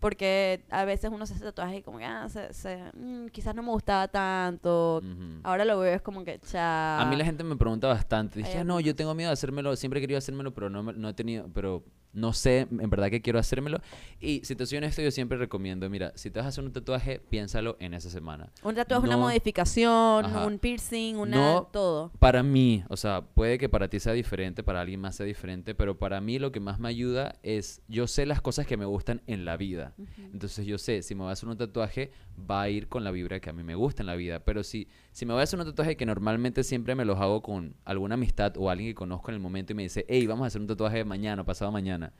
Porque 0.00 0.64
a 0.70 0.84
veces 0.84 1.10
uno 1.12 1.26
se 1.26 1.34
hace 1.34 1.42
tatuajes 1.44 1.80
y 1.80 1.82
como 1.82 1.98
que, 1.98 2.04
ah, 2.04 2.28
se, 2.28 2.52
se- 2.52 2.78
mm, 2.94 3.26
quizás 3.28 3.54
no 3.54 3.62
me 3.62 3.70
gustaba 3.70 4.06
tanto. 4.08 5.02
Ahora 5.42 5.64
lo 5.64 5.78
veo 5.78 5.94
es 5.94 6.02
como 6.02 6.24
que, 6.24 6.38
cha... 6.40 7.00
A 7.00 7.04
mí 7.04 7.16
la 7.16 7.24
gente 7.24 7.42
me 7.44 7.56
pregunta 7.56 7.88
bastante. 7.88 8.38
Dije, 8.40 8.58
"Ah, 8.58 8.64
no, 8.64 8.80
yo 8.80 8.94
tengo 8.94 9.14
miedo 9.14 9.30
de 9.30 9.34
hacérmelo. 9.34 9.74
Siempre 9.76 9.98
he 9.98 10.00
querido 10.02 10.18
hacérmelo, 10.18 10.52
pero 10.54 10.70
no, 10.70 10.82
me- 10.82 10.92
no 10.92 11.08
he 11.08 11.14
tenido, 11.14 11.48
pero 11.52 11.84
no 12.18 12.32
sé 12.32 12.66
en 12.70 12.90
verdad 12.90 13.10
que 13.10 13.22
quiero 13.22 13.38
hacérmelo. 13.38 13.80
Y 14.20 14.40
si 14.44 14.54
te 14.56 14.66
soy 14.66 14.78
honesto, 14.78 15.00
yo 15.02 15.10
siempre 15.10 15.38
recomiendo, 15.38 15.88
mira, 15.88 16.12
si 16.16 16.30
te 16.30 16.38
vas 16.40 16.46
a 16.46 16.48
hacer 16.50 16.64
un 16.64 16.72
tatuaje, 16.72 17.20
piénsalo 17.20 17.76
en 17.80 17.94
esa 17.94 18.10
semana. 18.10 18.50
Un 18.62 18.74
tatuaje 18.74 19.02
es 19.04 19.08
una 19.08 19.16
no- 19.16 19.22
modificación, 19.22 20.24
Ajá. 20.24 20.46
un 20.46 20.58
piercing, 20.58 21.16
una... 21.16 21.36
No- 21.36 21.68
todo. 21.72 22.10
Para 22.18 22.42
mí, 22.42 22.84
o 22.88 22.96
sea, 22.96 23.22
puede 23.22 23.58
que 23.58 23.68
para 23.68 23.88
ti 23.88 24.00
sea 24.00 24.12
diferente, 24.12 24.62
para 24.62 24.80
alguien 24.80 25.00
más 25.00 25.16
sea 25.16 25.26
diferente, 25.26 25.74
pero 25.74 25.98
para 25.98 26.20
mí 26.20 26.38
lo 26.38 26.52
que 26.52 26.60
más 26.60 26.78
me 26.78 26.88
ayuda 26.88 27.36
es, 27.42 27.82
yo 27.88 28.06
sé 28.06 28.26
las 28.26 28.40
cosas 28.40 28.66
que 28.66 28.76
me 28.76 28.84
gustan 28.84 29.22
en 29.26 29.44
la 29.44 29.56
vida. 29.56 29.94
Entonces 30.32 30.66
yo 30.66 30.78
sé, 30.78 31.02
si 31.02 31.14
me 31.14 31.22
voy 31.22 31.30
a 31.30 31.32
hacer 31.32 31.48
un 31.48 31.56
tatuaje, 31.56 32.10
va 32.48 32.62
a 32.62 32.68
ir 32.70 32.88
con 32.88 33.04
la 33.04 33.10
vibra 33.10 33.40
que 33.40 33.50
a 33.50 33.52
mí 33.52 33.62
me 33.62 33.74
gusta 33.74 34.02
en 34.02 34.06
la 34.06 34.14
vida. 34.16 34.44
Pero 34.44 34.62
si, 34.62 34.88
si 35.12 35.26
me 35.26 35.32
voy 35.32 35.40
a 35.40 35.44
hacer 35.44 35.58
un 35.58 35.66
tatuaje 35.66 35.96
que 35.96 36.06
normalmente 36.06 36.62
siempre 36.64 36.94
me 36.94 37.04
los 37.04 37.18
hago 37.18 37.42
con 37.42 37.74
alguna 37.84 38.14
amistad 38.14 38.54
o 38.56 38.70
alguien 38.70 38.90
que 38.90 38.94
conozco 38.94 39.30
en 39.30 39.34
el 39.36 39.40
momento 39.40 39.72
y 39.72 39.76
me 39.76 39.82
dice, 39.82 40.04
hey, 40.08 40.26
vamos 40.26 40.44
a 40.44 40.46
hacer 40.48 40.60
un 40.60 40.66
tatuaje 40.66 41.04
mañana 41.04 41.42
o 41.42 41.44
pasado 41.44 41.72
mañana. 41.72 42.12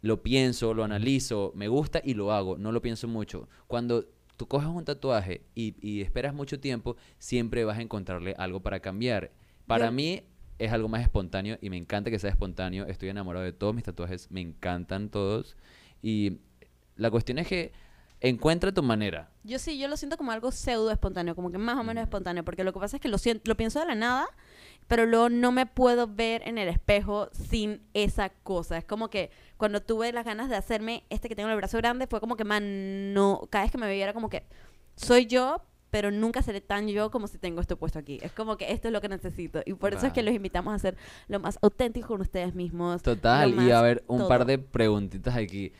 Lo 0.00 0.22
pienso, 0.22 0.74
lo 0.74 0.84
analizo, 0.84 1.52
me 1.56 1.68
gusta 1.68 2.00
y 2.04 2.14
lo 2.14 2.32
hago. 2.32 2.56
No 2.56 2.70
lo 2.72 2.80
pienso 2.82 3.08
mucho. 3.08 3.48
Cuando 3.66 4.04
tú 4.36 4.46
coges 4.46 4.68
un 4.68 4.84
tatuaje 4.84 5.42
y, 5.54 5.74
y 5.80 6.02
esperas 6.02 6.32
mucho 6.34 6.60
tiempo, 6.60 6.96
siempre 7.18 7.64
vas 7.64 7.78
a 7.78 7.82
encontrarle 7.82 8.34
algo 8.38 8.60
para 8.60 8.80
cambiar. 8.80 9.32
Para 9.66 9.86
Yo- 9.86 9.92
mí 9.92 10.22
es 10.60 10.72
algo 10.72 10.88
más 10.88 11.02
espontáneo 11.02 11.58
y 11.60 11.70
me 11.70 11.76
encanta 11.76 12.10
que 12.10 12.18
sea 12.18 12.30
espontáneo. 12.30 12.86
Estoy 12.86 13.08
enamorado 13.08 13.44
de 13.44 13.52
todos 13.52 13.74
mis 13.74 13.84
tatuajes, 13.84 14.30
me 14.30 14.40
encantan 14.40 15.08
todos. 15.08 15.56
Y 16.02 16.38
la 16.96 17.10
cuestión 17.10 17.38
es 17.38 17.48
que 17.48 17.72
encuentra 18.20 18.72
tu 18.72 18.82
manera. 18.82 19.30
Yo 19.44 19.58
sí, 19.58 19.78
yo 19.78 19.88
lo 19.88 19.96
siento 19.96 20.16
como 20.16 20.32
algo 20.32 20.50
pseudo 20.50 20.90
espontáneo, 20.90 21.34
como 21.34 21.50
que 21.50 21.58
más 21.58 21.76
o 21.78 21.84
menos 21.84 22.02
espontáneo, 22.02 22.44
porque 22.44 22.64
lo 22.64 22.72
que 22.72 22.80
pasa 22.80 22.96
es 22.96 23.00
que 23.02 23.08
lo, 23.08 23.18
sien- 23.18 23.40
lo 23.44 23.56
pienso 23.56 23.80
de 23.80 23.86
la 23.86 23.94
nada, 23.94 24.26
pero 24.88 25.06
luego 25.06 25.28
no 25.28 25.52
me 25.52 25.66
puedo 25.66 26.06
ver 26.06 26.42
en 26.46 26.58
el 26.58 26.68
espejo 26.68 27.28
sin 27.32 27.82
esa 27.94 28.30
cosa. 28.30 28.76
Es 28.78 28.84
como 28.84 29.08
que 29.10 29.30
cuando 29.56 29.80
tuve 29.82 30.12
las 30.12 30.24
ganas 30.24 30.48
de 30.48 30.56
hacerme 30.56 31.04
este 31.10 31.28
que 31.28 31.36
tengo 31.36 31.48
en 31.48 31.52
el 31.52 31.58
brazo 31.58 31.76
grande, 31.78 32.06
fue 32.06 32.20
como 32.20 32.36
que, 32.36 32.44
man, 32.44 33.12
no, 33.14 33.46
cada 33.50 33.64
vez 33.64 33.72
que 33.72 33.78
me 33.78 33.86
veía 33.86 34.04
era 34.04 34.12
como 34.14 34.28
que 34.30 34.44
soy 34.96 35.26
yo, 35.26 35.62
pero 35.90 36.10
nunca 36.10 36.42
seré 36.42 36.60
tan 36.60 36.86
yo 36.88 37.10
como 37.10 37.28
si 37.28 37.38
tengo 37.38 37.60
esto 37.62 37.78
puesto 37.78 37.98
aquí. 37.98 38.18
Es 38.22 38.32
como 38.32 38.56
que 38.58 38.72
esto 38.72 38.88
es 38.88 38.92
lo 38.92 39.00
que 39.00 39.08
necesito. 39.08 39.62
Y 39.64 39.72
por 39.74 39.94
eso 39.94 40.06
es 40.06 40.12
que 40.12 40.22
los 40.22 40.34
invitamos 40.34 40.74
a 40.74 40.78
ser 40.78 40.96
lo 41.28 41.40
más 41.40 41.58
auténticos 41.62 42.08
con 42.08 42.20
ustedes 42.20 42.54
mismos. 42.54 43.02
Total, 43.02 43.54
y 43.66 43.70
a 43.70 43.80
ver, 43.80 44.04
un 44.06 44.28
par 44.28 44.44
de 44.44 44.58
preguntitas 44.58 45.34
aquí. 45.34 45.72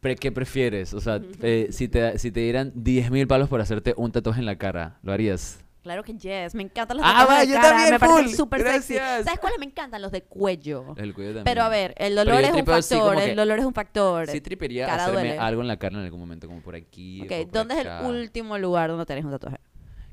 Pre- 0.00 0.16
¿Qué 0.16 0.32
prefieres? 0.32 0.94
O 0.94 1.00
sea, 1.00 1.20
eh, 1.42 1.68
si, 1.70 1.88
te, 1.88 2.18
si 2.18 2.30
te 2.32 2.40
dieran 2.40 2.72
10 2.74 3.10
mil 3.10 3.26
palos 3.26 3.48
por 3.48 3.60
hacerte 3.60 3.94
un 3.96 4.10
tatuaje 4.12 4.40
en 4.40 4.46
la 4.46 4.56
cara, 4.56 4.98
¿lo 5.02 5.12
harías? 5.12 5.60
Claro 5.82 6.02
que 6.02 6.12
yes, 6.12 6.54
me 6.54 6.62
encantan 6.62 6.98
los 6.98 7.06
Ah, 7.08 7.40
de 7.40 7.46
yo 7.48 7.54
cara, 7.54 7.68
también, 7.70 7.90
me 7.92 7.98
parecen 7.98 8.36
súper 8.36 8.60
sexy. 8.62 8.96
¿Sabes 8.96 9.38
cuáles 9.40 9.58
me 9.58 9.64
encantan? 9.64 10.02
Los 10.02 10.12
de 10.12 10.22
cuello. 10.22 10.92
Del 10.94 11.14
cuello 11.14 11.30
también. 11.30 11.44
Pero 11.44 11.62
a 11.62 11.68
ver, 11.70 11.94
el 11.96 12.14
dolor 12.14 12.42
es 12.42 12.52
un 12.52 12.66
factor, 12.66 13.18
el 13.18 13.34
dolor 13.36 13.58
es 13.58 13.64
un 13.64 13.72
factor. 13.72 14.28
Sí 14.28 14.40
tripearía 14.42 14.84
cara 14.86 15.04
hacerme 15.04 15.20
duele. 15.22 15.38
algo 15.38 15.62
en 15.62 15.68
la 15.68 15.78
cara 15.78 15.96
en 15.98 16.04
algún 16.04 16.20
momento, 16.20 16.48
como 16.48 16.60
por 16.60 16.74
aquí. 16.74 17.22
ok, 17.22 17.32
o 17.32 17.42
por 17.44 17.50
¿dónde 17.52 17.74
es 17.80 17.86
el 17.86 18.04
último 18.06 18.58
lugar 18.58 18.90
donde 18.90 19.06
tenés 19.06 19.24
un 19.24 19.30
tatuaje? 19.30 19.56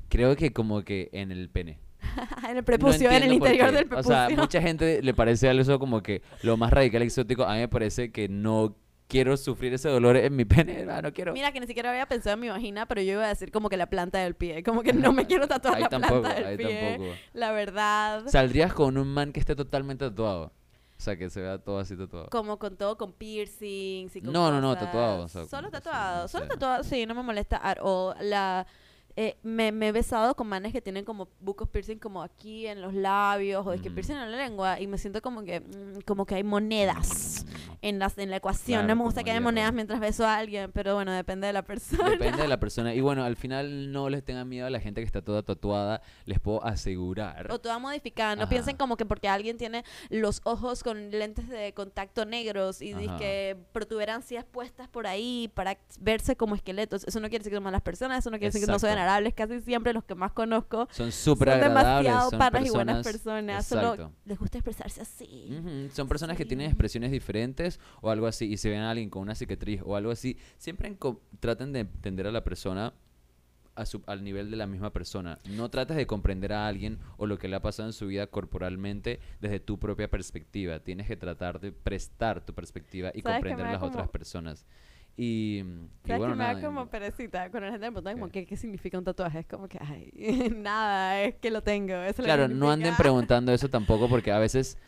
Creo 0.08 0.36
que 0.36 0.54
como 0.54 0.82
que 0.84 1.10
en 1.12 1.32
el 1.32 1.50
pene. 1.50 1.78
en 2.44 2.50
el 2.50 2.56
No 2.56 2.62
prepucio, 2.64 3.10
en 3.10 3.22
el 3.24 3.32
interior 3.34 3.70
del 3.70 3.84
O 3.84 3.88
prepucio. 3.88 4.10
sea, 4.12 4.28
mucha 4.30 4.62
gente 4.62 5.02
le 5.02 5.12
parece 5.12 5.50
eso 5.50 5.78
como 5.78 6.02
que 6.02 6.22
lo 6.42 6.56
más 6.56 6.72
radical 6.72 7.02
y 7.02 7.06
exótico. 7.06 7.44
A 7.44 7.52
mí 7.54 7.60
me 7.60 7.68
parece 7.68 8.10
que 8.10 8.26
no 8.30 8.74
quiero 9.08 9.36
sufrir 9.36 9.74
ese 9.74 9.88
dolor 9.88 10.16
en 10.16 10.36
mi 10.36 10.44
pene. 10.44 10.86
ah, 10.90 11.02
no 11.02 11.12
quiero. 11.12 11.32
Mira 11.32 11.50
que 11.50 11.60
ni 11.60 11.66
siquiera 11.66 11.90
había 11.90 12.06
pensado 12.06 12.34
en 12.34 12.40
mi 12.40 12.48
vagina, 12.48 12.86
pero 12.86 13.00
yo 13.02 13.14
iba 13.14 13.24
a 13.24 13.28
decir 13.28 13.50
como 13.50 13.68
que 13.68 13.76
la 13.76 13.86
planta 13.86 14.18
del 14.18 14.34
pie. 14.34 14.62
Como 14.62 14.82
que 14.82 14.92
no 14.92 15.12
me 15.12 15.26
quiero 15.26 15.48
tatuar 15.48 15.74
ahí 15.76 15.82
la 15.82 15.88
tampoco, 15.88 16.20
planta 16.20 16.34
del 16.36 16.46
ahí 16.46 16.56
pie. 16.56 16.90
tampoco. 16.92 17.16
La 17.32 17.52
verdad. 17.52 18.26
Saldrías 18.28 18.72
con 18.72 18.96
un 18.98 19.08
man 19.08 19.32
que 19.32 19.40
esté 19.40 19.56
totalmente 19.56 20.04
tatuado. 20.08 20.52
O 20.96 21.00
sea, 21.00 21.16
que 21.16 21.30
se 21.30 21.40
vea 21.40 21.58
todo 21.58 21.78
así 21.78 21.96
tatuado. 21.96 22.28
como 22.28 22.58
con 22.58 22.76
todo, 22.76 22.96
con 22.98 23.12
piercings 23.12 24.16
y 24.16 24.20
con 24.20 24.32
No, 24.32 24.50
no, 24.50 24.60
no, 24.60 24.76
tatuado, 24.76 25.24
o 25.24 25.28
sea, 25.28 25.44
solo 25.46 25.68
sí, 25.68 25.72
tatuado, 25.72 26.26
solo 26.26 26.48
tatuado, 26.48 26.82
sí, 26.82 27.06
no 27.06 27.14
me 27.14 27.22
molesta 27.22 27.56
at 27.58 27.78
all. 27.80 28.16
La, 28.20 28.66
eh, 29.16 29.36
me, 29.42 29.72
me 29.72 29.88
he 29.88 29.92
besado 29.92 30.34
con 30.36 30.46
manes 30.48 30.72
que 30.72 30.80
tienen 30.80 31.04
como 31.04 31.28
bucos 31.40 31.68
piercing 31.68 31.98
como 31.98 32.22
aquí 32.22 32.66
en 32.66 32.80
los 32.80 32.94
labios 32.94 33.66
o 33.66 33.72
es 33.72 33.80
que 33.80 33.88
Ujú. 33.88 33.96
piercing 33.96 34.14
en 34.16 34.30
la 34.30 34.36
lengua 34.36 34.80
y 34.80 34.86
me 34.86 34.96
siento 34.98 35.20
como 35.22 35.42
que 35.42 35.60
mm, 35.60 36.00
como 36.06 36.24
que 36.24 36.36
hay 36.36 36.44
monedas 36.44 37.44
en, 37.82 37.98
las, 37.98 38.16
en 38.18 38.30
la 38.30 38.36
ecuación. 38.36 38.80
Claro, 38.80 38.88
no 38.88 38.96
me 38.96 39.02
gusta 39.04 39.24
que 39.24 39.30
haya 39.30 39.40
monedas 39.40 39.72
mientras 39.72 39.98
beso 40.00 40.26
a 40.26 40.36
alguien, 40.36 40.70
pero 40.72 40.94
bueno, 40.94 41.12
depende 41.12 41.46
de 41.46 41.52
la 41.52 41.62
persona. 41.62 42.10
Depende 42.10 42.42
de 42.42 42.48
la 42.48 42.60
persona. 42.60 42.94
Y 42.94 43.00
bueno, 43.00 43.24
al 43.24 43.36
final 43.36 43.92
no 43.92 44.08
les 44.08 44.24
tengan 44.24 44.48
miedo 44.48 44.66
a 44.66 44.70
la 44.70 44.80
gente 44.80 45.00
que 45.00 45.06
está 45.06 45.22
toda 45.22 45.42
tatuada. 45.42 46.00
Les 46.24 46.40
puedo 46.40 46.64
asegurar. 46.64 47.50
O 47.50 47.58
toda 47.58 47.78
modificada. 47.78 48.36
No 48.36 48.42
Ajá. 48.42 48.50
piensen 48.50 48.76
como 48.76 48.96
que 48.96 49.06
porque 49.06 49.28
alguien 49.28 49.58
tiene 49.58 49.84
los 50.10 50.40
ojos 50.44 50.82
con 50.82 51.10
lentes 51.10 51.48
de 51.48 51.72
contacto 51.74 52.24
negros 52.24 52.82
y 52.82 52.94
que 53.18 53.56
protuberancias 53.72 54.44
puestas 54.44 54.88
por 54.88 55.06
ahí 55.06 55.50
para 55.54 55.78
verse 56.00 56.36
como 56.36 56.54
esqueletos. 56.54 57.04
Eso 57.04 57.20
no 57.20 57.28
quiere 57.28 57.40
decir 57.40 57.52
que 57.52 57.56
son 57.56 57.64
malas 57.64 57.82
personas, 57.82 58.18
eso 58.20 58.30
no 58.30 58.38
quiere 58.38 58.48
decir 58.48 58.60
que 58.62 58.66
no 58.66 58.74
Exacto. 58.74 58.86
Agradables. 59.08 59.34
Casi 59.34 59.60
siempre 59.60 59.92
los 59.92 60.04
que 60.04 60.14
más 60.14 60.32
conozco 60.32 60.88
Son 60.90 61.10
súper 61.12 61.50
agradables. 61.50 61.84
demasiado 62.04 62.30
son 62.30 62.38
panas 62.38 62.66
y 62.66 62.70
buenas 62.70 63.04
personas- 63.04 63.68
personas. 63.68 63.96
Solo 63.96 64.12
les 64.24 64.38
gusta 64.38 64.58
expresarse 64.58 65.00
así. 65.00 65.88
Son 65.92 66.08
personas 66.08 66.36
que 66.36 66.44
tienen 66.44 66.66
expresiones 66.66 67.10
diferentes 67.10 67.80
o 68.00 68.10
algo 68.10 68.26
así 68.26 68.46
y 68.46 68.56
se 68.56 68.70
ven 68.70 68.80
a 68.80 68.90
alguien 68.90 69.10
con 69.10 69.22
una 69.22 69.34
cicatriz 69.34 69.80
o 69.84 69.96
algo 69.96 70.10
así, 70.10 70.36
siempre 70.58 70.96
traten 71.40 71.72
de 71.72 71.80
entender 71.80 72.26
a 72.26 72.32
la 72.32 72.44
persona 72.44 72.92
a 73.74 73.86
su- 73.86 74.02
al 74.06 74.24
nivel 74.24 74.50
de 74.50 74.56
la 74.56 74.66
misma 74.66 74.92
persona. 74.92 75.38
No 75.50 75.68
trates 75.68 75.96
de 75.96 76.04
comprender 76.04 76.52
a 76.52 76.66
alguien 76.66 76.98
o 77.16 77.26
lo 77.26 77.38
que 77.38 77.46
le 77.46 77.54
ha 77.54 77.62
pasado 77.62 77.88
en 77.88 77.92
su 77.92 78.08
vida 78.08 78.26
corporalmente 78.26 79.20
desde 79.40 79.60
tu 79.60 79.78
propia 79.78 80.10
perspectiva. 80.10 80.80
Tienes 80.80 81.06
que 81.06 81.16
tratar 81.16 81.60
de 81.60 81.70
prestar 81.70 82.44
tu 82.44 82.52
perspectiva 82.54 83.12
y 83.14 83.20
¿Sabes 83.22 83.36
qué 83.36 83.48
comprender 83.50 83.66
a 83.66 83.72
las 83.74 83.82
otras 83.84 84.08
personas. 84.08 84.66
Y, 85.18 85.24
y 85.24 85.64
¿Sabes 86.06 86.20
bueno, 86.20 86.34
que 86.34 86.38
me 86.38 86.44
da 86.44 86.54
nada, 86.54 86.64
como 86.64 86.86
perecita? 86.88 87.50
Cuando 87.50 87.66
la 87.66 87.72
gente 87.72 87.86
me 87.86 87.92
pregunta 87.92 88.12
como, 88.12 88.28
¿Qué? 88.28 88.42
¿qué, 88.42 88.46
¿qué 88.46 88.56
significa 88.56 88.96
un 88.98 89.04
tatuaje? 89.04 89.40
Es 89.40 89.46
como 89.48 89.66
que, 89.66 89.76
ay, 89.80 90.12
nada, 90.56 91.20
es 91.22 91.34
que 91.34 91.50
lo 91.50 91.60
tengo. 91.60 91.94
Eso 91.94 92.22
lo 92.22 92.26
Claro, 92.26 92.46
no 92.46 92.70
anden 92.70 92.94
preguntando 92.96 93.52
eso 93.52 93.68
tampoco 93.68 94.08
porque 94.08 94.30
a 94.30 94.38
veces 94.38 94.78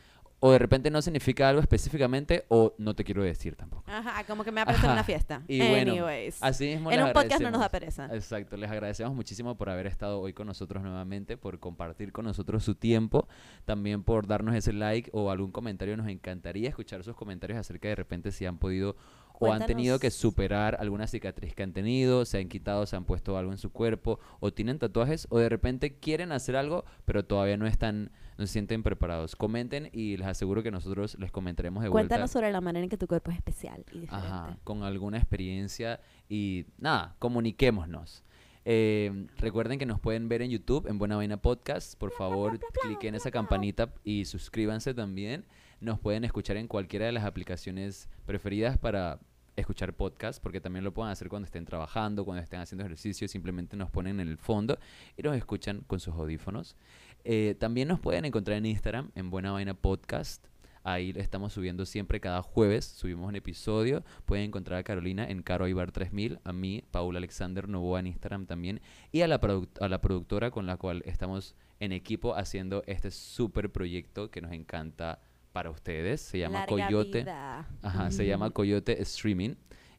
o 0.42 0.50
de 0.52 0.58
repente 0.58 0.90
no 0.90 1.02
significa 1.02 1.48
algo 1.48 1.60
específicamente 1.60 2.46
o 2.48 2.74
no 2.78 2.94
te 2.94 3.04
quiero 3.04 3.22
decir 3.22 3.56
tampoco. 3.56 3.84
Ajá, 3.86 4.24
como 4.24 4.42
que 4.42 4.50
me 4.50 4.62
aparece 4.62 4.86
en 4.86 4.92
una 4.92 5.04
fiesta. 5.04 5.42
Y 5.46 5.58
bueno, 5.58 5.92
Anyways. 5.92 6.42
Así 6.42 6.66
mismo 6.66 6.90
en 6.90 6.98
les 6.98 7.06
un 7.06 7.12
podcast 7.12 7.42
no 7.42 7.50
nos 7.50 7.60
da 7.60 7.68
pereza. 7.68 8.08
Exacto, 8.12 8.56
les 8.56 8.70
agradecemos 8.70 9.14
muchísimo 9.14 9.56
por 9.58 9.68
haber 9.68 9.86
estado 9.86 10.18
hoy 10.18 10.32
con 10.32 10.46
nosotros 10.46 10.82
nuevamente, 10.82 11.36
por 11.36 11.60
compartir 11.60 12.10
con 12.10 12.24
nosotros 12.24 12.64
su 12.64 12.74
tiempo, 12.74 13.28
también 13.66 14.02
por 14.02 14.26
darnos 14.26 14.54
ese 14.54 14.72
like 14.72 15.10
o 15.12 15.30
algún 15.30 15.52
comentario. 15.52 15.94
Nos 15.98 16.08
encantaría 16.08 16.70
escuchar 16.70 17.04
sus 17.04 17.14
comentarios 17.14 17.58
acerca 17.58 17.88
de 17.88 17.96
repente 17.96 18.32
si 18.32 18.46
han 18.46 18.56
podido 18.56 18.96
o 19.40 19.52
han 19.52 19.66
tenido 19.66 19.98
que 19.98 20.10
superar 20.10 20.76
alguna 20.78 21.06
cicatriz 21.06 21.54
que 21.54 21.62
han 21.62 21.72
tenido, 21.72 22.24
se 22.24 22.38
han 22.38 22.48
quitado, 22.48 22.86
se 22.86 22.94
han 22.94 23.04
puesto 23.04 23.36
algo 23.36 23.50
en 23.52 23.58
su 23.58 23.72
cuerpo 23.72 24.20
o 24.38 24.52
tienen 24.52 24.78
tatuajes 24.78 25.26
o 25.30 25.38
de 25.38 25.48
repente 25.48 25.98
quieren 25.98 26.30
hacer 26.30 26.56
algo 26.56 26.84
pero 27.04 27.24
todavía 27.24 27.56
no 27.56 27.66
están, 27.66 28.12
no 28.38 28.46
se 28.46 28.52
sienten 28.52 28.82
preparados. 28.82 29.34
Comenten 29.36 29.88
y 29.92 30.16
les 30.16 30.26
aseguro 30.26 30.62
que 30.62 30.70
nosotros 30.70 31.16
les 31.18 31.32
comentaremos 31.32 31.82
de 31.82 31.88
vuelta. 31.88 32.08
Cuéntanos 32.08 32.30
sobre 32.30 32.52
la 32.52 32.60
manera 32.60 32.84
en 32.84 32.90
que 32.90 32.96
tu 32.96 33.06
cuerpo 33.06 33.30
es 33.30 33.36
especial 33.38 33.84
y 33.92 34.00
diferente. 34.00 34.28
Ajá, 34.28 34.58
con 34.64 34.82
alguna 34.82 35.18
experiencia 35.18 36.00
y 36.28 36.66
nada, 36.78 37.16
comuniquémonos. 37.18 38.22
Eh, 38.64 39.26
recuerden 39.38 39.78
que 39.78 39.86
nos 39.86 40.00
pueden 40.00 40.28
ver 40.28 40.42
en 40.42 40.50
YouTube, 40.50 40.86
en 40.86 40.98
Buena 40.98 41.16
Vaina 41.16 41.38
Podcast. 41.38 41.98
Por 41.98 42.12
favor, 42.12 42.60
cliquen 42.82 43.14
esa 43.14 43.30
campanita 43.30 43.92
y 44.04 44.26
suscríbanse 44.26 44.94
también. 44.94 45.46
Nos 45.80 45.98
pueden 45.98 46.24
escuchar 46.24 46.58
en 46.58 46.68
cualquiera 46.68 47.06
de 47.06 47.12
las 47.12 47.24
aplicaciones 47.24 48.08
preferidas 48.26 48.76
para 48.76 49.18
escuchar 49.56 49.94
podcast, 49.94 50.42
porque 50.42 50.60
también 50.60 50.84
lo 50.84 50.92
pueden 50.92 51.12
hacer 51.12 51.28
cuando 51.28 51.46
estén 51.46 51.64
trabajando, 51.64 52.24
cuando 52.24 52.42
estén 52.42 52.60
haciendo 52.60 52.84
ejercicio, 52.84 53.28
simplemente 53.28 53.76
nos 53.76 53.90
ponen 53.90 54.20
en 54.20 54.28
el 54.28 54.38
fondo 54.38 54.78
y 55.16 55.22
nos 55.22 55.36
escuchan 55.36 55.82
con 55.86 56.00
sus 56.00 56.14
audífonos. 56.14 56.76
Eh, 57.24 57.56
también 57.58 57.88
nos 57.88 58.00
pueden 58.00 58.24
encontrar 58.24 58.58
en 58.58 58.66
Instagram, 58.66 59.10
en 59.14 59.30
Buena 59.30 59.52
Vaina 59.52 59.74
Podcast. 59.74 60.46
Ahí 60.82 61.12
estamos 61.16 61.52
subiendo 61.52 61.84
siempre 61.84 62.20
cada 62.20 62.40
jueves, 62.40 62.86
subimos 62.86 63.28
un 63.28 63.36
episodio. 63.36 64.02
Pueden 64.24 64.46
encontrar 64.46 64.78
a 64.78 64.82
Carolina 64.82 65.28
en 65.28 65.42
Caro 65.42 65.68
Ibar 65.68 65.92
3000, 65.92 66.40
a 66.42 66.52
mí, 66.52 66.82
Paula 66.90 67.18
Alexander 67.18 67.68
Novoa 67.68 68.00
en 68.00 68.06
Instagram 68.06 68.46
también, 68.46 68.80
y 69.12 69.20
a 69.20 69.28
la, 69.28 69.38
a 69.80 69.88
la 69.88 70.00
productora 70.00 70.50
con 70.50 70.66
la 70.66 70.78
cual 70.78 71.02
estamos 71.04 71.54
en 71.80 71.92
equipo 71.92 72.34
haciendo 72.34 72.82
este 72.86 73.10
súper 73.10 73.70
proyecto 73.70 74.30
que 74.30 74.40
nos 74.40 74.52
encanta 74.52 75.20
para 75.52 75.70
ustedes. 75.70 76.20
Se 76.20 76.38
llama 76.38 76.60
Larga 76.60 76.86
Coyote. 76.86 77.18
vida. 77.20 77.68
Ajá, 77.82 78.10
se 78.10 78.26
llama. 78.26 78.50
Coyote 78.50 79.00
Streaming. 79.02 79.54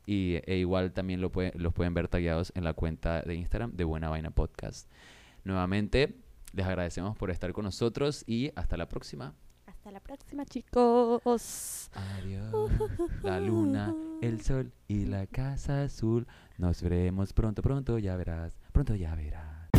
Y 0.05 0.39
e 0.45 0.57
igual 0.57 0.91
también 0.93 1.21
lo 1.21 1.31
puede- 1.31 1.53
los 1.55 1.73
pueden 1.73 1.93
ver 1.93 2.07
tagueados 2.07 2.51
en 2.55 2.63
la 2.63 2.73
cuenta 2.73 3.21
de 3.21 3.35
Instagram 3.35 3.71
de 3.73 3.83
Buena 3.83 4.09
Vaina 4.09 4.31
Podcast. 4.31 4.89
Nuevamente, 5.43 6.15
les 6.53 6.65
agradecemos 6.65 7.15
por 7.17 7.29
estar 7.31 7.53
con 7.53 7.65
nosotros 7.65 8.23
y 8.27 8.51
hasta 8.55 8.77
la 8.77 8.87
próxima. 8.87 9.33
Hasta 9.67 9.91
la 9.91 9.99
próxima, 9.99 10.45
chicos. 10.45 11.89
Adiós. 11.93 12.71
La 13.23 13.39
luna, 13.39 13.95
el 14.21 14.41
sol 14.41 14.71
y 14.87 15.05
la 15.05 15.25
casa 15.27 15.83
azul. 15.83 16.27
Nos 16.57 16.81
veremos 16.81 17.33
pronto, 17.33 17.61
pronto, 17.61 17.97
ya 17.97 18.15
verás. 18.15 18.59
Pronto 18.73 18.95
ya 18.95 19.15
verás. 19.15 19.69